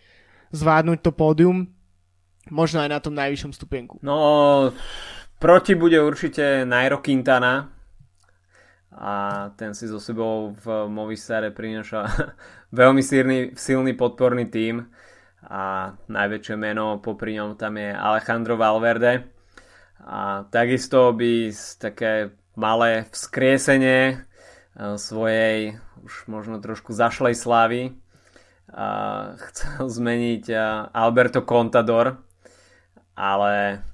zvládnuť 0.53 0.98
to 1.00 1.12
pódium, 1.12 1.72
možno 2.53 2.84
aj 2.84 2.90
na 2.92 3.00
tom 3.00 3.16
najvyššom 3.16 3.53
stupienku. 3.57 3.96
No, 4.05 4.72
proti 5.40 5.72
bude 5.72 5.96
určite 6.00 6.68
Nairo 6.68 7.00
Quintana 7.00 7.81
a 8.93 9.49
ten 9.57 9.72
si 9.72 9.88
so 9.88 9.97
sebou 9.97 10.53
v 10.53 10.88
Movistare 10.88 11.49
prináša 11.49 12.05
veľmi 12.80 13.01
silný, 13.01 13.38
silný 13.57 13.97
podporný 13.97 14.49
tím. 14.53 14.93
A 15.43 15.95
najväčšie 16.07 16.55
meno 16.55 17.03
popri 17.03 17.34
ňom 17.34 17.59
tam 17.59 17.74
je 17.80 17.90
Alejandro 17.90 18.55
Valverde. 18.55 19.26
A 20.03 20.47
takisto 20.51 21.11
by 21.14 21.51
také 21.78 22.30
malé 22.55 23.09
vzkriesenie 23.11 24.01
eh, 24.12 24.97
svojej 24.99 25.78
už 26.03 26.26
možno 26.26 26.59
trošku 26.59 26.90
zašlej 26.90 27.38
slávy 27.38 27.95
a 28.72 28.86
chcel 29.51 29.88
zmeniť 30.01 30.45
Alberto 30.90 31.45
Contador, 31.45 32.18
ale 33.14 33.84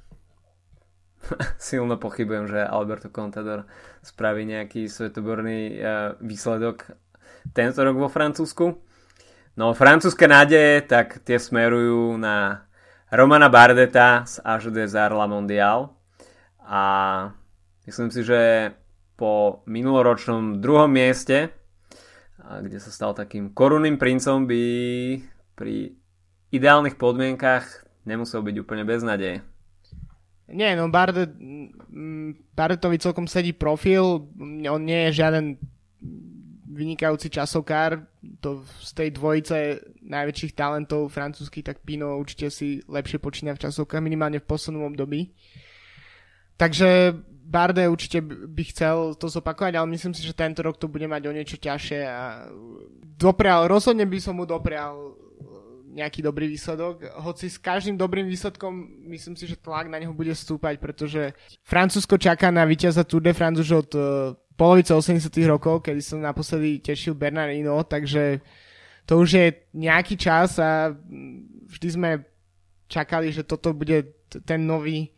silno 1.61 2.01
pochybujem, 2.01 2.49
že 2.49 2.61
Alberto 2.65 3.13
Contador 3.13 3.69
spraví 4.01 4.47
nejaký 4.49 4.89
svetoborný 4.89 5.81
výsledok 6.23 6.95
tento 7.53 7.81
rok 7.85 7.97
vo 7.97 8.09
Francúzsku. 8.09 8.79
No 9.59 9.75
francúzske 9.75 10.31
nádeje, 10.31 10.87
tak 10.87 11.19
tie 11.27 11.35
smerujú 11.35 12.15
na 12.15 12.63
Romana 13.11 13.51
Bardeta 13.51 14.23
z 14.23 14.39
Age 14.47 14.71
des 14.71 14.95
Arts 14.95 15.19
La 15.19 15.27
Mondial 15.27 15.91
a 16.63 16.83
myslím 17.89 18.15
si, 18.15 18.23
že 18.23 18.71
po 19.19 19.67
minuloročnom 19.67 20.63
druhom 20.63 20.87
mieste 20.87 21.59
kde 22.49 22.81
sa 22.81 22.89
stal 22.89 23.13
takým 23.13 23.53
korunným 23.53 24.01
princom, 24.01 24.49
by 24.49 24.63
pri 25.53 25.93
ideálnych 26.49 26.97
podmienkach 26.97 27.85
nemusel 28.09 28.41
byť 28.41 28.57
úplne 28.65 28.89
bez 28.89 29.05
nadeje. 29.05 29.45
Nie, 30.49 30.73
no 30.77 30.89
Bardet, 30.89 31.29
Bardetovi 32.57 32.97
celkom 32.97 33.29
sedí 33.29 33.53
profil, 33.53 34.33
on 34.65 34.83
nie 34.85 35.09
je 35.09 35.21
žiaden 35.21 35.61
vynikajúci 36.79 37.29
časokár, 37.29 38.07
to 38.41 38.65
z 38.81 38.91
tej 38.95 39.09
dvojice 39.19 39.57
najväčších 40.09 40.57
talentov 40.57 41.11
francúzskych, 41.11 41.67
tak 41.67 41.85
Pino 41.85 42.17
určite 42.17 42.49
si 42.49 42.81
lepšie 42.87 43.19
počína 43.19 43.53
v 43.59 43.63
časovkách, 43.67 44.01
minimálne 44.01 44.39
v 44.41 44.49
poslednom 44.49 44.89
období. 44.89 45.35
Takže 46.57 47.13
Barde 47.49 47.89
určite 47.89 48.21
by 48.25 48.63
chcel 48.73 49.17
to 49.17 49.29
zopakovať, 49.29 49.73
ale 49.77 49.89
myslím 49.97 50.13
si, 50.13 50.21
že 50.21 50.37
tento 50.37 50.61
rok 50.61 50.77
to 50.77 50.85
bude 50.85 51.09
mať 51.09 51.23
o 51.29 51.33
niečo 51.33 51.57
ťažšie 51.57 52.01
a 52.05 52.49
doprial, 53.17 53.69
rozhodne 53.69 54.05
by 54.05 54.19
som 54.21 54.37
mu 54.37 54.45
doprial 54.45 55.17
nejaký 55.99 56.23
dobrý 56.23 56.47
výsledok, 56.47 57.05
hoci 57.21 57.51
s 57.51 57.59
každým 57.59 57.99
dobrým 57.99 58.31
výsledkom 58.31 59.05
myslím 59.11 59.35
si, 59.35 59.51
že 59.51 59.59
tlak 59.59 59.91
na 59.91 59.99
neho 59.99 60.15
bude 60.15 60.31
stúpať, 60.31 60.79
pretože 60.79 61.35
Francúzsko 61.67 62.17
čaká 62.17 62.55
na 62.55 62.63
víťaza 62.63 63.03
Tour 63.03 63.23
de 63.23 63.35
France 63.35 63.61
už 63.61 63.71
od 63.85 63.91
uh, 63.99 64.03
polovice 64.55 64.95
80 64.95 65.31
rokov, 65.51 65.83
kedy 65.83 66.01
som 66.03 66.23
naposledy 66.23 66.79
tešil 66.79 67.19
Bernardino, 67.19 67.83
takže 67.83 68.43
to 69.09 69.19
už 69.19 69.29
je 69.31 69.47
nejaký 69.75 70.15
čas 70.15 70.63
a 70.63 70.95
vždy 71.67 71.89
sme 71.91 72.11
čakali, 72.87 73.33
že 73.35 73.43
toto 73.43 73.75
bude 73.75 74.15
ten 74.47 74.63
nový 74.63 75.11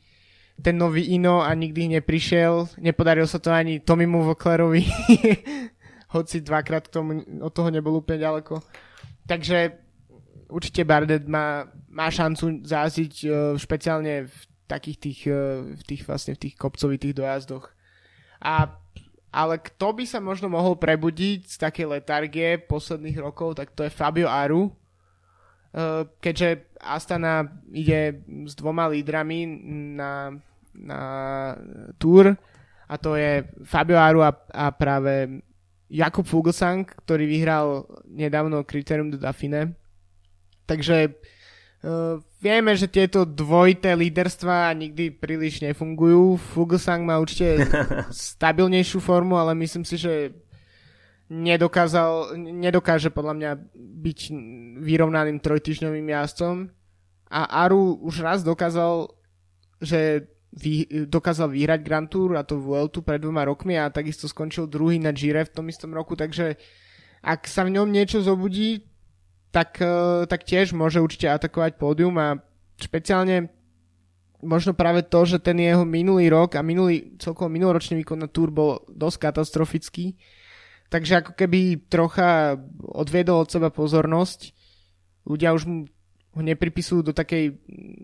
ten 0.60 0.76
nový 0.76 1.16
Ino 1.16 1.40
a 1.40 1.56
nikdy 1.56 1.88
neprišiel. 1.98 2.68
Nepodaril 2.76 3.24
sa 3.24 3.40
to 3.40 3.48
ani 3.48 3.80
Tomimu 3.80 4.28
Voklerovi, 4.28 4.84
hoci 6.14 6.44
dvakrát 6.44 6.84
k 6.84 6.92
tomu, 6.92 7.24
od 7.40 7.48
toho 7.48 7.72
nebol 7.72 7.96
úplne 7.96 8.20
ďaleko. 8.20 8.60
Takže 9.24 9.72
určite 10.50 10.84
Bardet 10.84 11.24
má, 11.24 11.70
má 11.88 12.10
šancu 12.10 12.66
záziť 12.66 13.14
uh, 13.24 13.32
špeciálne 13.56 14.26
v 14.28 14.36
takých 14.66 14.98
tých, 14.98 15.20
uh, 15.30 15.64
v 15.74 15.82
tých 15.86 16.02
vlastne 16.04 16.34
v 16.34 16.42
tých 16.46 16.54
kopcovitých 16.58 17.16
dojazdoch. 17.16 17.70
A 18.42 18.76
ale 19.30 19.62
kto 19.62 19.94
by 19.94 20.04
sa 20.10 20.18
možno 20.18 20.50
mohol 20.50 20.74
prebudiť 20.74 21.46
z 21.46 21.56
takej 21.62 21.86
letargie 21.86 22.58
posledných 22.66 23.14
rokov, 23.22 23.62
tak 23.62 23.70
to 23.70 23.86
je 23.86 23.94
Fabio 23.94 24.26
Aru, 24.26 24.74
keďže 26.18 26.66
Astana 26.82 27.46
ide 27.70 28.26
s 28.26 28.58
dvoma 28.58 28.90
lídrami 28.90 29.46
na 29.94 30.34
na 30.74 31.00
Tour 31.98 32.36
a 32.88 32.94
to 32.98 33.14
je 33.14 33.46
Fabio 33.64 33.98
Aru 33.98 34.22
a, 34.22 34.34
a 34.50 34.70
práve 34.70 35.42
Jakub 35.90 36.26
Fuglsang, 36.26 36.86
ktorý 36.86 37.26
vyhral 37.26 37.86
nedávno 38.06 38.62
Criterium 38.62 39.10
de 39.10 39.18
Dauphine. 39.18 39.74
Takže 40.70 41.10
uh, 41.10 42.22
vieme, 42.38 42.78
že 42.78 42.86
tieto 42.86 43.26
dvojité 43.26 43.98
líderstva 43.98 44.70
nikdy 44.78 45.10
príliš 45.18 45.66
nefungujú. 45.66 46.38
Fuglsang 46.38 47.02
má 47.02 47.18
určite 47.18 47.66
stabilnejšiu 48.38 49.02
formu, 49.02 49.34
ale 49.34 49.58
myslím 49.58 49.82
si, 49.82 49.98
že 49.98 50.30
nedokázal, 51.26 52.38
nedokáže 52.38 53.10
podľa 53.10 53.34
mňa 53.34 53.50
byť 53.74 54.18
vyrovnaným 54.78 55.42
trojtyžňovým 55.42 56.06
jazdcom. 56.06 56.70
A 57.30 57.66
Aru 57.66 57.98
už 58.02 58.22
raz 58.22 58.42
dokázal, 58.42 59.10
že 59.78 60.30
vy, 60.50 61.06
dokázal 61.06 61.54
vyhrať 61.54 61.80
Grand 61.86 62.10
Tour 62.10 62.34
a 62.34 62.42
to 62.42 62.58
Vueltu 62.58 63.06
pred 63.06 63.22
dvoma 63.22 63.46
rokmi 63.46 63.78
a 63.78 63.90
takisto 63.90 64.26
skončil 64.26 64.66
druhý 64.66 64.98
na 64.98 65.14
Gire 65.14 65.46
v 65.46 65.54
tom 65.54 65.70
istom 65.70 65.94
roku, 65.94 66.18
takže 66.18 66.58
ak 67.22 67.46
sa 67.46 67.62
v 67.62 67.78
ňom 67.78 67.86
niečo 67.86 68.18
zobudí, 68.18 68.89
tak, 69.50 69.82
e, 69.82 70.26
tak 70.26 70.46
tiež 70.46 70.74
môže 70.74 71.02
určite 71.02 71.26
atakovať 71.30 71.78
pódium 71.78 72.14
a 72.18 72.38
špeciálne 72.78 73.50
možno 74.40 74.72
práve 74.72 75.04
to, 75.04 75.20
že 75.28 75.38
ten 75.40 75.60
jeho 75.60 75.84
minulý 75.84 76.32
rok 76.32 76.56
a 76.56 76.64
minulý, 76.64 77.16
celkovo 77.20 77.52
minuloročný 77.52 78.00
výkon 78.00 78.24
na 78.24 78.28
Tour 78.28 78.48
bol 78.48 78.80
dosť 78.88 79.30
katastrofický, 79.30 80.16
takže 80.88 81.20
ako 81.20 81.32
keby 81.36 81.86
trocha 81.92 82.56
odviedol 82.88 83.44
od 83.44 83.52
seba 83.52 83.68
pozornosť, 83.68 84.56
ľudia 85.28 85.52
už 85.52 85.62
mu 85.68 85.84
ho 86.30 86.42
nepripisujú 86.46 87.10
do 87.10 87.12
takej 87.12 87.58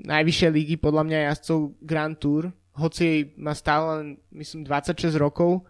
najvyššej 0.07 0.51
lígy 0.51 0.74
podľa 0.82 1.03
mňa 1.09 1.18
jazdcov 1.30 1.59
Grand 1.80 2.16
Tour, 2.18 2.53
hoci 2.76 3.32
má 3.40 3.57
stále 3.57 3.84
len, 3.97 4.07
myslím, 4.36 4.68
26 4.68 5.16
rokov, 5.16 5.64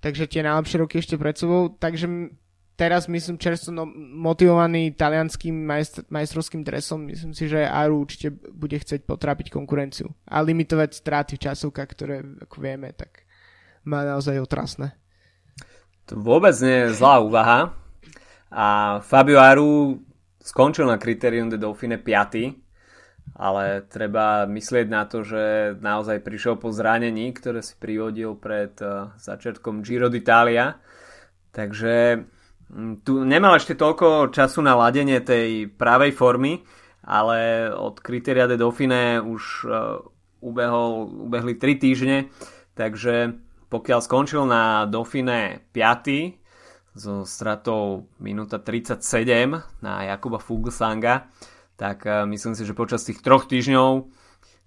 takže 0.00 0.30
tie 0.30 0.40
najlepšie 0.40 0.80
roky 0.80 0.96
ešte 1.02 1.20
pred 1.20 1.36
sebou, 1.36 1.68
takže 1.76 2.32
teraz 2.80 3.12
myslím 3.12 3.36
čerstvo 3.36 3.76
no, 3.76 3.84
motivovaný 4.16 4.96
talianským 4.96 5.52
majstr, 5.52 6.08
majstrovským 6.08 6.64
dresom, 6.64 7.04
myslím 7.12 7.36
si, 7.36 7.44
že 7.44 7.68
Aru 7.68 8.00
určite 8.00 8.32
bude 8.32 8.80
chcieť 8.80 9.04
potrápiť 9.04 9.52
konkurenciu 9.52 10.08
a 10.24 10.40
limitovať 10.40 10.96
straty 10.96 11.36
v 11.36 11.44
časovkách, 11.44 11.88
ktoré, 11.92 12.24
ako 12.40 12.56
vieme, 12.56 12.96
tak 12.96 13.28
má 13.84 14.00
naozaj 14.08 14.40
otrasné. 14.40 14.96
To 16.08 16.16
vôbec 16.16 16.56
nie 16.64 16.88
je 16.88 16.96
zlá 16.96 17.20
úvaha 17.20 17.76
a 18.48 18.98
Fabio 19.04 19.36
Aru 19.36 20.00
skončil 20.40 20.88
na 20.88 20.96
Criterium 20.96 21.52
de 21.52 21.60
Dauphine 21.60 22.00
5, 22.00 23.36
ale 23.36 23.84
treba 23.92 24.48
myslieť 24.48 24.86
na 24.88 25.04
to, 25.04 25.20
že 25.20 25.76
naozaj 25.84 26.24
prišiel 26.24 26.56
po 26.56 26.72
zranení, 26.72 27.30
ktoré 27.36 27.60
si 27.60 27.76
privodil 27.76 28.34
pred 28.40 28.72
uh, 28.80 29.12
začiatkom 29.20 29.84
Giro 29.84 30.08
d'Italia. 30.10 30.80
Takže 31.54 32.24
tu 33.02 33.26
nemal 33.26 33.58
ešte 33.58 33.74
toľko 33.74 34.30
času 34.30 34.62
na 34.62 34.78
ladenie 34.78 35.18
tej 35.18 35.66
pravej 35.70 36.14
formy 36.14 36.62
ale 37.04 37.70
od 37.72 38.00
kritéria 38.00 38.44
de 38.44 38.60
Dauphine 38.60 39.20
už 39.24 39.66
ubehol, 40.40 41.08
ubehli 41.28 41.56
3 41.56 41.80
týždne, 41.80 42.18
takže 42.76 43.36
pokiaľ 43.72 44.00
skončil 44.04 44.44
na 44.44 44.84
Dauphine 44.84 45.64
5 45.72 46.94
so 46.96 47.24
stratou 47.24 48.10
minúta 48.18 48.58
37 48.58 49.00
na 49.80 49.92
Jakuba 50.06 50.42
Fuglsanga, 50.42 51.30
tak 51.78 52.04
myslím 52.04 52.52
si, 52.52 52.66
že 52.66 52.76
počas 52.76 53.06
tých 53.06 53.24
troch 53.24 53.48
týždňov 53.48 54.10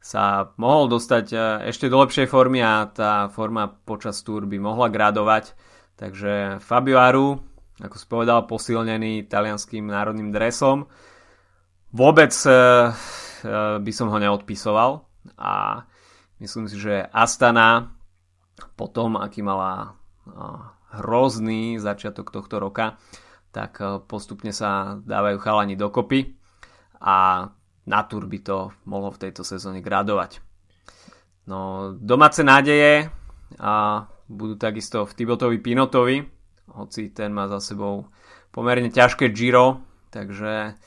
sa 0.04 0.52
mohol 0.60 0.92
dostať 0.92 1.26
e, 1.32 1.38
ešte 1.72 1.88
do 1.88 2.04
lepšej 2.04 2.28
formy 2.28 2.60
a 2.60 2.92
tá 2.92 3.32
forma 3.32 3.72
počas 3.72 4.20
túr 4.20 4.44
by 4.44 4.60
mohla 4.60 4.92
gradovať. 4.92 5.56
Takže 5.96 6.60
Fabio 6.60 7.00
Aru, 7.00 7.40
ako 7.82 7.96
si 7.98 8.06
povedal, 8.06 8.46
posilnený 8.46 9.26
talianským 9.26 9.90
národným 9.90 10.30
dresom. 10.30 10.86
Vôbec 11.94 12.34
e, 12.46 12.50
e, 12.50 12.56
by 13.82 13.92
som 13.94 14.14
ho 14.14 14.18
neodpisoval 14.18 15.06
a 15.40 15.86
myslím 16.38 16.70
si, 16.70 16.78
že 16.78 17.06
Astana 17.10 17.94
po 18.78 18.86
tom, 18.90 19.18
aký 19.18 19.42
mala 19.42 19.98
hrozný 20.94 21.82
začiatok 21.82 22.30
tohto 22.30 22.62
roka, 22.62 23.02
tak 23.54 23.82
postupne 24.06 24.54
sa 24.54 24.98
dávajú 24.98 25.38
chalani 25.42 25.78
dokopy 25.78 26.38
a 27.02 27.50
na 27.84 28.00
Tour 28.08 28.26
by 28.26 28.40
to 28.42 28.58
mohlo 28.88 29.12
v 29.12 29.22
tejto 29.28 29.44
sezóne 29.44 29.84
gradovať. 29.84 30.40
No, 31.50 31.92
domáce 32.00 32.40
nádeje 32.40 33.12
a 33.60 34.06
budú 34.32 34.56
takisto 34.56 35.04
v 35.04 35.12
Tibotovi 35.12 35.60
Pinotovi, 35.60 36.24
hoci 36.72 37.12
ten 37.12 37.36
má 37.36 37.52
za 37.52 37.60
sebou 37.60 38.08
pomerne 38.54 38.88
ťažké 38.94 39.34
Giro, 39.34 39.82
takže 40.14 40.78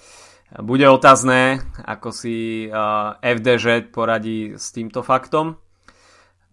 bude 0.63 0.87
otázne, 0.87 1.59
ako 1.83 2.15
si 2.15 2.71
FDŽ 3.21 3.91
poradí 3.91 4.55
s 4.55 4.71
týmto 4.71 5.03
faktom. 5.03 5.59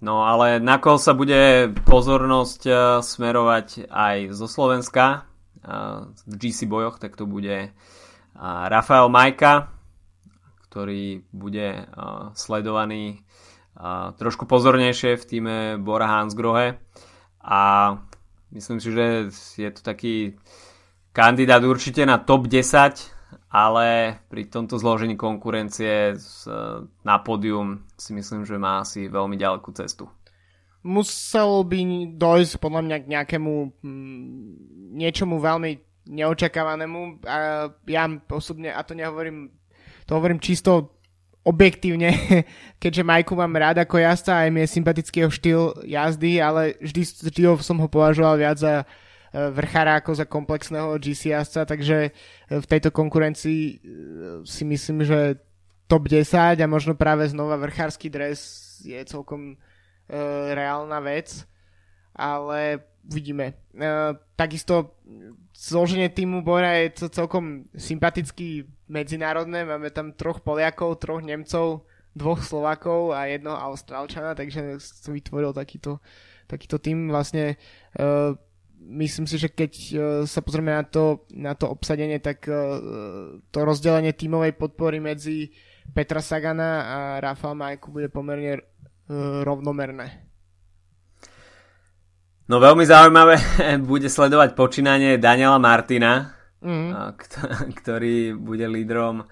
No 0.04 0.28
ale 0.28 0.60
na 0.60 0.82
koho 0.84 1.00
sa 1.00 1.16
bude 1.16 1.72
pozornosť 1.88 2.62
smerovať 3.06 3.88
aj 3.88 4.36
zo 4.36 4.50
Slovenska 4.52 5.30
v 6.28 6.34
GC 6.36 6.68
bojoch, 6.68 7.00
tak 7.00 7.16
to 7.16 7.24
bude 7.24 7.72
Rafael 8.36 9.08
Majka, 9.08 9.72
ktorý 10.68 11.24
bude 11.32 11.88
sledovaný 12.36 13.24
trošku 14.18 14.44
pozornejšie 14.50 15.16
v 15.16 15.28
týme 15.30 15.56
Bora 15.80 16.10
Hansgrohe 16.10 16.82
a 17.40 17.62
myslím 18.54 18.78
si, 18.80 18.90
že 18.94 19.06
je 19.58 19.72
to 19.74 19.82
taký 19.82 20.38
kandidát 21.12 21.62
určite 21.66 22.06
na 22.06 22.22
top 22.22 22.48
10, 22.48 23.52
ale 23.54 24.18
pri 24.30 24.50
tomto 24.50 24.78
zložení 24.78 25.18
konkurencie 25.18 26.18
na 27.06 27.16
pódium 27.22 27.86
si 27.98 28.14
myslím, 28.14 28.46
že 28.46 28.58
má 28.58 28.82
asi 28.82 29.10
veľmi 29.10 29.38
ďalekú 29.38 29.74
cestu. 29.74 30.10
Muselo 30.84 31.64
by 31.64 32.12
dojsť 32.20 32.60
podľa 32.60 32.82
mňa 32.84 32.98
k 33.00 33.12
nejakému 33.16 33.54
mm, 33.80 34.50
niečomu 35.00 35.40
veľmi 35.40 35.72
neočakávanému. 36.12 37.24
A 37.24 37.72
ja 37.88 38.04
osobne, 38.28 38.68
a 38.76 38.84
to 38.84 38.92
nehovorím 38.92 39.64
to 40.06 40.20
hovorím 40.20 40.40
čisto 40.44 41.00
objektívne, 41.44 42.16
keďže 42.84 43.04
Majku 43.04 43.36
mám 43.36 43.52
rád 43.54 43.84
ako 43.84 44.00
jazda, 44.00 44.48
aj 44.48 44.50
mi 44.50 44.64
je 44.64 44.74
sympatický 44.74 45.24
jeho 45.24 45.32
štýl 45.32 45.62
jazdy, 45.84 46.40
ale 46.40 46.80
vždy, 46.80 47.04
vždy 47.30 47.42
som 47.60 47.78
ho 47.84 47.88
považoval 47.92 48.40
viac 48.40 48.58
za 48.58 48.74
e, 48.82 48.86
vrchára 49.52 50.00
ako 50.00 50.12
za 50.16 50.26
komplexného 50.26 50.96
GC 50.98 51.36
jazdca, 51.36 51.68
takže 51.68 51.98
e, 52.08 52.12
v 52.48 52.66
tejto 52.66 52.96
konkurencii 52.96 53.62
e, 53.68 53.76
si 54.48 54.64
myslím, 54.64 55.04
že 55.04 55.44
top 55.92 56.08
10 56.08 56.64
a 56.64 56.66
možno 56.66 56.96
práve 56.96 57.28
znova 57.28 57.60
vrchársky 57.60 58.08
dres 58.08 58.80
je 58.82 58.98
celkom 59.04 59.60
reálna 60.52 61.00
vec, 61.00 61.48
ale 62.12 62.84
uvidíme. 63.08 63.56
Takisto 64.36 65.00
zloženie 65.56 66.12
týmu 66.12 66.44
Bora 66.44 66.84
je 66.84 67.08
celkom 67.08 67.72
sympatický 67.72 68.68
medzinárodné. 68.88 69.64
Máme 69.64 69.90
tam 69.90 70.16
troch 70.16 70.44
Poliakov, 70.44 71.00
troch 71.00 71.24
Nemcov, 71.24 71.88
dvoch 72.14 72.42
Slovakov 72.44 73.16
a 73.16 73.26
jednoho 73.30 73.58
Austrálčana, 73.58 74.38
takže 74.38 74.78
som 74.80 75.14
vytvoril 75.16 75.56
takýto, 75.56 75.98
takýto 76.46 76.78
tým. 76.78 77.10
Vlastne 77.10 77.58
uh, 77.98 78.38
myslím 79.00 79.26
si, 79.26 79.42
že 79.42 79.50
keď 79.50 79.72
uh, 79.74 80.00
sa 80.28 80.46
pozrieme 80.46 80.74
na 80.74 80.86
to, 80.86 81.26
na 81.34 81.54
to 81.58 81.70
obsadenie, 81.72 82.22
tak 82.22 82.46
uh, 82.46 83.40
to 83.50 83.60
rozdelenie 83.66 84.14
tímovej 84.14 84.54
podpory 84.56 85.02
medzi 85.02 85.50
Petra 85.92 86.22
Sagana 86.24 86.70
a 86.88 86.98
Rafa 87.20 87.52
Majku 87.52 87.92
bude 87.92 88.08
pomerne 88.08 88.64
rovnomerné. 89.44 90.24
No 92.48 92.60
veľmi 92.60 92.84
zaujímavé 92.84 93.36
bude 93.92 94.12
sledovať 94.12 94.56
počínanie 94.56 95.16
Daniela 95.16 95.60
Martina, 95.60 96.36
mm. 96.64 96.90
ktorý 97.84 98.34
bude 98.40 98.66
lídrom 98.66 99.28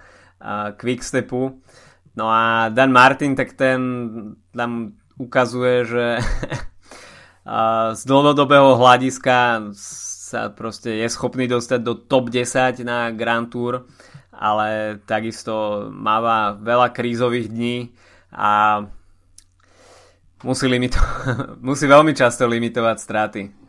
Quickstepu. 0.78 1.64
No 2.12 2.26
a 2.28 2.68
Dan 2.70 2.92
Martin, 2.92 3.40
tak 3.40 3.56
ten 3.56 3.80
tam 4.52 5.00
ukazuje, 5.16 5.86
že 5.86 6.06
z 7.96 8.02
dlhodobého 8.04 8.76
hľadiska 8.76 9.70
sa 10.32 10.48
proste 10.52 11.04
je 11.04 11.08
schopný 11.12 11.48
dostať 11.48 11.80
do 11.84 11.94
top 11.96 12.32
10 12.32 12.84
na 12.88 13.12
Grand 13.12 13.48
Tour, 13.52 13.88
ale 14.32 15.00
takisto 15.04 15.88
máva 15.92 16.56
veľa 16.56 16.96
krízových 16.96 17.48
dní 17.52 17.78
a 18.32 18.84
musí, 20.44 20.66
limito- 20.68 21.04
musí 21.68 21.86
veľmi 21.88 22.16
často 22.16 22.48
limitovať 22.48 22.98
straty. 22.98 23.61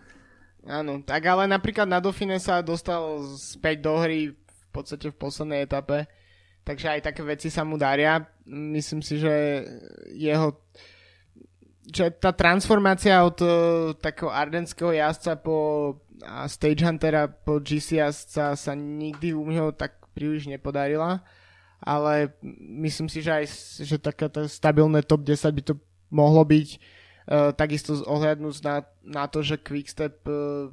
Áno, 0.63 1.03
tak 1.03 1.27
ale 1.27 1.51
napríklad 1.51 1.91
na 1.91 1.99
Dauphine 1.99 2.39
sa 2.39 2.63
dostal 2.63 3.27
späť 3.35 3.83
do 3.83 3.99
hry 3.99 4.31
v 4.31 4.69
podstate 4.71 5.11
v 5.11 5.19
poslednej 5.19 5.67
etape, 5.67 6.07
takže 6.63 6.87
aj 6.99 7.01
také 7.11 7.23
veci 7.27 7.51
sa 7.51 7.67
mu 7.67 7.75
daria. 7.75 8.23
Myslím 8.47 9.03
si, 9.03 9.19
že 9.19 9.67
jeho 10.15 10.55
že 11.83 12.15
tá 12.15 12.31
transformácia 12.31 13.19
od 13.27 13.43
uh, 13.43 13.51
takého 13.99 14.31
ardenského 14.31 14.95
jazdca 14.95 15.35
po 15.35 15.99
a 16.23 16.47
stage 16.47 16.87
huntera 16.87 17.27
po 17.27 17.59
GC 17.59 17.99
jazdca 17.99 18.55
sa 18.55 18.73
nikdy 18.79 19.35
u 19.35 19.43
mňa 19.43 19.75
tak 19.75 19.99
príliš 20.15 20.47
nepodarila, 20.47 21.27
ale 21.83 22.31
myslím 22.79 23.11
si, 23.11 23.19
že 23.19 23.43
aj 23.43 23.45
že 23.83 23.97
taká 23.99 24.31
stabilné 24.47 25.03
top 25.03 25.27
10 25.27 25.51
by 25.51 25.63
to 25.67 25.75
mohlo 26.15 26.47
byť. 26.47 26.79
Uh, 27.33 27.49
takisto 27.57 27.97
ohľadnúť 28.05 28.61
na, 28.61 28.85
na 29.01 29.25
to, 29.25 29.41
že 29.41 29.57
Quickstep 29.57 30.21
uh, 30.29 30.69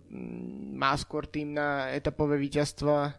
má 0.75 0.91
skôr 0.99 1.23
tým 1.23 1.55
na 1.55 1.87
etapové 1.95 2.35
víťazstva 2.35 3.15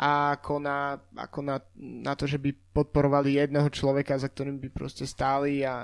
ako 0.00 0.60
na, 0.60 1.00
ako 1.16 1.40
na, 1.40 1.56
na 1.80 2.12
to, 2.16 2.28
že 2.28 2.36
by 2.36 2.52
podporovali 2.72 3.40
jedného 3.40 3.68
človeka, 3.72 4.20
za 4.20 4.28
ktorým 4.28 4.60
by 4.60 4.68
proste 4.72 5.04
stáli 5.08 5.64
a, 5.64 5.76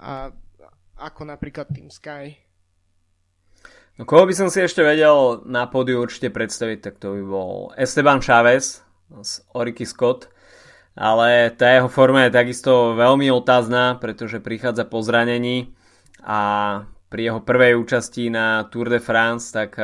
a 0.00 0.32
ako 1.00 1.28
napríklad 1.28 1.68
Team 1.72 1.88
Sky. 1.88 2.40
No 3.96 4.08
koho 4.08 4.24
by 4.24 4.32
som 4.36 4.48
si 4.48 4.64
ešte 4.64 4.80
vedel 4.80 5.44
na 5.44 5.68
pódiu 5.68 6.00
určite 6.00 6.28
predstaviť, 6.28 6.78
tak 6.80 6.94
to 7.00 7.20
by 7.20 7.22
bol 7.24 7.52
Esteban 7.76 8.20
Chávez 8.20 8.80
z 9.12 9.32
Oriky 9.52 9.84
Scott 9.84 10.28
ale 10.94 11.50
tá 11.58 11.74
jeho 11.74 11.90
forma 11.90 12.26
je 12.26 12.38
takisto 12.38 12.94
veľmi 12.94 13.26
otázna, 13.34 13.98
pretože 13.98 14.38
prichádza 14.38 14.86
po 14.86 15.02
zranení 15.02 15.73
a 16.24 16.40
pri 17.12 17.30
jeho 17.30 17.40
prvej 17.44 17.76
účasti 17.78 18.32
na 18.32 18.64
Tour 18.72 18.88
de 18.88 18.98
France 18.98 19.52
tak 19.52 19.76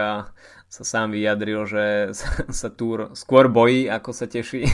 sa 0.70 0.84
sám 0.86 1.10
vyjadril, 1.10 1.66
že 1.66 1.84
sa 2.60 2.68
Tour 2.70 3.12
skôr 3.18 3.50
bojí, 3.50 3.90
ako 3.90 4.10
sa 4.14 4.30
teší. 4.30 4.64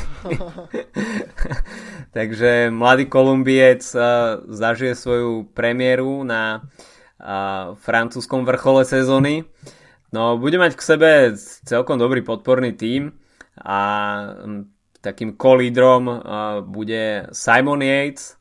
Takže 2.17 2.69
mladý 2.69 3.09
Kolumbiec 3.09 3.83
zažije 4.49 4.95
svoju 4.95 5.51
premiéru 5.57 6.25
na 6.25 6.64
francúzskom 7.81 8.45
vrchole 8.45 8.85
sezóny. 8.85 9.49
No, 10.12 10.37
bude 10.37 10.61
mať 10.61 10.77
k 10.77 10.87
sebe 10.87 11.11
celkom 11.64 11.97
dobrý 11.97 12.21
podporný 12.21 12.77
tím 12.77 13.17
a 13.57 13.79
takým 15.01 15.35
kolídrom 15.35 16.09
bude 16.69 17.27
Simon 17.33 17.81
Yates, 17.81 18.37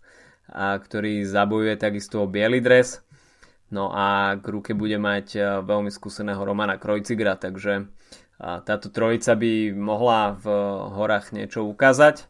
ktorý 0.55 1.23
zabojuje 1.23 1.75
takisto 1.79 2.23
o 2.23 2.29
biely 2.29 2.59
dres. 2.59 3.01
No 3.73 3.89
a 3.89 4.37
k 4.37 4.45
ruke 4.45 4.77
bude 4.77 5.01
mať 5.01 5.61
veľmi 5.65 5.89
skúseného 5.89 6.37
Romana 6.41 6.77
Krojcigra, 6.77 7.33
takže 7.39 7.89
táto 8.39 8.87
trojica 8.91 9.33
by 9.33 9.73
mohla 9.73 10.37
v 10.37 10.45
horách 10.93 11.33
niečo 11.33 11.65
ukázať. 11.65 12.29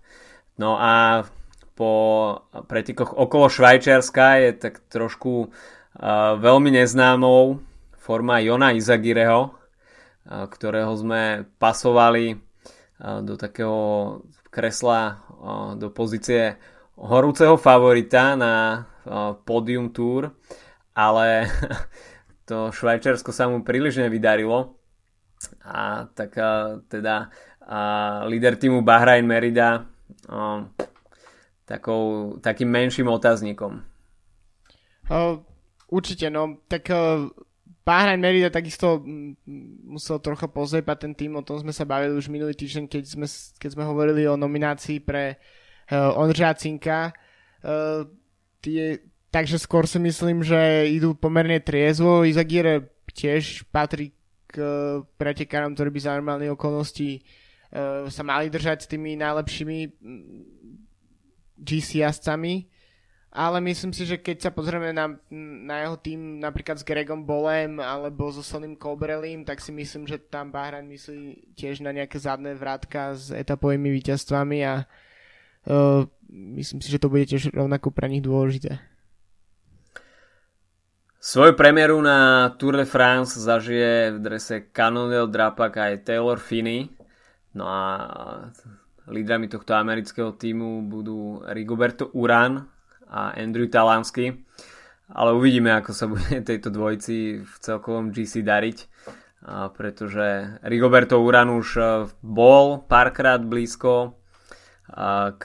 No 0.55 0.79
a 0.79 1.25
po 1.75 1.91
pretekoch 2.71 3.11
okolo 3.11 3.51
Švajčiarska 3.51 4.47
je 4.47 4.49
tak 4.55 4.79
trošku 4.87 5.51
veľmi 6.39 6.71
neznámou 6.71 7.59
forma 7.99 8.39
Jona 8.39 8.71
Izagireho, 8.71 9.51
ktorého 10.25 10.93
sme 10.95 11.43
pasovali 11.59 12.39
do 13.25 13.35
takého 13.35 13.79
kresla 14.47 15.19
do 15.75 15.91
pozície 15.91 16.55
horúceho 16.95 17.59
favorita 17.59 18.39
na 18.39 18.87
podium 19.43 19.91
tour, 19.91 20.31
ale 20.95 21.51
to 22.49 22.71
Švajčiarsko 22.71 23.35
sa 23.35 23.51
mu 23.51 23.61
príliš 23.61 23.99
nevydarilo 23.99 24.79
a 25.67 26.07
tak 26.15 26.39
teda 26.87 27.29
a 27.65 27.79
líder 28.29 28.55
týmu 28.55 28.85
Bahrain 28.85 29.25
Merida 29.25 29.89
takou, 31.65 32.37
takým 32.39 32.69
menším 32.69 33.09
otáznikom. 33.09 33.81
Uh, 35.09 35.41
určite, 35.89 36.29
no, 36.29 36.61
tak 36.69 36.89
uh, 36.93 37.25
Bahrain 37.81 38.21
Merida 38.21 38.53
takisto 38.53 39.01
musel 39.85 40.21
trocha 40.21 40.45
pozrieť 40.45 41.05
ten 41.05 41.13
tým, 41.17 41.37
o 41.37 41.45
tom 41.45 41.61
sme 41.61 41.73
sa 41.73 41.85
bavili 41.85 42.13
už 42.13 42.29
minulý 42.29 42.53
týždeň, 42.53 42.85
keď 42.85 43.03
sme, 43.05 43.27
keď 43.57 43.69
sme 43.73 43.83
hovorili 43.85 44.29
o 44.29 44.37
nominácii 44.37 45.01
pre 45.01 45.37
uh, 45.89 46.13
Ondřeja 46.17 46.53
Cinka. 46.57 47.13
Uh, 47.65 48.05
tie, 48.61 49.01
takže 49.35 49.59
skôr 49.59 49.83
si 49.83 49.99
myslím, 49.99 50.47
že 50.47 50.87
idú 50.95 51.11
pomerne 51.11 51.59
triezvo. 51.59 52.23
Izagire 52.23 52.87
tiež 53.11 53.67
patrí 53.67 54.15
k 54.47 54.55
uh, 54.63 55.03
pretekárom, 55.19 55.75
ktorí 55.75 55.91
by 55.91 55.99
za 55.99 56.15
normálne 56.15 56.47
okolnosti 56.47 57.19
uh, 57.19 58.07
sa 58.07 58.23
mali 58.23 58.47
držať 58.47 58.87
s 58.87 58.91
tými 58.95 59.19
najlepšími 59.19 59.77
GC 61.59 62.07
jazdcami, 62.07 62.71
ale 63.35 63.59
myslím 63.67 63.91
si, 63.91 64.07
že 64.07 64.23
keď 64.23 64.47
sa 64.47 64.51
pozrieme 64.55 64.95
na, 64.95 65.19
na 65.67 65.83
jeho 65.83 65.99
tým 65.99 66.39
napríklad 66.39 66.79
s 66.79 66.87
Gregom 66.87 67.27
Bolem 67.27 67.83
alebo 67.83 68.31
so 68.31 68.39
Sonym 68.39 68.79
Colbrellim, 68.79 69.43
tak 69.43 69.59
si 69.59 69.75
myslím, 69.75 70.07
že 70.07 70.23
tam 70.23 70.55
Bahrain 70.55 70.87
myslí 70.87 71.51
tiež 71.59 71.83
na 71.83 71.91
nejaké 71.91 72.15
zadné 72.15 72.55
vrátka 72.55 73.11
s 73.11 73.35
etapovými 73.35 73.91
víťazstvami 73.99 74.63
a 74.63 74.87
uh, 75.67 76.07
myslím 76.55 76.79
si, 76.79 76.87
že 76.87 77.03
to 77.03 77.11
bude 77.11 77.27
tiež 77.27 77.51
rovnako 77.51 77.91
pre 77.91 78.07
nich 78.07 78.23
dôležité. 78.23 78.94
Svoju 81.25 81.57
premiéru 81.57 81.97
na 82.05 82.53
Tour 82.53 82.77
de 82.77 82.85
France 82.85 83.41
zažije 83.41 84.13
v 84.13 84.19
drese 84.21 84.69
Cannondale 84.69 85.25
Drapak 85.25 85.73
aj 85.73 86.05
Taylor 86.05 86.37
Finney. 86.37 86.93
No 87.57 87.65
a 87.65 87.89
lídrami 89.09 89.49
tohto 89.49 89.73
amerického 89.73 90.37
týmu 90.37 90.85
budú 90.85 91.41
Rigoberto 91.49 92.13
Uran 92.13 92.69
a 93.09 93.33
Andrew 93.41 93.65
Talansky. 93.65 94.37
Ale 95.09 95.33
uvidíme, 95.33 95.73
ako 95.73 95.91
sa 95.97 96.05
bude 96.05 96.29
tejto 96.53 96.69
dvojci 96.69 97.41
v 97.41 97.53
celkovom 97.57 98.13
GC 98.13 98.45
dariť. 98.45 98.77
Pretože 99.73 100.61
Rigoberto 100.61 101.17
Uran 101.25 101.49
už 101.57 101.67
e, 101.73 101.83
bol 102.21 102.85
párkrát 102.85 103.41
blízko 103.41 104.13
k 105.41 105.43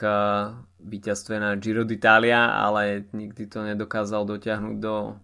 víťazstve 0.77 1.41
na 1.41 1.57
Giro 1.57 1.81
d'Italia, 1.89 2.53
ale 2.53 3.09
nikdy 3.17 3.49
to 3.49 3.65
nedokázal 3.65 4.29
dotiahnuť 4.29 4.77
do 4.77 5.17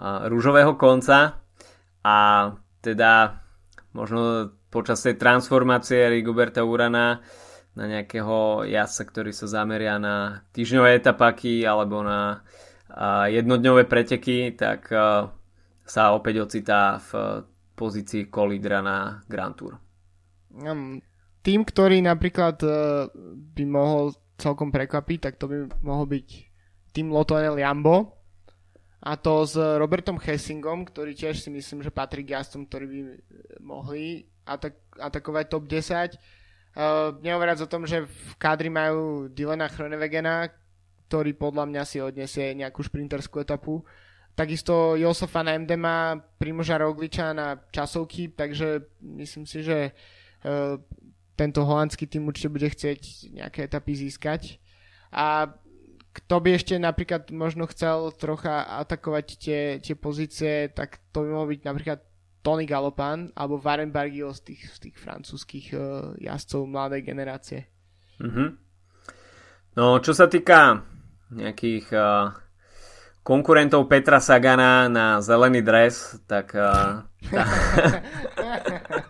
rúžového 0.00 0.74
konca 0.74 1.38
a 2.02 2.18
teda 2.82 3.40
možno 3.94 4.52
počas 4.68 5.00
tej 5.06 5.14
transformácie 5.16 6.10
Rigoberta 6.10 6.66
Urana 6.66 7.22
na 7.74 7.84
nejakého 7.90 8.66
jazdca, 8.66 9.02
ktorý 9.10 9.30
sa 9.34 9.46
zameria 9.50 9.98
na 9.98 10.46
týždňové 10.54 10.98
etapaky 10.98 11.66
alebo 11.66 12.02
na 12.02 12.42
jednodňové 13.30 13.90
preteky, 13.90 14.54
tak 14.54 14.90
sa 15.84 16.02
opäť 16.14 16.46
ocitá 16.46 17.02
v 17.10 17.42
pozícii 17.74 18.30
kolídra 18.30 18.80
na 18.80 19.20
Grand 19.26 19.54
Tour. 19.54 19.76
Tým, 21.44 21.60
ktorý 21.60 22.00
napríklad 22.00 22.56
e, 22.64 22.70
by 23.52 23.64
mohol 23.68 24.16
celkom 24.40 24.72
prekvapiť, 24.72 25.18
tak 25.20 25.34
to 25.36 25.44
by 25.50 25.68
mohol 25.84 26.08
byť 26.08 26.26
tým 26.94 27.12
Lotto 27.12 27.36
Jambo, 27.36 28.23
a 29.04 29.20
to 29.20 29.44
s 29.44 29.52
Robertom 29.60 30.16
Hessingom, 30.16 30.88
ktorý 30.88 31.12
tiež 31.12 31.36
si 31.44 31.52
myslím, 31.52 31.84
že 31.84 31.92
patrí 31.92 32.24
k 32.24 32.40
jazdcom, 32.40 32.64
ktorí 32.64 32.86
by 32.88 33.00
mohli 33.60 34.24
atak- 34.48 34.96
atakovať 34.96 35.44
top 35.52 35.68
10. 35.68 36.16
Uh, 36.74 37.12
nehovoriac 37.20 37.60
o 37.60 37.68
tom, 37.68 37.84
že 37.84 38.08
v 38.08 38.32
kádri 38.40 38.72
majú 38.72 39.28
Dylana 39.28 39.68
Chronevegena, 39.68 40.48
ktorý 41.06 41.36
podľa 41.36 41.68
mňa 41.68 41.82
si 41.84 42.00
odniesie 42.00 42.56
nejakú 42.56 42.80
šprinterskú 42.80 43.44
etapu. 43.44 43.84
Takisto 44.32 44.96
Josefa 44.96 45.44
na 45.44 45.52
MD 45.52 45.76
má 45.76 46.16
Primoža 46.40 46.80
Rogliča 46.80 47.36
na 47.36 47.60
časovky, 47.70 48.32
takže 48.32 48.88
myslím 49.04 49.44
si, 49.44 49.60
že 49.60 49.92
uh, 49.92 50.80
tento 51.36 51.60
holandský 51.60 52.08
tým 52.08 52.24
určite 52.24 52.48
bude 52.48 52.72
chcieť 52.72 53.36
nejaké 53.36 53.68
etapy 53.68 54.00
získať. 54.00 54.64
A 55.12 55.52
kto 56.14 56.34
by 56.38 56.50
ešte 56.54 56.78
napríklad 56.78 57.34
možno 57.34 57.66
chcel 57.66 58.14
trocha 58.14 58.62
atakovať 58.86 59.26
tie, 59.34 59.60
tie 59.82 59.94
pozície, 59.98 60.70
tak 60.70 61.02
to 61.10 61.26
by 61.26 61.28
mohol 61.34 61.50
byť 61.50 61.60
napríklad 61.66 61.98
Tony 62.46 62.70
Galopan 62.70 63.34
alebo 63.34 63.58
Warren 63.58 63.90
Barguil 63.90 64.30
z 64.30 64.54
tých, 64.54 64.62
z 64.70 64.78
tých 64.88 64.96
francúzských 65.00 65.66
uh, 65.74 66.14
jazdcov 66.22 66.70
mladej 66.70 67.02
generácie. 67.02 67.66
Mm-hmm. 68.22 68.48
No, 69.74 69.98
čo 69.98 70.14
sa 70.14 70.30
týka 70.30 70.86
nejakých 71.34 71.90
uh, 71.90 72.30
konkurentov 73.26 73.90
Petra 73.90 74.22
Sagana 74.22 74.86
na 74.86 75.18
zelený 75.18 75.66
dres, 75.66 76.22
tak... 76.30 76.54
Uh, 76.54 77.02
tá... 77.26 77.42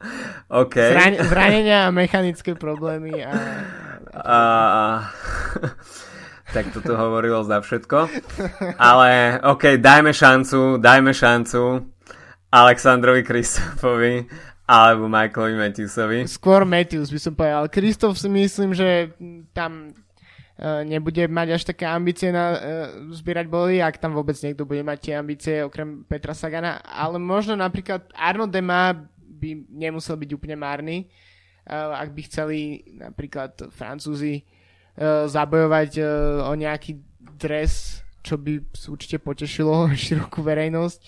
okay. 0.66 0.90
Zran- 0.96 1.20
zranenia 1.30 1.86
a 1.86 1.94
mechanické 1.94 2.56
problémy 2.56 3.22
a 3.22 3.30
a, 4.14 4.38
tak 6.54 6.74
toto 6.74 6.98
hovorilo 6.98 7.46
za 7.46 7.62
všetko. 7.62 8.10
Ale 8.78 9.38
ok, 9.42 9.78
dajme 9.78 10.10
šancu, 10.10 10.82
dajme 10.82 11.14
šancu 11.14 11.86
Aleksandrovi 12.50 13.22
Kristofovi 13.22 14.26
alebo 14.70 15.10
Michaelovi 15.10 15.58
Matthewsovi. 15.58 16.18
Skôr 16.30 16.62
Matthews 16.62 17.10
by 17.10 17.20
som 17.22 17.34
povedal. 17.34 17.66
Kristof 17.66 18.14
si 18.18 18.30
myslím, 18.30 18.70
že 18.70 19.14
tam 19.50 19.90
uh, 19.90 20.82
nebude 20.86 21.26
mať 21.26 21.48
až 21.58 21.62
také 21.74 21.90
ambície 21.90 22.30
na 22.30 22.44
uh, 22.54 22.58
zbierať 23.10 23.50
body, 23.50 23.82
ak 23.82 23.98
tam 23.98 24.14
vôbec 24.14 24.38
niekto 24.38 24.62
bude 24.62 24.86
mať 24.86 24.98
tie 25.02 25.14
ambície 25.18 25.54
okrem 25.66 26.06
Petra 26.06 26.38
Sagana, 26.38 26.78
ale 26.86 27.18
možno 27.18 27.58
napríklad 27.58 28.06
Arno 28.14 28.46
Dema 28.46 28.94
by 29.18 29.66
nemusel 29.74 30.14
byť 30.14 30.30
úplne 30.38 30.54
márny 30.54 31.10
ak 31.70 32.10
by 32.10 32.22
chceli 32.26 32.82
napríklad 32.98 33.70
Francúzi 33.70 34.42
e, 34.42 34.44
zabojovať 35.30 35.90
e, 35.98 36.04
o 36.42 36.52
nejaký 36.58 36.98
dres, 37.38 38.02
čo 38.26 38.34
by 38.34 38.58
určite 38.90 39.22
potešilo 39.22 39.86
širokú 39.94 40.42
verejnosť, 40.42 40.98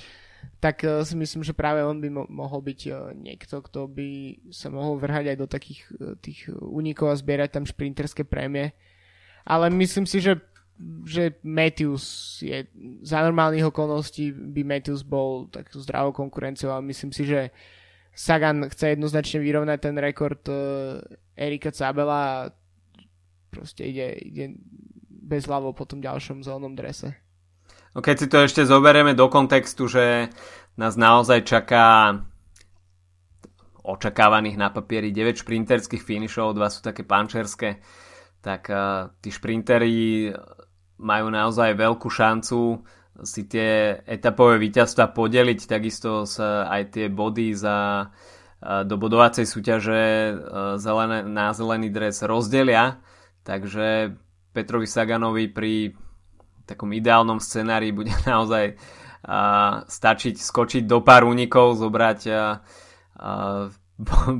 tak 0.63 0.87
e, 0.87 1.03
si 1.03 1.19
myslím, 1.19 1.43
že 1.43 1.59
práve 1.59 1.83
on 1.83 1.99
by 1.99 2.09
mo- 2.09 2.31
mohol 2.31 2.63
byť 2.63 2.81
niekto, 3.19 3.59
kto 3.59 3.91
by 3.91 4.39
sa 4.55 4.71
mohol 4.71 5.03
vrhať 5.03 5.35
aj 5.35 5.37
do 5.37 5.47
takých 5.51 5.81
tých 6.23 6.47
únikov 6.55 7.11
a 7.11 7.19
zbierať 7.19 7.59
tam 7.59 7.65
šprinterské 7.67 8.23
prémie. 8.23 8.71
Ale 9.43 9.67
myslím 9.75 10.07
si, 10.07 10.23
že 10.23 10.39
že 11.07 11.39
Matthews 11.47 12.39
je 12.43 12.67
za 13.07 13.23
normálnych 13.23 13.71
okolností 13.71 14.35
by 14.35 14.67
Matthews 14.67 15.07
bol 15.07 15.47
tak 15.47 15.71
zdravou 15.71 16.11
konkurenciou 16.11 16.75
a 16.75 16.83
myslím 16.83 17.15
si, 17.15 17.23
že 17.23 17.55
Sagan 18.13 18.69
chce 18.69 18.93
jednoznačne 18.97 19.41
vyrovnať 19.41 19.79
ten 19.81 19.97
rekord 19.97 20.45
uh, 20.53 21.01
Erika 21.33 21.73
Cabela 21.73 22.21
a 22.21 22.37
proste 23.49 23.89
ide, 23.89 24.17
ide 24.21 24.57
bez 25.09 25.49
hlavo 25.49 25.73
po 25.73 25.89
tom 25.89 26.05
ďalšom 26.05 26.45
zelenom 26.45 26.77
drese. 26.77 27.17
No 27.97 28.05
keď 28.05 28.17
si 28.17 28.27
to 28.29 28.39
ešte 28.45 28.63
zoberieme 28.69 29.17
do 29.17 29.29
kontextu, 29.29 29.89
že 29.89 30.29
nás 30.77 30.97
naozaj 30.97 31.45
čaká 31.45 32.17
očakávaných 33.85 34.57
na 34.57 34.69
papieri 34.73 35.13
9 35.13 35.43
šprinterských 35.43 36.01
finišov, 36.01 36.57
dva 36.57 36.69
sú 36.73 36.81
také 36.85 37.05
pančerské, 37.05 37.81
tak 38.45 38.69
uh, 38.69 39.09
tí 39.21 39.33
šprinteri 39.33 40.31
majú 41.03 41.27
naozaj 41.33 41.75
veľkú 41.75 42.09
šancu 42.09 42.81
si 43.21 43.45
tie 43.45 44.01
etapové 44.09 44.57
víťazstva 44.57 45.13
podeliť, 45.13 45.61
takisto 45.69 46.25
sa 46.25 46.65
aj 46.73 46.97
tie 46.97 47.07
body 47.13 47.53
za 47.53 48.09
do 48.63 48.95
bodovacej 48.95 49.43
súťaže 49.43 50.03
zelené, 50.79 51.27
na 51.27 51.51
zelený 51.51 51.91
dres 51.91 52.23
rozdelia, 52.23 53.03
takže 53.43 54.15
Petrovi 54.55 54.87
Saganovi 54.87 55.51
pri 55.51 55.91
takom 56.63 56.95
ideálnom 56.95 57.43
scenári 57.43 57.91
bude 57.91 58.15
naozaj 58.31 58.79
stačiť 59.87 60.35
skočiť 60.39 60.83
do 60.87 61.03
pár 61.03 61.27
únikov, 61.27 61.79
zobrať 61.79 62.21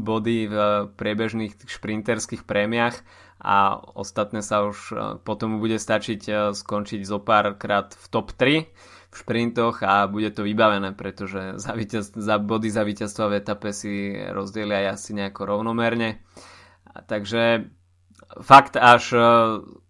body 0.07 0.39
v 0.51 0.57
priebežných 0.95 1.55
šprinterských 1.67 2.43
prémiách 2.47 2.97
a 3.43 3.75
ostatné 3.99 4.39
sa 4.39 4.63
už 4.63 4.79
e, 4.91 4.95
potom 5.27 5.59
bude 5.59 5.83
stačiť 5.83 6.23
e, 6.31 6.33
skončiť 6.55 7.03
zo 7.03 7.19
pár 7.19 7.59
krát 7.59 7.91
v 7.99 8.07
top 8.07 8.31
3 8.39 8.71
v 9.13 9.15
šprintoch 9.19 9.83
a 9.83 10.07
bude 10.07 10.31
to 10.31 10.47
vybavené, 10.47 10.95
pretože 10.95 11.59
za, 11.59 11.75
víťaz, 11.75 12.15
za 12.15 12.39
body 12.39 12.71
za 12.71 12.87
víťazstvo 12.87 13.29
v 13.29 13.37
etape 13.43 13.75
si 13.75 14.15
rozdelia 14.15 14.95
asi 14.95 15.13
nejako 15.13 15.53
rovnomerne. 15.53 16.25
Takže 17.11 17.69
fakt 18.41 18.81
až 18.81 19.05
uh, 19.13 19.25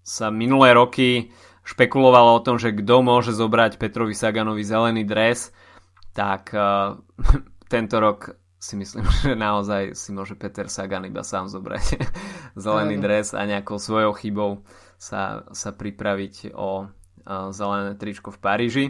sa 0.02 0.34
minulé 0.34 0.74
roky 0.74 1.30
špekulovalo 1.62 2.34
o 2.34 2.42
tom, 2.42 2.58
že 2.58 2.74
kto 2.74 3.06
môže 3.06 3.30
zobrať 3.30 3.78
Petrovi 3.78 4.18
Saganovi 4.18 4.66
zelený 4.66 5.06
dres, 5.06 5.54
tak 6.10 6.50
tento 7.72 7.96
rok 8.02 8.41
si 8.62 8.78
myslím, 8.78 9.02
že 9.26 9.34
naozaj 9.34 9.98
si 9.98 10.14
môže 10.14 10.38
Peter 10.38 10.70
Sagan 10.70 11.02
iba 11.10 11.26
sám 11.26 11.50
zobrať 11.50 11.98
zelený 12.62 13.02
dres 13.02 13.34
a 13.34 13.42
nejakou 13.42 13.82
svojou 13.82 14.14
chybou 14.14 14.62
sa, 14.94 15.42
sa 15.50 15.74
pripraviť 15.74 16.54
o 16.54 16.86
zelené 17.50 17.94
tričko 17.98 18.34
v 18.34 18.38
Paríži. 18.38 18.84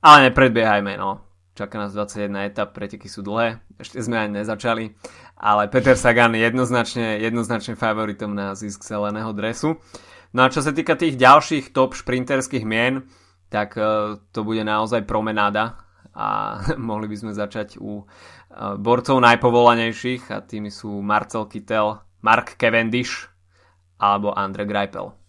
Ale 0.00 0.30
nepredbiehajme, 0.30 0.96
no. 0.96 1.26
Čaká 1.54 1.76
nás 1.76 1.92
21 1.92 2.48
etap, 2.48 2.72
preteky 2.72 3.10
sú 3.10 3.20
dlhé, 3.20 3.60
ešte 3.76 4.00
sme 4.00 4.16
ani 4.16 4.40
nezačali, 4.40 4.96
ale 5.36 5.68
Peter 5.68 5.92
Sagan 5.92 6.32
je 6.32 6.46
jednoznačne, 6.46 7.20
jednoznačne 7.20 7.76
favoritom 7.76 8.32
na 8.32 8.56
zisk 8.56 8.80
zeleného 8.80 9.34
dresu. 9.36 9.76
No 10.32 10.46
a 10.46 10.48
čo 10.48 10.64
sa 10.64 10.72
týka 10.72 10.96
tých 10.96 11.20
ďalších 11.20 11.74
top 11.76 11.98
šprinterských 11.98 12.64
mien, 12.64 13.04
tak 13.52 13.76
uh, 13.76 14.16
to 14.30 14.40
bude 14.46 14.62
naozaj 14.62 15.04
promenáda 15.04 15.76
a 16.14 16.58
mohli 16.80 17.10
by 17.10 17.16
sme 17.18 17.32
začať 17.36 17.76
u 17.76 18.06
borcov 18.78 19.22
najpovolanejších 19.22 20.34
a 20.34 20.42
tými 20.42 20.74
sú 20.74 20.98
Marcel 21.00 21.46
Kittel, 21.46 22.02
Mark 22.20 22.58
Cavendish 22.58 23.30
alebo 23.96 24.34
Andre 24.34 24.66
Greipel 24.66 25.20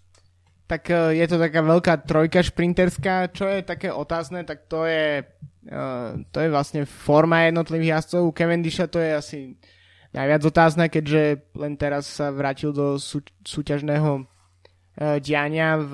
tak 0.72 0.88
uh, 0.88 1.12
je 1.12 1.28
to 1.28 1.36
taká 1.36 1.60
veľká 1.60 2.08
trojka 2.08 2.40
šprinterská. 2.40 3.36
Čo 3.36 3.52
je 3.52 3.60
také 3.60 3.92
otázne, 3.92 4.48
tak 4.48 4.72
to 4.72 4.88
je, 4.88 5.28
uh, 5.68 6.16
to 6.32 6.38
je 6.40 6.48
vlastne 6.48 6.88
forma 6.88 7.52
jednotlivých 7.52 8.00
jazdcov. 8.00 8.22
U 8.24 8.32
Cavendisha 8.32 8.88
to 8.88 9.04
je 9.04 9.12
asi 9.12 9.40
najviac 10.16 10.48
otázne, 10.48 10.88
keďže 10.88 11.52
len 11.60 11.76
teraz 11.76 12.08
sa 12.08 12.32
vrátil 12.32 12.72
do 12.72 12.96
sú, 12.96 13.20
súťažného 13.44 14.24
uh, 14.24 15.20
diania 15.20 15.76
v, 15.76 15.94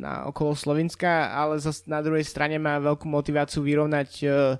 na 0.00 0.24
okolo 0.32 0.56
Slovenska, 0.56 1.36
ale 1.36 1.60
zase 1.60 1.84
na 1.84 2.00
druhej 2.00 2.24
strane 2.24 2.56
má 2.56 2.80
veľkú 2.80 3.04
motiváciu 3.04 3.60
vyrovnať 3.68 4.10
uh, 4.24 4.56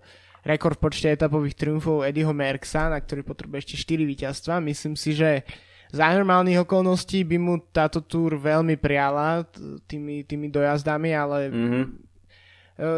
rekord 0.46 0.78
v 0.78 0.84
počte 0.86 1.10
etapových 1.10 1.58
triumfov 1.58 2.06
Eddieho 2.06 2.30
Merksa, 2.30 2.86
na 2.86 3.02
ktorý 3.02 3.26
potrebuje 3.26 3.66
ešte 3.66 3.98
4 3.98 4.06
víťazstva. 4.06 4.62
Myslím 4.62 4.94
si, 4.94 5.12
že 5.18 5.42
za 5.90 6.06
normálnych 6.14 6.62
okolností 6.62 7.26
by 7.26 7.36
mu 7.38 7.54
táto 7.74 7.98
túr 8.02 8.38
veľmi 8.38 8.78
priala 8.78 9.42
tými, 9.90 10.22
tými 10.22 10.50
dojazdami, 10.50 11.10
ale 11.14 11.38
mm-hmm. 11.50 11.84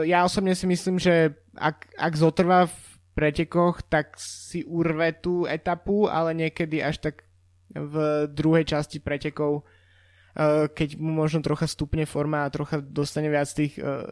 ja 0.09 0.25
osobne 0.25 0.53
si 0.53 0.69
myslím, 0.69 1.01
že 1.01 1.33
ak, 1.57 1.89
ak 1.97 2.13
zotrvá 2.17 2.69
v 2.69 2.77
pretekoch, 3.17 3.83
tak 3.89 4.15
si 4.21 4.63
urve 4.63 5.11
tú 5.17 5.49
etapu, 5.49 6.07
ale 6.07 6.37
niekedy 6.37 6.85
až 6.85 7.03
tak 7.03 7.27
v 7.75 8.25
druhej 8.31 8.65
časti 8.65 9.03
pretekov, 9.03 9.61
e, 9.61 10.71
keď 10.73 10.97
mu 10.97 11.13
možno 11.13 11.45
trocha 11.45 11.67
stupne 11.69 12.09
forma 12.09 12.47
a 12.47 12.53
trocha 12.55 12.81
dostane 12.81 13.29
viac 13.29 13.51
tých, 13.51 13.77
e, 13.77 14.07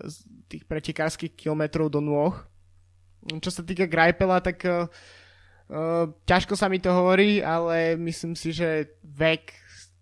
tých 0.51 0.67
pretekárskych 0.69 1.33
kilometrov 1.39 1.89
do 1.89 2.03
nôh. 2.03 2.35
Čo 3.27 3.51
sa 3.51 3.63
týka 3.67 3.91
Greipela, 3.91 4.39
tak 4.39 4.63
Uh, 5.67 6.15
ťažko 6.31 6.55
sa 6.55 6.71
mi 6.71 6.79
to 6.79 6.95
hovorí, 6.95 7.43
ale 7.43 7.99
myslím 7.99 8.39
si, 8.39 8.55
že 8.55 8.87
vek 9.03 9.51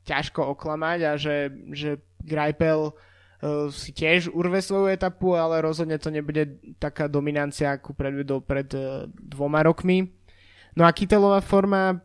ťažko 0.05 0.53
oklamať 0.53 0.99
a 1.09 1.13
že, 1.17 1.49
že 1.73 2.05
Greipel 2.21 2.93
uh, 2.93 3.73
si 3.73 3.97
tiež 3.97 4.29
urve 4.29 4.61
svoju 4.61 4.93
etapu, 4.93 5.33
ale 5.33 5.65
rozhodne 5.65 5.97
to 5.97 6.13
nebude 6.13 6.61
taká 6.77 7.09
dominancia, 7.09 7.73
akú 7.73 7.97
predvedol 7.97 8.45
pred 8.45 8.69
dvoma 9.09 9.65
rokmi. 9.65 10.13
No 10.77 10.85
a 10.85 10.93
Kytelová 10.93 11.41
forma 11.41 12.05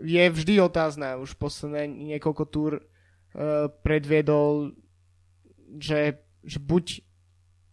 je 0.00 0.24
vždy 0.24 0.64
otázna. 0.64 1.20
Už 1.20 1.36
posledné 1.36 1.84
niekoľko 2.16 2.44
túr 2.48 2.80
predviedol, 3.84 4.72
že, 5.76 6.16
že 6.40 6.56
buď 6.64 7.04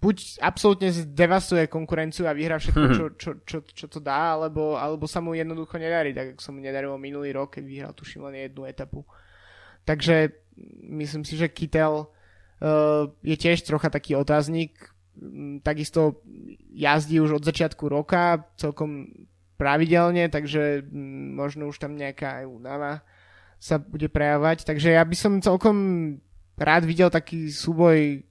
buď 0.01 0.41
absolútne 0.41 0.89
devastuje 1.13 1.69
konkurenciu 1.69 2.25
a 2.25 2.33
vyhrá 2.33 2.57
všetko, 2.57 2.85
čo, 2.97 3.05
čo, 3.13 3.29
čo, 3.45 3.57
čo 3.69 3.85
to 3.85 4.01
dá, 4.01 4.33
alebo, 4.33 4.73
alebo 4.73 5.05
sa 5.05 5.21
mu 5.21 5.37
jednoducho 5.37 5.77
nedarí, 5.77 6.09
tak 6.11 6.33
ako 6.35 6.41
sa 6.41 6.49
mu 6.49 6.59
nedarilo 6.59 6.97
minulý 6.97 7.37
rok, 7.37 7.61
keď 7.61 7.63
vyhral 7.69 7.93
tuším 7.93 8.25
len 8.25 8.49
jednu 8.49 8.65
etapu. 8.65 9.05
Takže 9.85 10.33
myslím 10.89 11.21
si, 11.21 11.37
že 11.37 11.53
Kittel 11.53 12.09
uh, 12.09 13.13
je 13.21 13.37
tiež 13.37 13.61
trocha 13.61 13.93
taký 13.93 14.17
otáznik. 14.17 14.89
Mm, 15.21 15.61
takisto 15.61 16.25
jazdí 16.73 17.21
už 17.21 17.37
od 17.37 17.45
začiatku 17.45 17.85
roka 17.85 18.49
celkom 18.57 19.05
pravidelne, 19.61 20.33
takže 20.33 20.81
mm, 20.81 21.37
možno 21.37 21.69
už 21.69 21.77
tam 21.77 21.93
nejaká 21.93 22.41
aj 22.41 22.45
únava 22.49 23.05
sa 23.61 23.77
bude 23.77 24.09
prejavovať. 24.09 24.65
Takže 24.65 24.97
ja 24.97 25.05
by 25.05 25.13
som 25.13 25.45
celkom 25.45 25.77
rád 26.57 26.89
videl 26.89 27.13
taký 27.13 27.53
súboj 27.53 28.25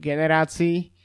generácií, 0.00 0.96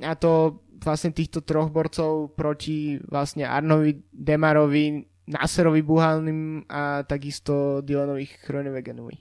a 0.00 0.12
to 0.16 0.60
vlastne 0.82 1.12
týchto 1.16 1.40
troch 1.40 1.72
borcov 1.72 2.36
proti 2.36 3.00
vlastne 3.08 3.48
Arnovi 3.48 3.96
Demarovi, 4.12 5.00
Nasserovi 5.26 5.82
Buhalnim 5.82 6.62
a 6.68 7.02
takisto 7.02 7.80
Dylanovi 7.80 8.28
Chronewegenovi. 8.46 9.16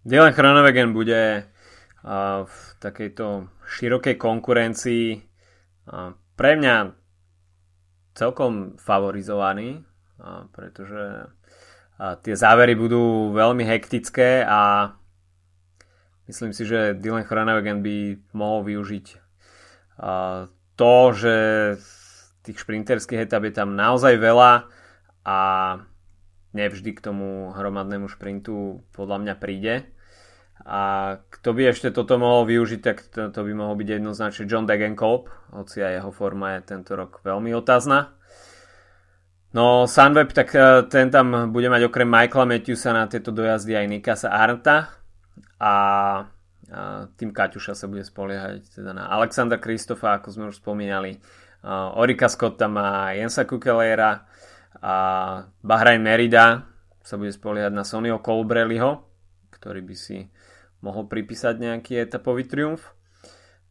Dylan 0.00 0.32
Chronewegen 0.32 0.96
bude 0.96 1.44
v 2.48 2.56
takejto 2.80 3.52
širokej 3.68 4.16
konkurencii 4.16 5.06
pre 6.34 6.52
mňa 6.56 6.76
celkom 8.16 8.80
favorizovaný, 8.80 9.84
pretože 10.56 11.28
tie 12.24 12.34
závery 12.34 12.72
budú 12.72 13.36
veľmi 13.36 13.62
hektické 13.68 14.40
a 14.48 14.92
Myslím 16.30 16.54
si, 16.54 16.62
že 16.62 16.94
Dylan 16.94 17.26
Chronewegen 17.26 17.82
by 17.82 18.22
mohol 18.38 18.62
využiť 18.62 19.06
to, 20.78 20.94
že 21.10 21.34
tých 22.46 22.62
šprinterských 22.62 23.26
etap 23.26 23.42
je 23.44 23.52
tam 23.52 23.74
naozaj 23.74 24.14
veľa 24.14 24.70
a 25.26 25.38
nevždy 26.54 26.94
k 26.94 27.04
tomu 27.04 27.50
hromadnému 27.50 28.06
šprintu 28.06 28.86
podľa 28.94 29.26
mňa 29.26 29.34
príde. 29.42 29.90
A 30.62 31.16
kto 31.34 31.50
by 31.50 31.74
ešte 31.74 31.90
toto 31.90 32.14
mohol 32.14 32.46
využiť, 32.46 32.80
tak 32.80 33.02
to, 33.10 33.34
to 33.34 33.40
by 33.42 33.50
mohol 33.50 33.74
byť 33.74 33.88
jednoznačne 33.98 34.46
John 34.46 34.70
Degenkolb, 34.70 35.26
hoci 35.50 35.82
aj 35.82 35.98
jeho 35.98 36.12
forma 36.14 36.62
je 36.62 36.70
tento 36.78 36.94
rok 36.94 37.26
veľmi 37.26 37.50
otázna. 37.58 38.14
No 39.50 39.90
Sunweb, 39.90 40.30
tak 40.30 40.54
e, 40.54 40.86
ten 40.86 41.10
tam 41.10 41.50
bude 41.50 41.66
mať 41.66 41.90
okrem 41.90 42.06
Michaela 42.06 42.46
Matthewsa 42.46 42.94
na 42.94 43.10
tieto 43.10 43.34
dojazdy 43.34 43.74
aj 43.74 43.86
Nikasa 43.90 44.28
Arnta, 44.30 44.99
a, 45.58 45.66
a 45.66 45.74
tým 47.18 47.30
Kaťuša 47.34 47.74
sa 47.74 47.86
bude 47.90 48.06
spoliehať 48.06 48.80
teda 48.80 48.94
na 48.94 49.10
Alexandra 49.10 49.58
Kristofa, 49.58 50.18
ako 50.18 50.28
sme 50.30 50.44
už 50.50 50.62
spomínali. 50.62 51.18
Uh, 51.60 51.92
Orika 52.00 52.30
Scotta 52.30 52.70
má 52.72 53.12
Jensa 53.12 53.44
Kukelera 53.44 54.24
a 54.80 54.94
Bahrain 55.60 56.00
Merida 56.00 56.64
sa 57.04 57.20
bude 57.20 57.34
spoliehať 57.34 57.72
na 57.74 57.84
Sonio 57.84 58.22
Colbrelliho, 58.22 59.04
ktorý 59.52 59.84
by 59.84 59.96
si 59.98 60.30
mohol 60.80 61.04
pripísať 61.04 61.60
nejaký 61.60 62.00
etapový 62.00 62.48
triumf. 62.48 62.96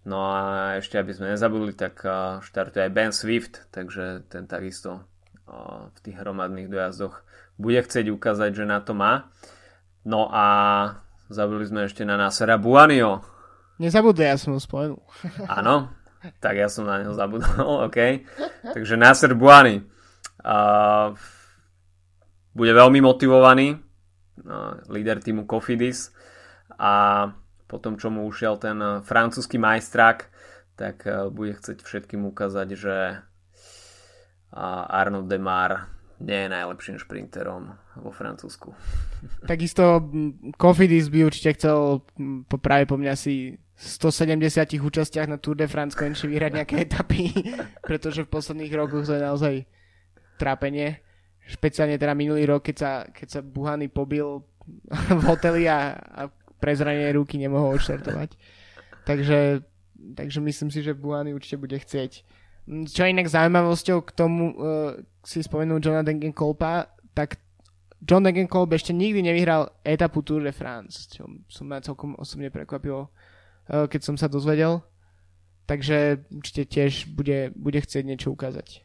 No 0.06 0.30
a 0.30 0.78
ešte 0.78 1.02
aby 1.02 1.12
sme 1.12 1.34
nezabudli, 1.34 1.74
tak 1.74 2.02
štartuje 2.46 2.88
aj 2.88 2.94
Ben 2.94 3.12
Swift, 3.12 3.68
takže 3.74 4.26
ten 4.30 4.46
takisto 4.46 5.06
v 5.90 5.98
tých 6.06 6.18
hromadných 6.18 6.70
dojazdoch 6.70 7.26
bude 7.58 7.82
chcieť 7.82 8.08
ukázať, 8.14 8.54
že 8.54 8.66
na 8.70 8.80
to 8.80 8.94
má. 8.94 9.34
No 10.06 10.30
a 10.32 10.46
Zabudli 11.30 11.70
sme 11.70 11.86
ešte 11.86 12.02
na 12.02 12.18
Nasera 12.18 12.58
Buanio. 12.58 13.22
Nezabudli, 13.78 14.26
ja 14.26 14.34
som 14.34 14.58
ho 14.58 14.60
spomenul. 14.60 14.98
Áno, 15.62 15.94
tak 16.42 16.58
ja 16.58 16.66
som 16.66 16.90
na 16.90 16.98
neho 16.98 17.14
zabudol, 17.14 17.86
OK. 17.86 18.26
Takže 18.74 18.98
Nasser 18.98 19.38
Buani 19.38 19.78
uh, 20.42 21.14
bude 22.58 22.74
veľmi 22.74 22.98
motivovaný, 23.06 23.78
uh, 23.78 24.82
líder 24.90 25.22
týmu 25.22 25.46
Kofidis 25.46 26.10
a 26.82 27.30
potom, 27.70 28.02
čo 28.02 28.10
mu 28.10 28.26
ušiel 28.26 28.58
ten 28.58 28.82
francúzsky 29.06 29.62
majstrák, 29.62 30.26
tak 30.74 31.06
uh, 31.06 31.30
bude 31.30 31.54
chcieť 31.54 31.86
všetkým 31.86 32.26
ukázať, 32.26 32.68
že 32.74 32.96
uh, 33.22 34.98
Arnaud 34.98 35.30
Demar 35.30 35.99
nie 36.20 36.40
je 36.46 36.50
najlepším 36.52 37.00
šprinterom 37.00 37.72
vo 38.04 38.12
Francúzsku. 38.12 38.76
Takisto 39.52 40.04
Kofidis 40.60 41.08
by 41.08 41.24
určite 41.24 41.56
chcel 41.56 42.04
po, 42.48 42.58
práve 42.60 42.86
po 42.86 43.00
mňa 43.00 43.16
si 43.16 43.56
170 43.80 44.76
účastiach 44.84 45.32
na 45.32 45.40
Tour 45.40 45.56
de 45.56 45.68
France 45.72 45.96
konečne 45.96 46.28
vyhrať 46.28 46.52
nejaké 46.52 46.76
etapy, 46.86 47.32
pretože 47.90 48.28
v 48.28 48.32
posledných 48.32 48.74
rokoch 48.76 49.08
to 49.08 49.16
je 49.16 49.24
naozaj 49.24 49.56
trápenie. 50.36 51.00
Špeciálne 51.50 51.98
teda 51.98 52.14
minulý 52.14 52.46
rok, 52.46 52.68
keď 52.68 52.76
sa, 52.78 52.92
keď 53.10 53.28
sa 53.28 53.40
Buhany 53.42 53.90
pobil 53.90 54.44
v 54.92 55.24
hoteli 55.26 55.66
a, 55.66 55.98
a 55.98 56.22
pre 56.60 56.76
zranenie 56.76 57.16
ruky 57.16 57.42
nemohol 57.42 57.80
odštartovať. 57.80 58.38
Takže, 59.08 59.66
takže 60.14 60.40
myslím 60.46 60.70
si, 60.70 60.86
že 60.86 60.94
Buhany 60.94 61.34
určite 61.34 61.58
bude 61.58 61.74
chcieť 61.80 62.22
čo 62.68 63.02
inak 63.06 63.30
zaujímavosťou 63.30 63.98
k 64.06 64.12
tomu, 64.14 64.54
uh, 64.54 64.98
si 65.24 65.44
spomenul 65.44 65.82
Johna 65.84 66.04
Dengenkolpa, 66.04 66.92
tak 67.14 67.40
John 68.00 68.24
Degenkolb 68.24 68.72
ešte 68.72 68.96
nikdy 68.96 69.26
nevyhral 69.26 69.70
etapu 69.84 70.24
Tour 70.24 70.44
de 70.44 70.56
France, 70.56 71.12
čo 71.12 71.28
som 71.52 71.68
ma 71.68 71.84
celkom 71.84 72.16
osobne 72.16 72.50
prekvapilo, 72.50 73.10
uh, 73.10 73.86
keď 73.90 74.02
som 74.04 74.16
sa 74.16 74.32
dozvedel. 74.32 74.84
Takže 75.70 76.26
určite 76.34 76.66
tiež 76.66 77.14
bude, 77.14 77.54
bude 77.54 77.78
chcieť 77.78 78.02
niečo 78.02 78.34
ukázať. 78.34 78.82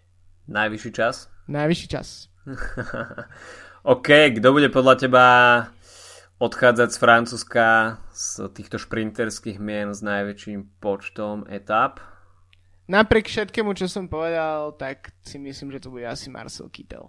Najvyšší 0.52 0.90
čas? 0.92 1.32
Najvyšší 1.48 1.88
čas. 1.88 2.28
OK, 3.96 4.36
kto 4.36 4.48
bude 4.52 4.68
podľa 4.68 4.94
teba 5.00 5.26
odchádzať 6.36 6.88
z 6.92 6.98
Francúzska 7.00 7.66
z 8.12 8.52
týchto 8.52 8.76
šprinterských 8.76 9.56
mien 9.56 9.96
s 9.96 10.04
najväčším 10.04 10.76
počtom 10.76 11.48
etap? 11.48 12.13
Napriek 12.84 13.32
všetkému, 13.32 13.72
čo 13.72 13.88
som 13.88 14.12
povedal, 14.12 14.76
tak 14.76 15.16
si 15.24 15.40
myslím, 15.40 15.72
že 15.72 15.80
to 15.80 15.88
bude 15.88 16.04
asi 16.04 16.28
Marcel 16.28 16.68
Kittel. 16.68 17.08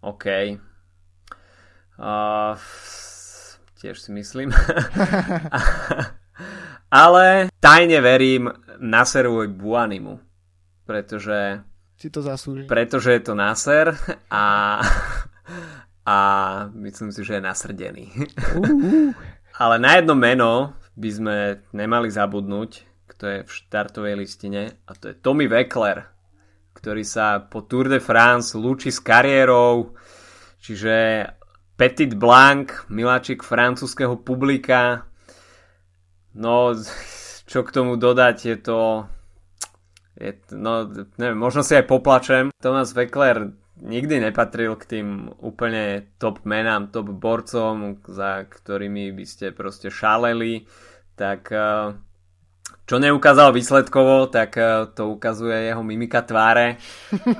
OK. 0.00 0.56
Uh, 2.00 2.56
tiež 3.76 4.00
si 4.00 4.10
myslím. 4.16 4.52
Ale 6.92 7.52
tajne 7.60 8.00
verím 8.00 8.48
Naserovi 8.80 9.52
Buanimu, 9.52 10.16
pretože 10.88 11.60
si 11.96 12.12
to 12.12 12.20
zaslúži. 12.20 12.68
Pretože 12.68 13.16
je 13.16 13.22
to 13.24 13.32
Naser 13.32 13.96
a, 14.28 14.44
a 16.04 16.16
myslím 16.76 17.08
si, 17.12 17.24
že 17.24 17.40
je 17.40 17.42
nasrdený. 17.44 18.06
Uh. 18.56 19.12
Ale 19.56 19.80
na 19.80 19.96
jedno 19.96 20.12
meno 20.12 20.76
by 20.96 21.10
sme 21.12 21.36
nemali 21.72 22.12
zabudnúť, 22.12 22.84
kto 23.16 23.24
je 23.32 23.38
v 23.48 23.50
štartovej 23.50 24.14
listine 24.20 24.76
a 24.84 24.92
to 24.92 25.08
je 25.08 25.16
Tommy 25.16 25.48
Weckler, 25.48 26.04
ktorý 26.76 27.00
sa 27.00 27.40
po 27.40 27.64
Tour 27.64 27.88
de 27.88 27.96
France 27.96 28.52
lúči 28.52 28.92
s 28.92 29.00
kariérou, 29.00 29.96
čiže 30.60 31.24
Petit 31.80 32.12
Blanc, 32.12 32.88
miláčik 32.92 33.40
francúzského 33.40 34.20
publika. 34.20 35.08
No, 36.36 36.76
čo 37.50 37.64
k 37.64 37.72
tomu 37.72 37.96
dodať, 37.96 38.36
je 38.44 38.56
to... 38.60 38.80
Je, 40.16 40.32
no, 40.52 40.88
neviem, 41.16 41.36
možno 41.36 41.64
si 41.64 41.76
aj 41.76 41.88
poplačem. 41.88 42.52
Thomas 42.60 42.92
Weckler 42.92 43.52
nikdy 43.80 44.20
nepatril 44.20 44.76
k 44.80 44.84
tým 44.96 45.08
úplne 45.44 46.16
top 46.16 46.44
menám, 46.48 46.88
top 46.88 47.12
borcom, 47.12 48.00
za 48.08 48.48
ktorými 48.48 49.12
by 49.12 49.24
ste 49.28 49.52
proste 49.52 49.92
šaleli. 49.92 50.64
Tak 51.20 51.52
eh, 51.52 51.92
čo 52.86 53.02
neukázal 53.02 53.50
výsledkovo, 53.50 54.30
tak 54.30 54.54
eh, 54.56 54.86
to 54.94 55.10
ukazuje 55.10 55.74
jeho 55.74 55.82
mimika 55.82 56.22
tváre. 56.22 56.78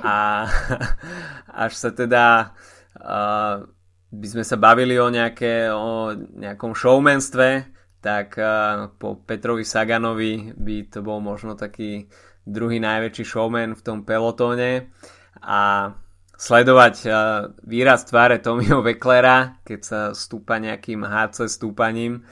A 0.03 0.47
až 1.65 1.71
sa 1.73 1.89
teda 1.95 2.53
uh, 3.01 3.65
by 4.11 4.27
sme 4.27 4.43
sa 4.45 4.55
bavili 4.55 4.95
o, 4.99 5.07
nejaké, 5.09 5.71
o 5.73 6.13
nejakom 6.15 6.77
showmanstve, 6.77 7.73
tak 7.99 8.37
uh, 8.39 8.93
po 8.95 9.19
Petrovi 9.19 9.65
Saganovi 9.65 10.53
by 10.53 10.75
to 10.91 10.99
bol 11.01 11.17
možno 11.19 11.57
taký 11.57 12.07
druhý 12.47 12.79
najväčší 12.79 13.23
showman 13.27 13.75
v 13.75 13.81
tom 13.83 14.07
pelotóne 14.07 14.93
a 15.43 15.91
sledovať 16.37 16.95
uh, 17.03 17.15
výraz 17.65 18.05
tváre 18.05 18.39
Tommyho 18.39 18.85
Wecklera, 18.85 19.59
keď 19.65 19.79
sa 19.81 19.99
stúpa 20.13 20.61
nejakým 20.61 21.03
HC 21.03 21.49
stúpaním, 21.49 22.23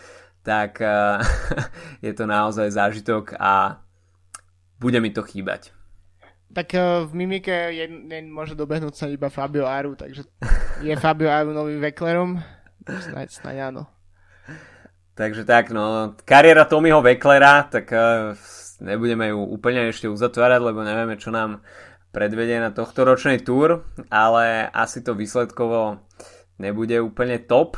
tak 0.46 0.78
uh, 0.80 1.18
je 2.06 2.14
to 2.14 2.30
naozaj 2.30 2.70
zážitok 2.70 3.34
a 3.42 3.82
bude 4.78 5.02
mi 5.02 5.10
to 5.10 5.26
chýbať. 5.26 5.74
Tak 6.54 6.70
uh, 6.78 7.10
v 7.10 7.26
mimike 7.26 7.74
jeden 7.74 8.30
môže 8.30 8.54
dobehnúť 8.54 8.94
sa 8.94 9.10
iba 9.10 9.34
Fabio 9.34 9.66
Aru, 9.66 9.98
takže 9.98 10.30
je 10.86 10.94
Fabio 11.04 11.34
Aru 11.34 11.52
novým 11.52 11.82
Wecklerom? 11.82 12.38
Snáď, 12.86 13.34
snáď 13.34 13.74
áno. 13.74 13.90
Takže 15.18 15.48
tak, 15.48 15.74
no, 15.74 16.14
kariéra 16.28 16.70
Tommyho 16.70 17.02
Wecklera, 17.02 17.66
tak 17.66 17.90
uh, 17.90 18.38
nebudeme 18.84 19.34
ju 19.34 19.42
úplne 19.42 19.90
ešte 19.90 20.12
uzatvárať, 20.12 20.62
lebo 20.62 20.86
nevieme, 20.86 21.18
čo 21.18 21.34
nám 21.34 21.66
predvedie 22.12 22.60
na 22.62 22.72
tohto 22.72 23.04
ročnej 23.04 23.44
túr, 23.44 23.84
ale 24.08 24.72
asi 24.72 25.04
to 25.04 25.16
výsledkovo 25.16 26.00
nebude 26.60 27.00
úplne 27.04 27.40
top. 27.44 27.76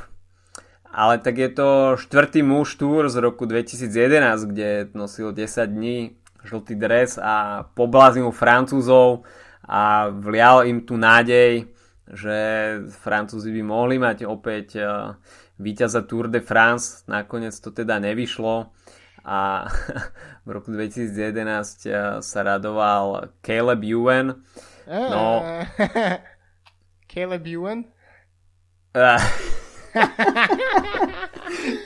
Ale 0.92 1.20
tak 1.20 1.38
je 1.38 1.50
to 1.52 1.70
štvrtý 2.00 2.42
muž 2.42 2.76
túr 2.80 3.12
z 3.12 3.20
roku 3.20 3.46
2011, 3.46 4.48
kde 4.50 4.88
nosil 4.96 5.36
10 5.36 5.68
dní 5.68 6.16
žltý 6.48 6.80
dres 6.80 7.20
a 7.20 7.68
pobláznil 7.76 8.32
Francúzov 8.32 9.28
a 9.68 10.08
vlial 10.08 10.64
im 10.64 10.88
tu 10.88 10.96
nádej, 10.96 11.68
že 12.08 12.38
Francúzi 12.88 13.52
by 13.52 13.62
mohli 13.68 14.00
mať 14.00 14.24
opäť 14.24 14.68
uh, 14.80 15.20
víťaza 15.60 16.08
Tour 16.08 16.32
de 16.32 16.40
France. 16.40 17.04
Nakoniec 17.12 17.52
to 17.60 17.76
teda 17.76 18.00
nevyšlo 18.00 18.72
a 19.28 19.68
v 20.48 20.50
roku 20.56 20.72
2011 20.72 21.12
uh, 21.12 22.24
sa 22.24 22.40
radoval 22.48 23.36
Caleb 23.44 23.84
Ewan. 23.84 24.40
No, 24.88 25.44
Caleb 27.12 27.44
Ewan? 27.44 27.92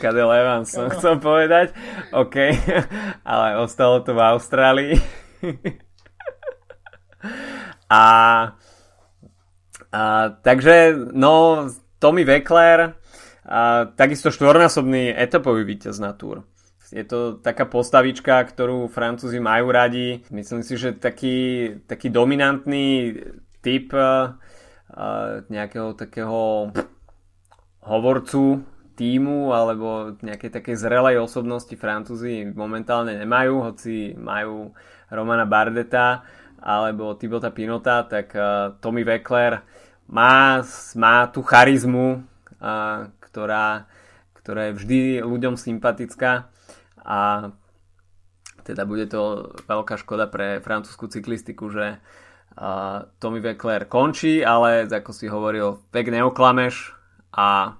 Kadel 0.01 0.31
Evans 0.31 0.71
som 0.71 0.89
chcel 0.89 1.19
povedať. 1.21 1.73
OK, 2.11 2.35
ale 3.23 3.47
ostalo 3.61 4.01
to 4.01 4.13
v 4.17 4.21
Austrálii. 4.21 4.93
a, 7.91 8.03
a 9.91 10.01
takže, 10.41 10.95
no, 11.13 11.65
Tommy 12.01 12.25
Weckler, 12.25 12.97
a, 13.45 13.85
takisto 13.93 14.33
štvornásobný 14.33 15.13
etapový 15.13 15.65
víťaz 15.65 16.01
na 16.01 16.13
túr. 16.17 16.45
Je 16.91 17.07
to 17.07 17.39
taká 17.39 17.63
postavička, 17.71 18.43
ktorú 18.43 18.91
Francúzi 18.91 19.39
majú 19.39 19.71
radi. 19.71 20.27
Myslím 20.27 20.59
si, 20.59 20.75
že 20.75 20.91
taký, 20.91 21.79
taký 21.87 22.11
dominantný 22.11 23.15
typ 23.63 23.95
uh, 23.95 24.35
nejakého 25.47 25.95
takého 25.95 26.67
hovorcu 27.81 28.61
týmu 28.93 29.49
alebo 29.49 30.13
nejakej 30.21 30.51
takej 30.53 30.75
zrelej 30.77 31.17
osobnosti 31.17 31.73
Francúzi 31.73 32.45
momentálne 32.53 33.17
nemajú, 33.17 33.65
hoci 33.65 34.13
majú 34.13 34.75
Romana 35.09 35.49
Bardeta 35.49 36.21
alebo 36.61 37.17
Tibota 37.17 37.49
Pinota, 37.49 38.05
tak 38.05 38.37
uh, 38.37 38.77
Tommy 38.77 39.01
Weckler 39.01 39.65
má, 40.05 40.61
má 40.93 41.15
tú 41.33 41.41
charizmu, 41.41 42.21
uh, 42.61 43.09
ktorá, 43.17 43.89
ktorá 44.37 44.69
je 44.69 44.77
vždy 44.77 44.99
ľuďom 45.25 45.57
sympatická 45.57 46.53
a 47.01 47.49
teda 48.61 48.85
bude 48.85 49.09
to 49.09 49.57
veľká 49.65 49.97
škoda 49.97 50.29
pre 50.29 50.61
francúzsku 50.61 51.09
cyklistiku, 51.09 51.73
že 51.73 51.97
uh, 51.97 53.09
Tommy 53.17 53.41
Weckler 53.41 53.89
končí, 53.89 54.45
ale 54.45 54.85
ako 54.85 55.09
si 55.09 55.25
hovoril, 55.25 55.81
vek 55.89 56.13
neoklameš 56.13 57.00
a 57.31 57.79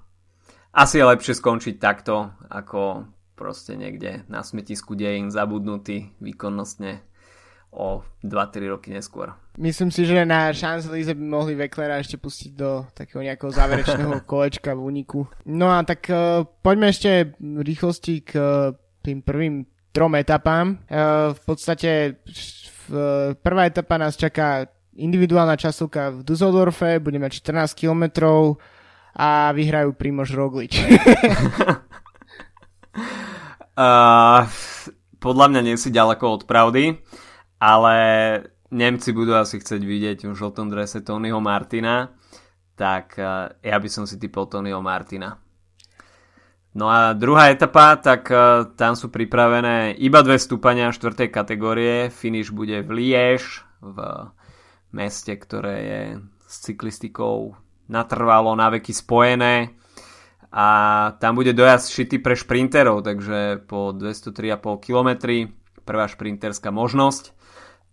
asi 0.72 0.98
je 0.98 1.04
lepšie 1.04 1.36
skončiť 1.36 1.76
takto, 1.76 2.32
ako 2.48 3.04
proste 3.36 3.76
niekde 3.76 4.24
na 4.28 4.40
smetisku 4.40 4.96
dejín 4.96 5.28
zabudnutý 5.28 6.16
výkonnostne 6.20 7.04
o 7.72 8.04
2-3 8.20 8.68
roky 8.68 8.92
neskôr. 8.92 9.32
Myslím 9.56 9.88
si, 9.88 10.04
že 10.04 10.28
na 10.28 10.52
Champs-Élysées 10.52 11.16
by 11.16 11.24
mohli 11.24 11.56
Veclera 11.56 12.00
ešte 12.00 12.20
pustiť 12.20 12.52
do 12.52 12.84
takého 12.92 13.24
nejakého 13.24 13.48
záverečného 13.48 14.20
kolečka 14.30 14.76
v 14.76 14.80
úniku. 14.80 15.24
No 15.48 15.72
a 15.72 15.80
tak 15.84 16.04
uh, 16.12 16.44
poďme 16.60 16.92
ešte 16.92 17.32
v 17.40 17.60
rýchlosti 17.64 18.28
k 18.28 18.30
uh, 18.36 18.76
tým 19.00 19.24
prvým 19.24 19.64
trom 19.92 20.12
etapám. 20.16 20.84
Uh, 20.88 21.32
v 21.32 21.40
podstate 21.48 21.90
uh, 22.92 23.32
prvá 23.40 23.68
etapa 23.68 23.96
nás 23.96 24.20
čaká 24.20 24.68
individuálna 24.92 25.56
časovka 25.56 26.12
v 26.12 26.20
Dusseldorfe, 26.28 27.00
bude 27.00 27.16
mať 27.16 27.40
14 27.40 27.72
kilometrov, 27.72 28.60
a 29.16 29.52
vyhrajú 29.52 29.92
Primož 29.92 30.32
Roglič. 30.32 30.80
uh, 33.76 34.48
podľa 35.24 35.46
mňa 35.52 35.60
nie 35.62 35.76
si 35.76 35.92
ďaleko 35.92 36.24
od 36.40 36.42
pravdy, 36.48 36.96
ale 37.60 37.94
Nemci 38.72 39.12
budú 39.12 39.36
asi 39.36 39.60
chcieť 39.60 39.82
vidieť 39.84 40.18
v 40.26 40.34
žltom 40.34 40.72
drese 40.72 41.04
Tonyho 41.04 41.38
Martina, 41.44 42.08
tak 42.74 43.20
uh, 43.20 43.52
ja 43.60 43.76
by 43.76 43.88
som 43.92 44.08
si 44.08 44.16
typol 44.16 44.48
Tonyho 44.48 44.80
Martina. 44.80 45.36
No 46.72 46.88
a 46.88 47.12
druhá 47.12 47.52
etapa, 47.52 48.00
tak 48.00 48.32
uh, 48.32 48.72
tam 48.72 48.96
sú 48.96 49.12
pripravené 49.12 49.92
iba 50.00 50.24
dve 50.24 50.40
stúpania 50.40 50.88
štvrtej 50.88 51.28
kategórie. 51.28 52.08
Finish 52.08 52.48
bude 52.48 52.80
v 52.80 52.90
Liège, 52.96 53.60
v 53.84 54.00
meste, 54.96 55.36
ktoré 55.36 55.76
je 55.84 56.02
s 56.48 56.64
cyklistikou 56.64 57.60
natrvalo 57.88 58.54
na 58.54 58.70
veky 58.70 58.92
spojené 58.94 59.74
a 60.52 60.66
tam 61.16 61.40
bude 61.40 61.56
dojazd 61.56 61.96
šity 61.96 62.16
pre 62.20 62.36
šprinterov, 62.36 63.00
takže 63.00 63.64
po 63.64 63.96
203,5 63.96 64.84
km 64.84 65.10
prvá 65.82 66.04
šprinterská 66.06 66.68
možnosť. 66.68 67.32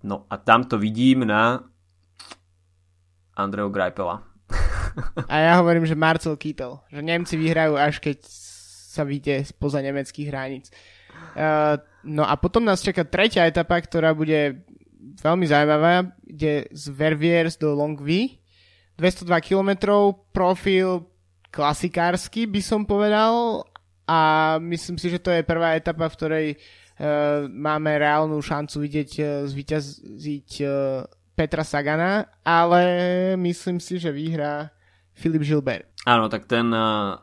No 0.03 0.27
a 0.27 0.35
tam 0.35 0.67
to 0.67 0.75
vidím 0.75 1.23
na 1.23 1.63
Andreu 3.35 3.71
Greipela. 3.71 4.27
A 5.31 5.35
ja 5.39 5.53
hovorím, 5.59 5.87
že 5.87 5.95
Marcel 5.95 6.35
Kittel. 6.35 6.83
Že 6.91 7.01
Nemci 7.03 7.35
vyhrajú 7.39 7.79
až 7.79 8.03
keď 8.03 8.27
sa 8.89 9.07
vyjde 9.07 9.47
spoza 9.47 9.79
nemeckých 9.79 10.27
hraníc. 10.27 10.73
Uh, 11.37 11.77
no 12.03 12.25
a 12.25 12.35
potom 12.35 12.65
nás 12.65 12.83
čaká 12.83 13.05
tretia 13.05 13.47
etapa, 13.47 13.79
ktorá 13.79 14.11
bude 14.11 14.65
veľmi 15.21 15.45
zaujímavá. 15.45 16.09
Ide 16.25 16.67
z 16.73 16.83
Verviers 16.91 17.55
do 17.55 17.71
Longwy. 17.77 18.38
202 18.99 19.31
km, 19.39 19.69
profil 20.35 21.07
klasikársky 21.49 22.45
by 22.45 22.61
som 22.61 22.83
povedal 22.83 23.63
a 24.05 24.19
myslím 24.59 24.99
si, 24.99 25.07
že 25.07 25.23
to 25.23 25.31
je 25.31 25.47
prvá 25.47 25.79
etapa, 25.79 26.11
v 26.11 26.17
ktorej 26.19 26.47
uh, 26.53 27.47
máme 27.47 27.95
reálnu 27.95 28.37
šancu 28.43 28.83
vidieť 28.83 29.11
uh, 29.23 29.27
zvíťaziť 29.47 30.49
uh, 30.67 31.07
Petra 31.33 31.63
Sagana, 31.63 32.27
ale 32.43 32.83
myslím 33.39 33.79
si, 33.79 33.95
že 33.95 34.11
vyhrá 34.11 34.75
Filip 35.15 35.47
Gilbert. 35.47 35.87
Áno, 36.03 36.27
tak 36.27 36.51
ten 36.51 36.67
uh, 36.75 37.15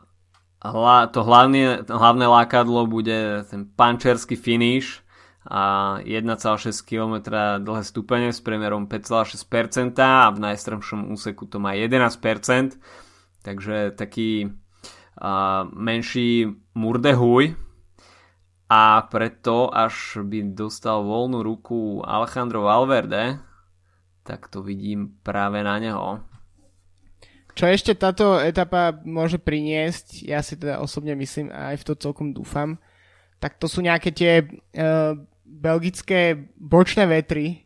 hla, 0.65 1.07
to 1.13 1.21
hlavne, 1.21 1.85
hlavné 1.85 2.25
lákadlo 2.25 2.89
bude 2.89 3.45
ten 3.53 3.69
pančerský 3.69 4.33
finish 4.33 5.05
a 5.47 5.97
1,6 6.03 6.83
km 6.83 7.31
dlhé 7.63 7.83
stupene 7.87 8.35
s 8.35 8.43
priemerom 8.43 8.91
5,6% 8.91 9.95
a 10.03 10.27
v 10.35 10.37
najstrmšom 10.43 11.07
úseku 11.15 11.47
to 11.47 11.63
má 11.63 11.71
11%, 11.71 12.75
takže 13.47 13.95
taký 13.95 14.51
uh, 14.51 15.63
menší 15.71 16.51
murdehuj 16.75 17.55
a 18.67 19.07
preto 19.07 19.71
až 19.71 20.19
by 20.27 20.51
dostal 20.51 21.07
voľnú 21.07 21.39
ruku 21.39 22.03
Alejandro 22.03 22.67
Valverde, 22.67 23.39
tak 24.27 24.51
to 24.51 24.59
vidím 24.59 25.15
práve 25.23 25.63
na 25.63 25.79
neho. 25.79 26.19
Čo 27.55 27.71
ešte 27.71 27.95
táto 27.95 28.37
etapa 28.37 28.93
môže 29.07 29.39
priniesť, 29.39 30.27
ja 30.27 30.43
si 30.43 30.59
teda 30.59 30.83
osobne 30.83 31.15
myslím 31.15 31.49
a 31.49 31.73
aj 31.73 31.81
v 31.81 31.85
to 31.87 31.93
celkom 31.95 32.35
dúfam, 32.35 32.77
tak 33.39 33.55
to 33.57 33.71
sú 33.71 33.79
nejaké 33.79 34.11
tie 34.11 34.45
uh, 34.45 35.15
belgické 35.47 36.51
bočné 36.59 37.07
vetry, 37.07 37.63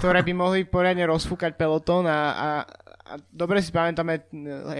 ktoré 0.00 0.24
by 0.24 0.32
mohli 0.32 0.60
poriadne 0.64 1.04
rozfúkať 1.04 1.60
pelotón 1.60 2.08
a, 2.08 2.20
a, 2.32 2.48
a 3.04 3.12
dobre 3.28 3.60
si 3.60 3.68
pamätáme 3.68 4.24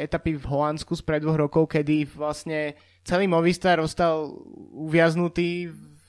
etapy 0.00 0.40
v 0.40 0.48
Holandsku 0.48 0.96
z 0.96 1.04
pred 1.04 1.20
dvoch 1.20 1.36
rokov, 1.36 1.68
kedy 1.68 2.08
vlastne 2.08 2.72
celý 3.04 3.28
Movistar 3.28 3.76
ostal 3.84 4.32
uviaznutý 4.72 5.68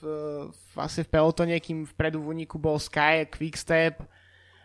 vlastne 0.72 1.04
v 1.04 1.12
pelotone, 1.12 1.56
kým 1.60 1.84
vpredu 1.84 2.24
v 2.24 2.40
úniku 2.40 2.56
bol 2.56 2.80
Sky, 2.80 3.28
Quickstep, 3.28 4.00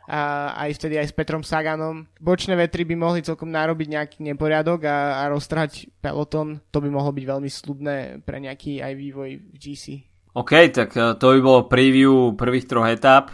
a 0.06 0.54
aj 0.54 0.78
vtedy 0.78 1.02
aj 1.02 1.10
s 1.10 1.18
Petrom 1.18 1.42
Saganom. 1.42 2.06
Bočné 2.22 2.54
vetry 2.54 2.86
by 2.86 2.94
mohli 2.94 3.26
celkom 3.26 3.50
narobiť 3.50 3.88
nejaký 3.90 4.18
neporiadok 4.22 4.86
a, 4.86 5.26
a 5.26 5.34
roztrhať 5.34 5.90
peloton. 5.98 6.62
To 6.70 6.78
by 6.78 6.90
mohlo 6.94 7.10
byť 7.10 7.26
veľmi 7.26 7.50
slubné 7.50 8.22
pre 8.22 8.38
nejaký 8.38 8.86
aj 8.86 8.94
vývoj 8.94 9.30
v 9.42 9.56
GC. 9.58 10.06
OK, 10.36 10.52
tak 10.68 10.92
e, 11.00 11.16
to 11.16 11.32
by 11.32 11.40
bolo 11.40 11.72
preview 11.72 12.36
prvých 12.36 12.68
troch 12.68 12.92
etap. 12.92 13.32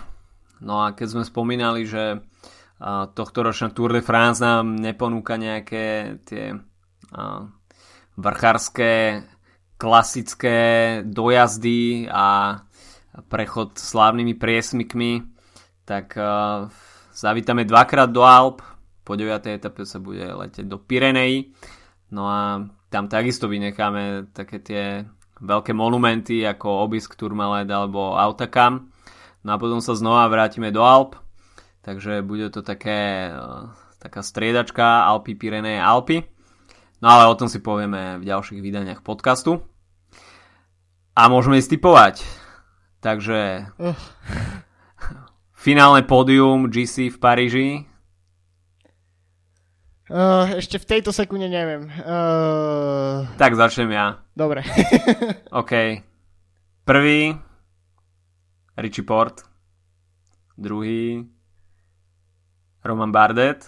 No 0.62 0.86
a 0.86 0.94
keď 0.94 1.18
sme 1.18 1.24
spomínali, 1.26 1.90
že 1.90 2.04
e, 2.14 2.18
tohto 3.18 3.42
ročná 3.42 3.74
Tour 3.74 3.98
de 3.98 4.06
France 4.06 4.38
nám 4.38 4.78
neponúka 4.78 5.34
nejaké 5.34 6.18
tie 6.22 6.54
uh, 6.54 7.42
vrchárske 8.22 9.26
klasické 9.82 10.60
dojazdy 11.02 12.06
a 12.06 12.62
prechod 13.26 13.82
slávnymi 13.82 14.38
priesmykmi, 14.38 15.26
tak 15.90 16.14
zavítame 17.12 17.66
dvakrát 17.66 18.14
do 18.14 18.22
Alp, 18.22 18.62
po 19.02 19.18
9. 19.18 19.42
etape 19.58 19.84
sa 19.84 19.98
bude 19.98 20.22
leteť 20.22 20.70
do 20.70 20.78
Pirenei, 20.78 21.50
no 22.14 22.30
a 22.30 22.62
tam 22.94 23.10
takisto 23.10 23.50
vynecháme 23.50 24.32
také 24.32 24.62
tie 24.62 24.86
veľké 25.42 25.74
monumenty 25.74 26.46
ako 26.46 26.86
Obisk 26.86 27.18
Tourmalet 27.18 27.68
alebo 27.68 28.14
Autakam, 28.14 28.94
no 29.42 29.50
a 29.54 29.58
potom 29.58 29.82
sa 29.82 29.98
znova 29.98 30.30
vrátime 30.30 30.70
do 30.70 30.86
Alp, 30.86 31.18
takže 31.82 32.22
bude 32.22 32.54
to 32.54 32.62
také, 32.62 33.34
uh, 33.34 33.74
taká 33.98 34.22
striedačka 34.22 35.10
Alpy, 35.10 35.34
Pireneje, 35.34 35.82
Alpy. 35.82 36.24
No 37.02 37.10
ale 37.10 37.26
o 37.26 37.38
tom 37.38 37.50
si 37.50 37.58
povieme 37.58 38.22
v 38.22 38.30
ďalších 38.30 38.62
vydaniach 38.62 39.02
podcastu. 39.02 39.66
A 41.18 41.28
môžeme 41.28 41.58
ísť 41.58 41.76
typovať. 41.76 42.16
Takže... 43.02 43.74
Uh. 43.82 43.98
Finálne 45.62 46.02
pódium 46.02 46.74
GC 46.74 47.14
v 47.14 47.18
Paríži. 47.22 47.91
Uh, 50.12 50.60
ešte 50.60 50.76
v 50.76 50.86
tejto 50.92 51.16
sekunde 51.16 51.48
neviem. 51.48 51.88
Uh... 52.04 53.24
Tak 53.40 53.56
začnem 53.56 53.96
ja. 53.96 54.20
Dobre. 54.36 54.60
OK. 55.64 56.04
Prvý 56.84 57.32
Richie 58.76 59.08
Port. 59.08 59.48
Druhý 60.60 61.24
Roman 62.84 63.08
Bardet. 63.08 63.64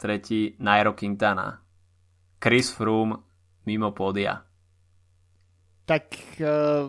Tretí 0.00 0.56
Nairo 0.56 0.96
Quintana. 0.96 1.60
Chris 2.40 2.72
Froome 2.72 3.20
mimo 3.68 3.92
pódia. 3.92 4.40
Tak 5.84 6.16
uh, 6.40 6.88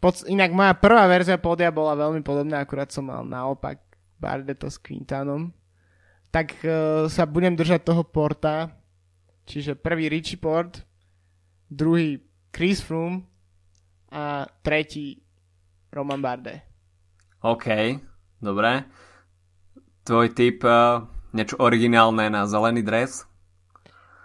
pod, 0.00 0.24
inak 0.32 0.48
moja 0.56 0.72
prvá 0.80 1.04
verzia 1.12 1.36
pódia 1.36 1.68
bola 1.68 1.92
veľmi 1.92 2.24
podobná, 2.24 2.64
akurát 2.64 2.88
som 2.88 3.04
mal 3.04 3.20
naopak 3.20 3.84
Bardeto 4.16 4.72
s 4.72 4.80
Quintanom. 4.80 5.52
Tak 6.32 6.64
uh, 6.64 7.06
sa 7.12 7.28
budem 7.28 7.52
držať 7.52 7.84
toho 7.84 8.08
porta, 8.08 8.72
čiže 9.44 9.76
prvý 9.76 10.08
Richie 10.08 10.40
Port, 10.40 10.80
druhý 11.68 12.24
Chris 12.48 12.80
Froome 12.80 13.28
a 14.08 14.48
tretí 14.64 15.20
Roman 15.92 16.24
Bardet. 16.24 16.64
OK, 17.44 17.68
dobre. 18.40 18.88
Tvoj 20.08 20.32
typ 20.32 20.64
uh, 20.64 21.04
niečo 21.36 21.60
originálne 21.60 22.32
na 22.32 22.48
zelený 22.48 22.80
dres? 22.80 23.28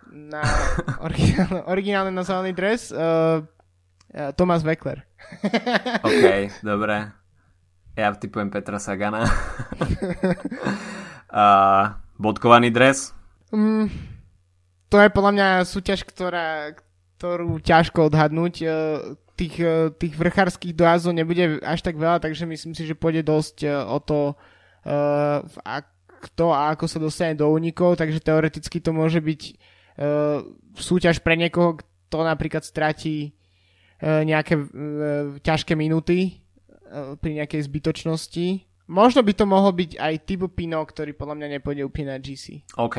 Na 0.07 0.43
originálne, 1.07 1.61
originálne 1.67 2.11
na 2.15 2.23
zelený 2.23 2.55
dres? 2.55 2.91
Uh, 2.95 3.43
uh, 4.15 4.31
Thomas 4.31 4.63
Weckler. 4.63 5.03
OK, 6.07 6.25
dobre. 6.71 7.11
Ja 7.97 8.13
typujem 8.13 8.53
Petra 8.53 8.77
Sagana. 8.77 9.25
uh, 11.31 11.95
bodkovaný 12.19 12.71
dres? 12.71 13.11
Mm, 13.53 13.87
to 14.91 14.95
je 14.99 15.09
podľa 15.09 15.31
mňa 15.33 15.47
súťaž, 15.63 16.03
ktorá, 16.03 16.75
ktorú 17.17 17.59
ťažko 17.63 18.11
odhadnúť. 18.11 18.55
Uh, 18.63 19.15
tých, 19.37 19.55
uh, 19.61 19.93
tých 19.93 20.17
vrchárských 20.17 20.73
dojazdov 20.73 21.13
nebude 21.13 21.61
až 21.61 21.85
tak 21.85 21.95
veľa, 21.95 22.19
takže 22.19 22.49
myslím 22.49 22.73
si, 22.73 22.89
že 22.89 22.97
pôjde 22.97 23.21
dosť 23.21 23.57
uh, 23.67 23.85
o 23.87 23.99
to, 23.99 24.33
a 25.67 25.83
kto 26.07 26.55
a 26.55 26.71
ako 26.71 26.87
sa 26.87 26.95
dostane 27.03 27.35
do 27.35 27.43
únikov, 27.51 27.99
takže 27.99 28.23
teoreticky 28.23 28.79
to 28.79 28.95
môže 28.95 29.19
byť 29.19 29.41
súťaž 30.79 31.19
pre 31.19 31.35
niekoho, 31.35 31.75
kto 32.07 32.23
napríklad 32.23 32.63
stratí 32.63 33.35
E, 33.97 34.25
nejaké 34.29 34.53
e, 34.53 34.65
ťažké 35.41 35.73
minúty 35.73 36.17
e, 36.21 36.31
pri 37.17 37.31
nejakej 37.41 37.65
zbytočnosti. 37.65 38.47
Možno 38.87 39.19
by 39.19 39.33
to 39.35 39.43
mohol 39.43 39.75
byť 39.75 39.99
aj 39.99 40.13
Tibo 40.23 40.47
Pino, 40.47 40.79
ktorý 40.79 41.11
podľa 41.11 41.35
mňa 41.43 41.47
nepôjde 41.59 41.83
úplne 41.83 42.15
na 42.15 42.19
GC. 42.23 42.63
OK. 42.79 42.97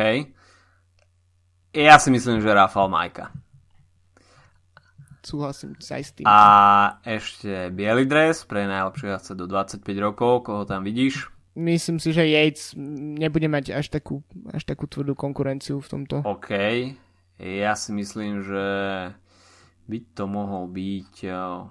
Ja 1.72 1.96
si 1.96 2.08
myslím, 2.12 2.44
že 2.44 2.52
Rafal 2.52 2.92
Majka. 2.92 3.32
Súhlasím 5.24 5.76
aj 5.76 6.02
s 6.04 6.10
tým. 6.12 6.24
A 6.24 6.38
ešte 7.04 7.68
biely 7.72 8.08
dres 8.08 8.44
pre 8.48 8.64
najlepšieho 8.64 9.16
jazdca 9.16 9.32
do 9.36 9.44
25 9.48 9.84
rokov, 10.00 10.32
koho 10.48 10.62
tam 10.64 10.84
vidíš? 10.84 11.28
Myslím 11.58 11.98
si, 11.98 12.14
že 12.14 12.22
Yates 12.22 12.78
nebude 13.18 13.50
mať 13.50 13.74
až 13.74 13.90
takú, 13.90 14.22
až 14.54 14.62
takú 14.62 14.86
tvrdú 14.86 15.18
konkurenciu 15.18 15.82
v 15.82 15.88
tomto. 15.90 16.22
OK. 16.22 16.54
Ja 17.42 17.74
si 17.74 17.90
myslím, 17.92 18.46
že 18.46 18.66
by 19.90 19.98
to 20.14 20.24
mohol 20.30 20.70
byť 20.70 21.12
uh, 21.26 21.66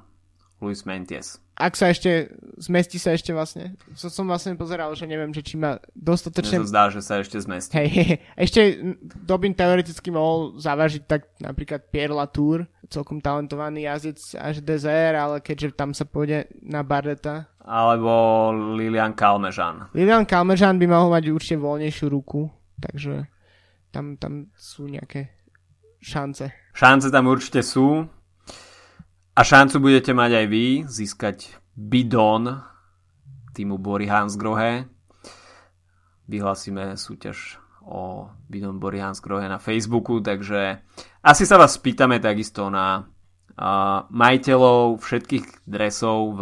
Luis 0.60 0.84
Menties. 0.84 1.40
Ak 1.58 1.74
sa 1.74 1.90
ešte, 1.90 2.30
zmestí 2.62 3.02
sa 3.02 3.18
ešte 3.18 3.34
vlastne, 3.34 3.74
so 3.98 4.14
som 4.14 4.30
vlastne 4.30 4.54
pozeral, 4.54 4.94
že 4.94 5.10
neviem, 5.10 5.34
že 5.34 5.42
či 5.42 5.58
má 5.58 5.82
dostatočne... 5.98 6.62
Mne 6.62 6.70
zdá, 6.70 6.94
že 6.94 7.02
sa 7.02 7.18
ešte 7.18 7.42
zmestí. 7.42 7.74
Hej, 7.74 8.22
ešte 8.38 8.78
Dobin 9.26 9.58
teoreticky 9.58 10.14
mohol 10.14 10.62
zavážiť 10.62 11.04
tak 11.10 11.34
napríklad 11.42 11.90
Pierre 11.90 12.14
Latour, 12.14 12.70
celkom 12.94 13.18
talentovaný 13.18 13.90
jazdec 13.90 14.22
až 14.38 14.62
Dezer, 14.62 15.18
ale 15.18 15.42
keďže 15.42 15.74
tam 15.74 15.98
sa 15.98 16.06
pôjde 16.06 16.46
na 16.62 16.86
Bardeta. 16.86 17.50
Alebo 17.66 18.54
Lilian 18.78 19.18
Kalmežan. 19.18 19.90
Lilian 19.98 20.30
Kalmežan 20.30 20.78
by 20.78 20.86
mohol 20.86 21.10
mať 21.10 21.34
určite 21.34 21.58
voľnejšiu 21.58 22.06
ruku, 22.06 22.54
takže 22.78 23.26
tam, 23.90 24.14
tam 24.22 24.54
sú 24.54 24.86
nejaké 24.86 25.34
šance. 26.06 26.54
Šance 26.78 27.10
tam 27.10 27.26
určite 27.28 27.66
sú. 27.66 28.06
A 29.38 29.46
šancu 29.46 29.78
budete 29.78 30.18
mať 30.18 30.34
aj 30.34 30.46
vy 30.50 30.66
získať 30.90 31.62
bidon 31.78 32.58
týmu 33.54 33.78
Bory 33.78 34.10
Hansgrohe. 34.10 34.90
Vyhlasíme 36.26 36.98
súťaž 36.98 37.62
o 37.86 38.34
Bidon 38.50 38.82
Borians 38.82 39.22
Grohe 39.22 39.46
na 39.46 39.62
Facebooku, 39.62 40.26
takže 40.26 40.82
asi 41.22 41.46
sa 41.46 41.62
vás 41.62 41.78
spýtame 41.78 42.18
takisto 42.18 42.74
na 42.74 43.06
uh, 43.06 44.10
majiteľov 44.10 45.06
všetkých 45.06 45.70
dresov 45.70 46.42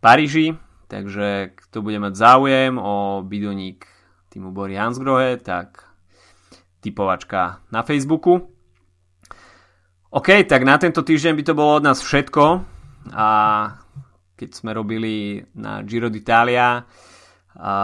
Paríži, 0.00 0.56
takže 0.88 1.60
kto 1.60 1.84
bude 1.84 2.00
mať 2.00 2.16
záujem 2.16 2.80
o 2.80 3.20
bidoník 3.20 3.84
týmu 4.32 4.48
Bory 4.48 4.80
Hansgrohe, 4.80 5.36
tak 5.44 5.84
typovačka 6.80 7.60
na 7.68 7.84
Facebooku. 7.84 8.55
OK, 10.06 10.46
tak 10.46 10.62
na 10.62 10.78
tento 10.78 11.02
týždeň 11.02 11.34
by 11.34 11.42
to 11.42 11.58
bolo 11.58 11.82
od 11.82 11.86
nás 11.86 11.98
všetko 11.98 12.62
a 13.10 13.28
keď 14.38 14.50
sme 14.54 14.70
robili 14.70 15.42
na 15.58 15.82
Giro 15.82 16.06
d'Italia 16.06 16.86
a 17.58 17.74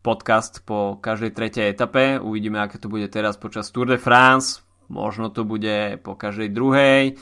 podcast 0.00 0.64
po 0.64 0.96
každej 0.96 1.36
tretej 1.36 1.76
etape. 1.76 2.16
Uvidíme, 2.16 2.64
aké 2.64 2.80
to 2.80 2.88
bude 2.88 3.04
teraz 3.12 3.36
počas 3.36 3.68
Tour 3.68 3.92
de 3.92 4.00
France. 4.00 4.64
Možno 4.88 5.28
to 5.28 5.44
bude 5.44 6.00
po 6.00 6.16
každej 6.16 6.48
druhej. 6.56 7.20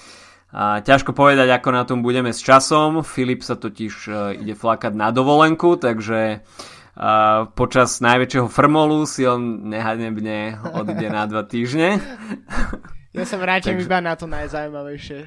A 0.54 0.78
ťažko 0.78 1.10
povedať, 1.10 1.50
ako 1.50 1.68
na 1.74 1.82
tom 1.82 2.06
budeme 2.06 2.30
s 2.30 2.38
časom. 2.38 3.02
Filip 3.02 3.42
sa 3.42 3.58
totiž 3.58 3.94
uh, 4.08 4.30
ide 4.30 4.54
flakať 4.54 4.94
na 4.94 5.10
dovolenku, 5.10 5.74
takže 5.74 6.40
uh, 6.40 7.50
počas 7.50 7.98
najväčšieho 7.98 8.46
frmolu 8.46 9.04
si 9.10 9.26
on 9.26 9.68
nehanebne 9.68 10.62
odíde 10.70 11.10
na 11.10 11.26
dva 11.26 11.42
týždne. 11.42 11.98
Ja 13.18 13.26
sa 13.26 13.38
vrátim 13.42 13.74
takže, 13.74 13.86
iba 13.90 13.98
na 13.98 14.14
to 14.14 14.30
najzaujímavejšie. 14.30 15.20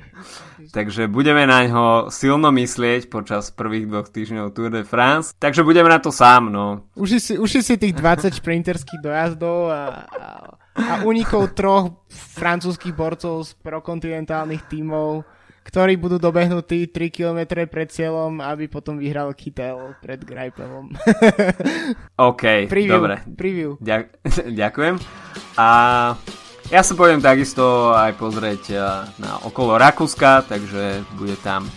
Takže 0.72 1.12
budeme 1.12 1.44
na 1.44 1.68
ňo 1.68 2.08
silno 2.08 2.48
myslieť 2.56 3.12
počas 3.12 3.52
prvých 3.52 3.92
dvoch 3.92 4.08
týždňov 4.08 4.56
Tour 4.56 4.72
de 4.72 4.88
France. 4.88 5.36
Takže 5.36 5.68
budeme 5.68 5.92
na 5.92 6.00
to 6.00 6.08
sám, 6.08 6.48
no. 6.48 6.88
Uži 6.96 7.20
si, 7.20 7.34
uži 7.36 7.60
si 7.60 7.76
tých 7.76 7.92
20 8.00 8.32
šprinterských 8.32 9.04
dojazdov 9.04 9.68
a, 9.68 10.08
a, 10.08 10.28
a 10.80 10.94
unikov 11.04 11.52
troch 11.52 12.08
francúzských 12.40 12.96
borcov 12.96 13.44
z 13.44 13.60
prokontinentálnych 13.60 14.72
tímov, 14.72 15.28
ktorí 15.68 16.00
budú 16.00 16.16
dobehnutí 16.16 16.90
3 16.90 17.12
km 17.12 17.68
pred 17.68 17.92
cieľom, 17.92 18.40
aby 18.40 18.72
potom 18.72 18.98
vyhral 18.98 19.36
Kittel 19.36 20.00
pred 20.00 20.24
Greipelom. 20.24 20.96
OK, 22.32 22.72
preview, 22.72 22.96
dobre. 22.96 23.16
Preview. 23.36 23.76
Ďak, 23.84 24.02
ďakujem. 24.64 24.96
A 25.60 25.68
ja 26.72 26.81
sa 26.81 26.95
pôjdem 26.95 27.19
takisto 27.19 27.91
aj 27.91 28.15
pozrieť 28.15 28.64
eh, 28.72 28.80
na 29.19 29.43
okolo 29.43 29.76
Rakúska, 29.76 30.48
takže 30.48 31.03
bude 31.19 31.35
tam 31.43 31.68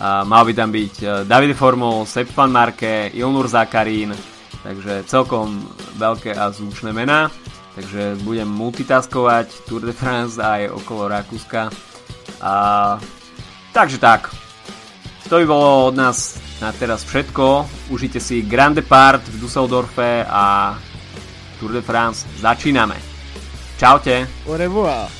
mal 0.00 0.44
by 0.44 0.52
tam 0.52 0.68
byť 0.68 0.94
uh, 1.00 1.10
David 1.24 1.56
Formol, 1.56 2.04
Sepp 2.04 2.28
Van 2.36 2.52
Marke, 2.52 3.08
Ilnur 3.16 3.48
Zakarín, 3.48 4.12
takže 4.60 5.08
celkom 5.08 5.64
veľké 5.96 6.36
a 6.36 6.52
zvučné 6.52 6.92
mená. 6.92 7.32
Takže 7.76 8.16
budem 8.24 8.48
multitaskovať 8.48 9.68
Tour 9.68 9.84
de 9.84 9.92
France 9.92 10.40
aj 10.40 10.72
okolo 10.72 11.12
Rakúska. 11.12 11.68
A, 12.40 12.52
takže 13.76 14.00
tak. 14.00 14.32
To 15.28 15.36
by 15.36 15.44
bolo 15.44 15.92
od 15.92 15.96
nás 15.96 16.40
na 16.56 16.72
teraz 16.72 17.04
všetko. 17.04 17.68
Užite 17.92 18.16
si 18.16 18.40
Grande 18.40 18.80
Part 18.80 19.28
v 19.28 19.36
Dusseldorfe 19.36 20.24
a 20.24 20.72
Tour 21.60 21.76
de 21.76 21.84
France 21.84 22.24
začíname. 22.40 23.15
Ciao 23.78 23.98
a. 23.98 24.26
Au 24.48 24.52
revoir. 24.52 25.10